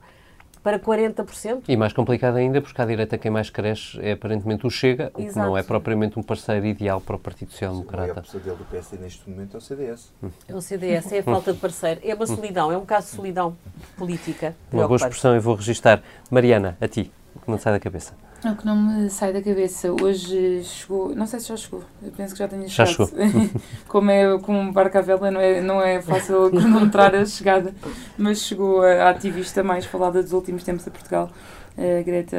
para 0.63 0.79
40%. 0.79 1.65
E 1.67 1.77
mais 1.77 1.93
complicado 1.93 2.37
ainda, 2.37 2.63
porque 2.63 2.81
à 2.81 2.85
direita 2.85 3.19
quem 3.19 3.29
mais 3.29 3.51
cresce 3.51 3.99
é 4.01 4.13
aparentemente 4.13 4.69
o 4.69 4.71
Chega, 4.71 5.11
o 5.15 5.27
que 5.27 5.37
não 5.37 5.59
é 5.59 5.65
propriamente 5.65 6.17
um 6.17 6.23
parceiro 6.23 6.65
ideal 6.65 7.01
para 7.01 7.17
o 7.17 7.19
Partido 7.19 7.51
Social 7.51 7.73
Democrata. 7.73 8.23
O 8.33 8.39
maior 8.39 8.57
do 8.57 8.65
PSD 8.65 9.03
neste 9.03 9.29
momento 9.29 9.57
é 9.57 9.59
o 9.59 9.61
CDS. 9.61 10.13
É 10.47 10.55
o 10.55 10.61
CDS, 10.61 11.11
é 11.11 11.19
a 11.19 11.23
falta 11.25 11.53
de 11.53 11.59
parceiro. 11.59 12.01
É 12.05 12.15
uma 12.15 12.27
solidão, 12.27 12.71
é 12.71 12.77
um 12.77 12.87
caso 12.87 13.09
de 13.09 13.17
solidão 13.17 13.57
política. 13.97 14.55
Uma 14.73 14.87
boa 14.87 14.97
expressão 14.97 15.35
e 15.35 15.41
vou 15.41 15.57
registar. 15.57 16.05
Mariana, 16.31 16.79
a 16.81 16.87
ti, 16.87 17.11
o 17.35 17.41
que 17.41 17.51
não 17.51 17.59
sai 17.59 17.73
da 17.73 17.81
cabeça. 17.81 18.28
É 18.45 18.51
o 18.51 18.57
que 18.57 18.65
não 18.65 18.77
me 18.77 19.11
sai 19.11 19.33
da 19.33 19.43
cabeça. 19.43 19.91
Hoje 20.01 20.63
chegou, 20.63 21.15
não 21.15 21.27
sei 21.27 21.41
se 21.41 21.49
já 21.49 21.57
chegou, 21.57 21.83
eu 22.01 22.13
penso 22.13 22.35
que 22.35 22.39
já 22.39 22.47
tenha 22.47 22.69
chegado. 22.69 22.89
Já 22.89 23.07
chegou. 23.07 23.51
como 23.89 24.11
é 24.11 24.39
como 24.39 24.59
um 24.59 24.73
barco 24.73 24.97
à 24.97 25.01
vela, 25.01 25.31
não 25.31 25.41
é, 25.41 25.61
não 25.61 25.83
é 25.83 26.01
fácil 26.01 26.49
cronometrar 26.53 27.15
a 27.15 27.25
chegada, 27.27 27.75
mas 28.17 28.43
chegou 28.43 28.83
a 28.83 29.11
ativista 29.11 29.63
mais 29.65 29.85
falada 29.87 30.23
dos 30.23 30.33
últimos 30.33 30.63
tempos 30.63 30.87
a 30.87 30.91
Portugal, 30.91 31.31
a 31.77 32.03
Greta 32.03 32.37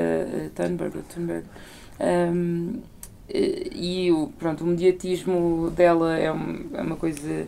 Thunberg. 0.55 0.99
Thunberg. 1.13 1.45
Um, 1.99 2.79
e 3.31 4.12
o, 4.12 4.31
pronto, 4.39 4.63
o 4.63 4.67
mediatismo 4.67 5.69
dela 5.71 6.17
é, 6.17 6.25
é 6.25 6.31
uma 6.31 6.95
coisa 6.95 7.47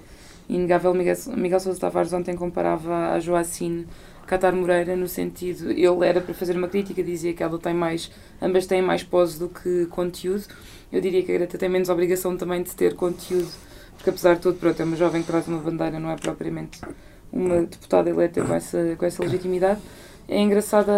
inegável. 0.49 0.93
Miguel, 0.93 1.15
Miguel 1.35 1.59
Sousa 1.59 1.79
Tavares 1.79 2.11
ontem 2.13 2.35
comparava 2.35 3.13
a 3.13 3.19
Joacine 3.19 3.87
Catar 4.31 4.53
Moreira 4.53 4.95
no 4.95 5.09
sentido, 5.09 5.71
ele 5.71 6.07
era 6.07 6.21
para 6.21 6.33
fazer 6.33 6.55
uma 6.55 6.69
crítica, 6.69 7.03
dizia 7.03 7.33
que 7.33 7.43
ela 7.43 7.59
tem 7.59 7.73
mais, 7.73 8.09
ambas 8.41 8.65
têm 8.65 8.81
mais 8.81 9.03
pose 9.03 9.37
do 9.37 9.49
que 9.49 9.87
conteúdo. 9.87 10.45
Eu 10.89 11.01
diria 11.01 11.21
que 11.21 11.29
a 11.33 11.35
Greta 11.35 11.57
tem 11.57 11.67
menos 11.67 11.89
obrigação 11.89 12.37
também 12.37 12.63
de 12.63 12.73
ter 12.73 12.95
conteúdo, 12.95 13.51
porque 13.97 14.09
apesar 14.09 14.35
de 14.35 14.39
tudo, 14.39 14.57
pronto, 14.57 14.81
é 14.81 14.85
uma 14.85 14.95
jovem 14.95 15.21
que 15.21 15.27
traz 15.27 15.49
uma 15.49 15.59
bandeira, 15.59 15.99
não 15.99 16.09
é 16.09 16.15
propriamente 16.15 16.79
uma 17.29 17.63
deputada 17.63 18.09
eleita 18.09 18.41
com 18.41 18.53
essa, 18.53 18.95
com 18.97 19.05
essa 19.05 19.21
legitimidade. 19.21 19.81
É 20.29 20.39
engraçada 20.39 20.93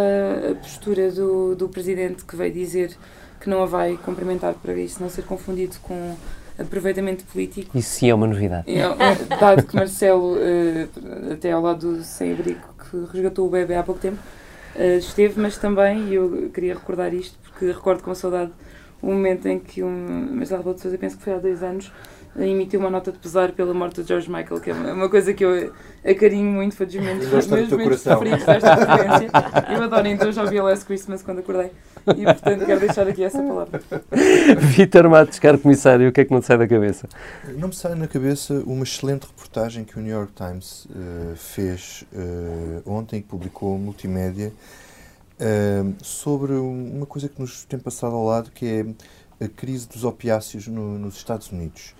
a 0.52 0.54
postura 0.54 1.12
do, 1.12 1.56
do 1.56 1.68
presidente 1.70 2.24
que 2.26 2.36
veio 2.36 2.54
dizer 2.54 2.96
que 3.42 3.50
não 3.50 3.64
a 3.64 3.66
vai 3.66 3.98
cumprimentar 3.98 4.54
para 4.54 4.76
isso 4.76 5.02
não 5.02 5.10
ser 5.10 5.24
confundido 5.24 5.78
com 5.82 6.16
aproveitamento 6.58 7.24
político. 7.26 7.78
Isso 7.78 7.90
sim 7.90 8.10
é 8.10 8.16
uma 8.16 8.28
novidade. 8.28 8.70
É, 8.70 8.82
é, 8.82 9.38
dado 9.40 9.64
que 9.64 9.76
Marcelo, 9.76 10.36
uh, 10.36 11.34
até 11.34 11.52
ao 11.52 11.62
lado 11.62 11.98
do 11.98 12.04
sem-abrigo 12.04 12.62
que 12.78 12.98
resgatou 13.12 13.48
o 13.48 13.50
bebê 13.50 13.76
há 13.76 13.84
pouco 13.84 14.00
tempo, 14.00 14.20
uh, 14.76 14.98
esteve, 14.98 15.40
mas 15.40 15.58
também, 15.58 16.10
e 16.10 16.16
eu 16.16 16.50
queria 16.54 16.74
recordar 16.74 17.14
isto, 17.14 17.38
porque 17.44 17.68
recordo 17.68 18.04
com 18.04 18.14
saudade 18.14 18.52
o 19.02 19.08
momento 19.08 19.48
em 19.48 19.60
que 19.60 19.84
um 19.84 20.30
Marcelo 20.32 20.60
Rebelo 20.60 20.76
de 20.76 20.82
Sousa, 20.82 20.98
penso 20.98 21.18
que 21.18 21.24
foi 21.24 21.34
há 21.34 21.38
dois 21.38 21.62
anos, 21.62 21.92
emitiu 22.38 22.80
uma 22.80 22.90
nota 22.90 23.12
de 23.12 23.20
pesar 23.20 23.52
pela 23.52 23.74
morte 23.74 24.02
de 24.02 24.08
George 24.08 24.30
Michael, 24.30 24.60
que 24.60 24.72
é 24.72 24.74
uma 24.74 25.10
coisa 25.10 25.34
que 25.34 25.46
eu 25.46 25.72
acarinho 26.04 26.52
muito, 26.52 26.76
foi 26.76 26.86
dos 26.86 26.96
momentos, 26.96 27.30
meus 27.30 27.48
momentos 27.48 27.74
preferidos 27.74 28.46
desta 28.46 28.76
conferência. 28.78 29.30
Eu 29.70 29.84
adoro, 29.84 30.08
então 30.08 30.32
já 30.32 30.44
ouvi 30.44 30.58
a 30.58 30.64
Last 30.64 30.86
Christmas 30.86 31.22
quando 31.22 31.40
acordei. 31.40 31.72
E 32.08 32.24
portanto 32.24 32.66
quero 32.66 32.80
deixar 32.80 33.08
aqui 33.08 33.24
essa 33.24 33.42
palavra. 33.42 33.82
Vitor 34.58 35.10
Matos, 35.10 35.40
caro 35.40 35.58
comissário, 35.58 36.10
o 36.10 36.12
que 36.12 36.22
é 36.22 36.26
que 36.26 36.32
não 36.32 36.42
te 36.42 36.48
sai 36.48 36.58
da 36.58 36.68
cabeça? 36.68 37.08
Não 37.56 37.70
me 37.70 37.74
sai 37.74 37.96
na 37.96 38.08
cabeça 38.08 38.62
uma 38.66 38.84
excelente 38.84 39.26
reportagem 39.26 39.86
que 39.86 39.98
o 39.98 40.02
New 40.02 40.12
York 40.12 40.34
Times 40.34 40.86
uh, 40.86 41.36
fez 41.36 42.04
uh, 42.14 42.82
ontem, 42.92 43.22
que 43.22 43.28
publicou 43.28 43.78
multimédia, 43.78 44.52
uh, 45.40 45.94
sobre 46.02 46.54
uma 46.54 47.06
coisa 47.06 47.30
que 47.30 47.40
nos 47.40 47.64
tem 47.64 47.80
passado 47.80 48.16
ao 48.16 48.26
lado, 48.26 48.52
que 48.52 48.66
é 48.66 48.86
a 49.40 49.48
crise 49.48 49.88
dos 49.88 50.04
opiáceos 50.04 50.68
no, 50.68 50.98
nos 50.98 51.16
Estados 51.16 51.52
Unidos. 51.52 51.96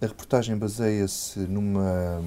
A 0.00 0.06
reportagem 0.06 0.56
baseia-se 0.56 1.40
numa 1.40 2.22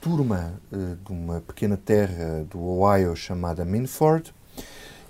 turma 0.00 0.60
de 0.70 1.12
uma 1.12 1.40
pequena 1.40 1.76
terra 1.76 2.46
do 2.48 2.62
Ohio 2.62 3.16
chamada 3.16 3.64
Minford, 3.64 4.32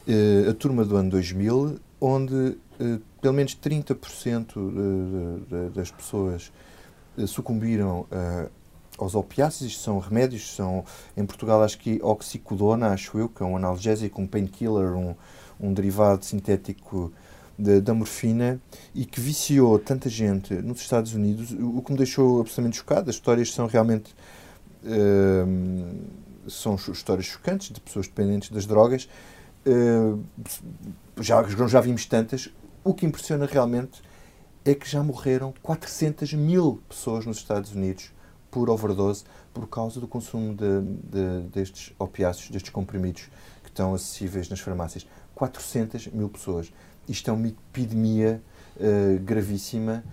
uh, 0.06 0.50
a 0.50 0.54
turma 0.54 0.84
do 0.84 0.96
ano 0.96 1.10
2000, 1.10 1.78
onde 2.00 2.34
uh, 2.34 3.00
pelo 3.20 3.34
menos 3.34 3.56
30% 3.56 4.54
de, 4.54 5.44
de, 5.46 5.74
das 5.74 5.90
pessoas 5.90 6.52
uh, 7.18 7.26
sucumbiram 7.26 8.06
aos 8.96 9.14
opiáceos. 9.14 9.80
São 9.80 9.98
remédios, 9.98 10.54
são 10.54 10.84
em 11.16 11.26
Portugal 11.26 11.62
acho 11.62 11.78
que 11.78 12.00
oxicodona, 12.02 12.88
acho 12.88 13.18
eu, 13.18 13.28
que 13.28 13.42
é 13.42 13.46
um 13.46 13.56
analgésico, 13.56 14.20
um 14.20 14.26
painkiller, 14.26 14.94
um, 14.94 15.14
um 15.60 15.72
derivado 15.72 16.24
sintético 16.24 17.12
de, 17.58 17.80
da 17.80 17.94
morfina 17.94 18.60
e 18.94 19.04
que 19.04 19.20
viciou 19.20 19.78
tanta 19.78 20.08
gente 20.08 20.54
nos 20.54 20.80
Estados 20.80 21.14
Unidos, 21.14 21.52
o 21.52 21.82
que 21.82 21.92
me 21.92 21.98
deixou 21.98 22.40
absolutamente 22.40 22.78
chocado. 22.78 23.10
As 23.10 23.16
histórias 23.16 23.52
são 23.52 23.66
realmente. 23.66 24.14
Uh, 24.84 26.26
são 26.48 26.76
histórias 26.76 27.26
chocantes 27.26 27.72
de 27.72 27.80
pessoas 27.80 28.06
dependentes 28.06 28.50
das 28.50 28.66
drogas 28.66 29.08
Uh, 29.66 30.24
já, 31.20 31.42
já 31.66 31.80
vimos 31.80 32.06
tantas. 32.06 32.48
O 32.84 32.94
que 32.94 33.04
impressiona 33.04 33.46
realmente 33.46 34.00
é 34.64 34.74
que 34.74 34.88
já 34.88 35.02
morreram 35.02 35.52
400 35.60 36.32
mil 36.34 36.80
pessoas 36.88 37.26
nos 37.26 37.38
Estados 37.38 37.72
Unidos 37.72 38.12
por 38.48 38.70
overdose 38.70 39.24
por 39.52 39.66
causa 39.66 39.98
do 39.98 40.06
consumo 40.06 40.54
de, 40.54 40.82
de, 40.82 41.48
destes 41.48 41.92
opiáceos, 41.98 42.50
destes 42.50 42.70
comprimidos 42.70 43.22
que 43.64 43.68
estão 43.68 43.92
acessíveis 43.92 44.48
nas 44.48 44.60
farmácias. 44.60 45.04
400 45.34 46.06
mil 46.08 46.28
pessoas. 46.28 46.72
Isto 47.08 47.30
é 47.30 47.32
uma 47.32 47.48
epidemia 47.48 48.40
uh, 48.76 49.20
gravíssima 49.20 50.04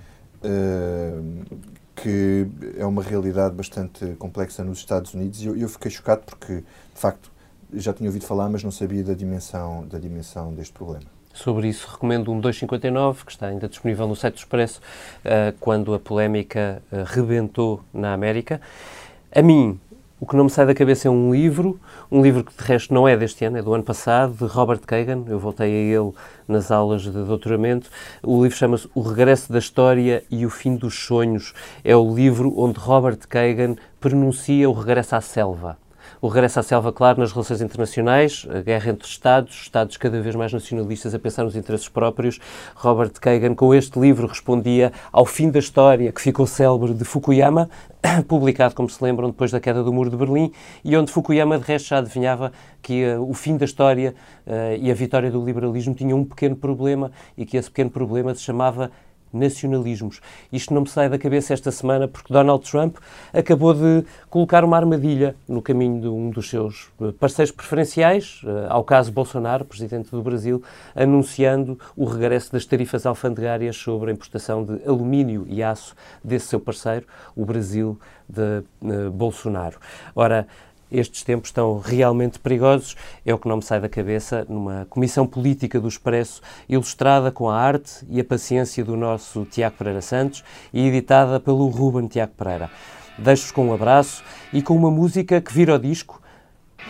uh, 0.43 1.57
que 1.95 2.47
é 2.77 2.85
uma 2.85 3.03
realidade 3.03 3.55
bastante 3.55 4.15
complexa 4.17 4.63
nos 4.63 4.79
Estados 4.79 5.13
Unidos 5.13 5.41
e 5.41 5.47
eu, 5.47 5.55
eu 5.55 5.69
fiquei 5.69 5.91
chocado 5.91 6.23
porque, 6.25 6.55
de 6.55 6.99
facto, 6.99 7.31
já 7.73 7.93
tinha 7.93 8.09
ouvido 8.09 8.25
falar, 8.25 8.49
mas 8.49 8.63
não 8.63 8.71
sabia 8.71 9.03
da 9.03 9.13
dimensão, 9.13 9.85
da 9.87 9.97
dimensão 9.97 10.53
deste 10.53 10.73
problema. 10.73 11.05
Sobre 11.33 11.67
isso, 11.67 11.87
recomendo 11.89 12.31
um 12.31 12.39
259, 12.39 13.25
que 13.25 13.31
está 13.31 13.47
ainda 13.47 13.67
disponível 13.67 14.07
no 14.07 14.15
site 14.15 14.35
do 14.35 14.37
Expresso, 14.37 14.79
uh, 15.25 15.55
quando 15.59 15.93
a 15.93 15.99
polémica 15.99 16.81
uh, 16.91 17.03
rebentou 17.05 17.81
na 17.91 18.13
América. 18.13 18.61
A 19.33 19.41
mim, 19.41 19.79
o 20.23 20.25
que 20.25 20.37
não 20.37 20.45
me 20.45 20.49
sai 20.49 20.65
da 20.65 20.73
cabeça 20.73 21.09
é 21.09 21.11
um 21.11 21.33
livro, 21.33 21.77
um 22.09 22.21
livro 22.21 22.45
que 22.45 22.55
de 22.55 22.63
resto 22.63 22.93
não 22.93 23.05
é 23.05 23.17
deste 23.17 23.43
ano, 23.43 23.57
é 23.57 23.61
do 23.61 23.73
ano 23.73 23.83
passado, 23.83 24.33
de 24.33 24.45
Robert 24.45 24.79
Kagan. 24.79 25.25
Eu 25.27 25.37
voltei 25.37 25.67
a 25.67 25.99
ele 25.99 26.13
nas 26.47 26.71
aulas 26.71 27.01
de 27.01 27.11
doutoramento. 27.11 27.89
O 28.23 28.41
livro 28.41 28.57
chama-se 28.57 28.87
O 28.95 29.01
Regresso 29.01 29.51
da 29.51 29.59
História 29.59 30.23
e 30.31 30.45
o 30.45 30.49
Fim 30.49 30.77
dos 30.77 30.97
Sonhos. 30.97 31.53
É 31.83 31.93
o 31.93 32.15
livro 32.15 32.53
onde 32.57 32.79
Robert 32.79 33.19
Kagan 33.27 33.75
pronuncia 33.99 34.69
o 34.69 34.71
regresso 34.71 35.13
à 35.13 35.19
selva 35.19 35.77
o 36.23 36.29
regresso 36.29 36.57
à 36.57 36.63
selva, 36.63 36.93
claro, 36.93 37.19
nas 37.19 37.33
relações 37.33 37.59
internacionais, 37.59 38.47
a 38.49 38.61
guerra 38.61 38.91
entre 38.91 39.05
Estados, 39.05 39.63
Estados 39.63 39.97
cada 39.97 40.21
vez 40.21 40.33
mais 40.33 40.53
nacionalistas 40.53 41.13
a 41.13 41.19
pensar 41.19 41.43
nos 41.43 41.53
interesses 41.53 41.89
próprios. 41.89 42.39
Robert 42.75 43.11
Kagan, 43.19 43.53
com 43.53 43.75
este 43.75 43.99
livro, 43.99 44.25
respondia 44.25 44.93
ao 45.11 45.25
fim 45.25 45.51
da 45.51 45.59
história 45.59 46.13
que 46.13 46.21
ficou 46.21 46.47
célebre 46.47 46.93
de 46.93 47.03
Fukuyama, 47.03 47.69
publicado, 48.25 48.73
como 48.73 48.89
se 48.89 49.03
lembram, 49.03 49.31
depois 49.31 49.51
da 49.51 49.59
queda 49.59 49.83
do 49.83 49.91
Muro 49.91 50.09
de 50.09 50.15
Berlim, 50.15 50.49
e 50.81 50.95
onde 50.95 51.11
Fukuyama, 51.11 51.59
de 51.59 51.65
resto, 51.65 51.89
já 51.89 51.97
adivinhava 51.97 52.53
que 52.81 53.05
uh, 53.05 53.29
o 53.29 53.33
fim 53.33 53.57
da 53.57 53.65
história 53.65 54.15
uh, 54.47 54.77
e 54.79 54.89
a 54.89 54.93
vitória 54.93 55.29
do 55.29 55.43
liberalismo 55.43 55.93
tinham 55.93 56.19
um 56.19 56.23
pequeno 56.23 56.55
problema 56.55 57.11
e 57.37 57.45
que 57.45 57.57
esse 57.57 57.69
pequeno 57.69 57.89
problema 57.89 58.33
se 58.33 58.43
chamava 58.43 58.91
nacionalismos. 59.33 60.21
Isto 60.51 60.73
não 60.73 60.81
me 60.81 60.89
sai 60.89 61.09
da 61.09 61.17
cabeça 61.17 61.53
esta 61.53 61.71
semana 61.71 62.07
porque 62.07 62.31
Donald 62.31 62.69
Trump 62.69 62.97
acabou 63.33 63.73
de 63.73 64.05
colocar 64.29 64.63
uma 64.63 64.77
armadilha 64.77 65.35
no 65.47 65.61
caminho 65.61 65.99
de 65.99 66.07
um 66.07 66.29
dos 66.29 66.49
seus 66.49 66.91
eh, 67.01 67.11
parceiros 67.19 67.51
preferenciais, 67.51 68.41
eh, 68.45 68.67
ao 68.69 68.83
caso 68.83 69.11
Bolsonaro, 69.11 69.65
presidente 69.65 70.11
do 70.11 70.21
Brasil, 70.21 70.63
anunciando 70.95 71.79
o 71.95 72.05
regresso 72.05 72.51
das 72.51 72.65
tarifas 72.65 73.05
alfandegárias 73.05 73.75
sobre 73.75 74.11
a 74.11 74.13
importação 74.13 74.63
de 74.63 74.87
alumínio 74.87 75.45
e 75.49 75.63
aço 75.63 75.95
desse 76.23 76.47
seu 76.47 76.59
parceiro, 76.59 77.05
o 77.35 77.45
Brasil 77.45 77.99
de 78.27 78.63
uh, 78.81 79.11
Bolsonaro. 79.11 79.77
Ora, 80.15 80.47
estes 80.93 81.23
tempos 81.23 81.49
estão 81.49 81.79
realmente 81.79 82.39
perigosos, 82.39 82.95
é 83.25 83.33
o 83.33 83.39
que 83.39 83.47
não 83.47 83.57
me 83.57 83.63
sai 83.63 83.81
da 83.81 83.89
cabeça 83.89 84.45
numa 84.47 84.85
comissão 84.89 85.25
política 85.25 85.79
do 85.79 85.87
Expresso, 85.87 86.41
ilustrada 86.69 87.31
com 87.31 87.49
a 87.49 87.57
arte 87.57 88.05
e 88.09 88.19
a 88.19 88.23
paciência 88.23 88.85
do 88.85 88.95
nosso 88.95 89.45
Tiago 89.45 89.75
Pereira 89.77 90.01
Santos 90.01 90.43
e 90.71 90.87
editada 90.87 91.39
pelo 91.39 91.67
Ruben 91.67 92.07
Tiago 92.07 92.33
Pereira. 92.37 92.69
Deixo-vos 93.17 93.51
com 93.51 93.67
um 93.67 93.73
abraço 93.73 94.23
e 94.51 94.61
com 94.61 94.75
uma 94.75 94.91
música 94.91 95.41
que 95.41 95.53
vira 95.53 95.75
o 95.75 95.79
disco 95.79 96.21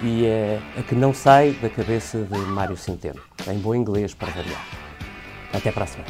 e 0.01 0.26
é 0.26 0.60
a 0.78 0.84
que 0.84 0.95
não 0.95 1.14
sai 1.14 1.51
da 1.51 1.70
cabeça 1.70 2.18
de 2.24 2.38
Mário 2.39 2.78
Centeno, 2.78 3.22
em 3.47 3.58
bom 3.60 3.76
inglês 3.76 4.14
para 4.14 4.32
variar. 4.32 4.66
Até 5.54 5.72
para 5.72 5.84
a 5.84 5.88
semana. 5.88 6.10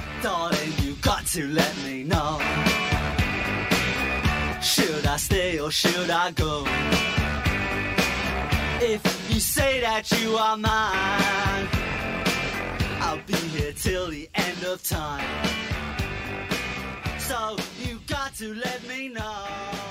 If 8.81 9.33
you 9.33 9.39
say 9.39 9.79
that 9.81 10.11
you 10.21 10.35
are 10.35 10.57
mine, 10.57 11.67
I'll 13.01 13.21
be 13.25 13.33
here 13.33 13.73
till 13.73 14.09
the 14.09 14.29
end 14.35 14.63
of 14.63 14.83
time. 14.83 15.47
So 17.19 17.57
you 17.79 17.99
got 18.07 18.35
to 18.35 18.53
let 18.53 18.85
me 18.87 19.09
know. 19.09 19.82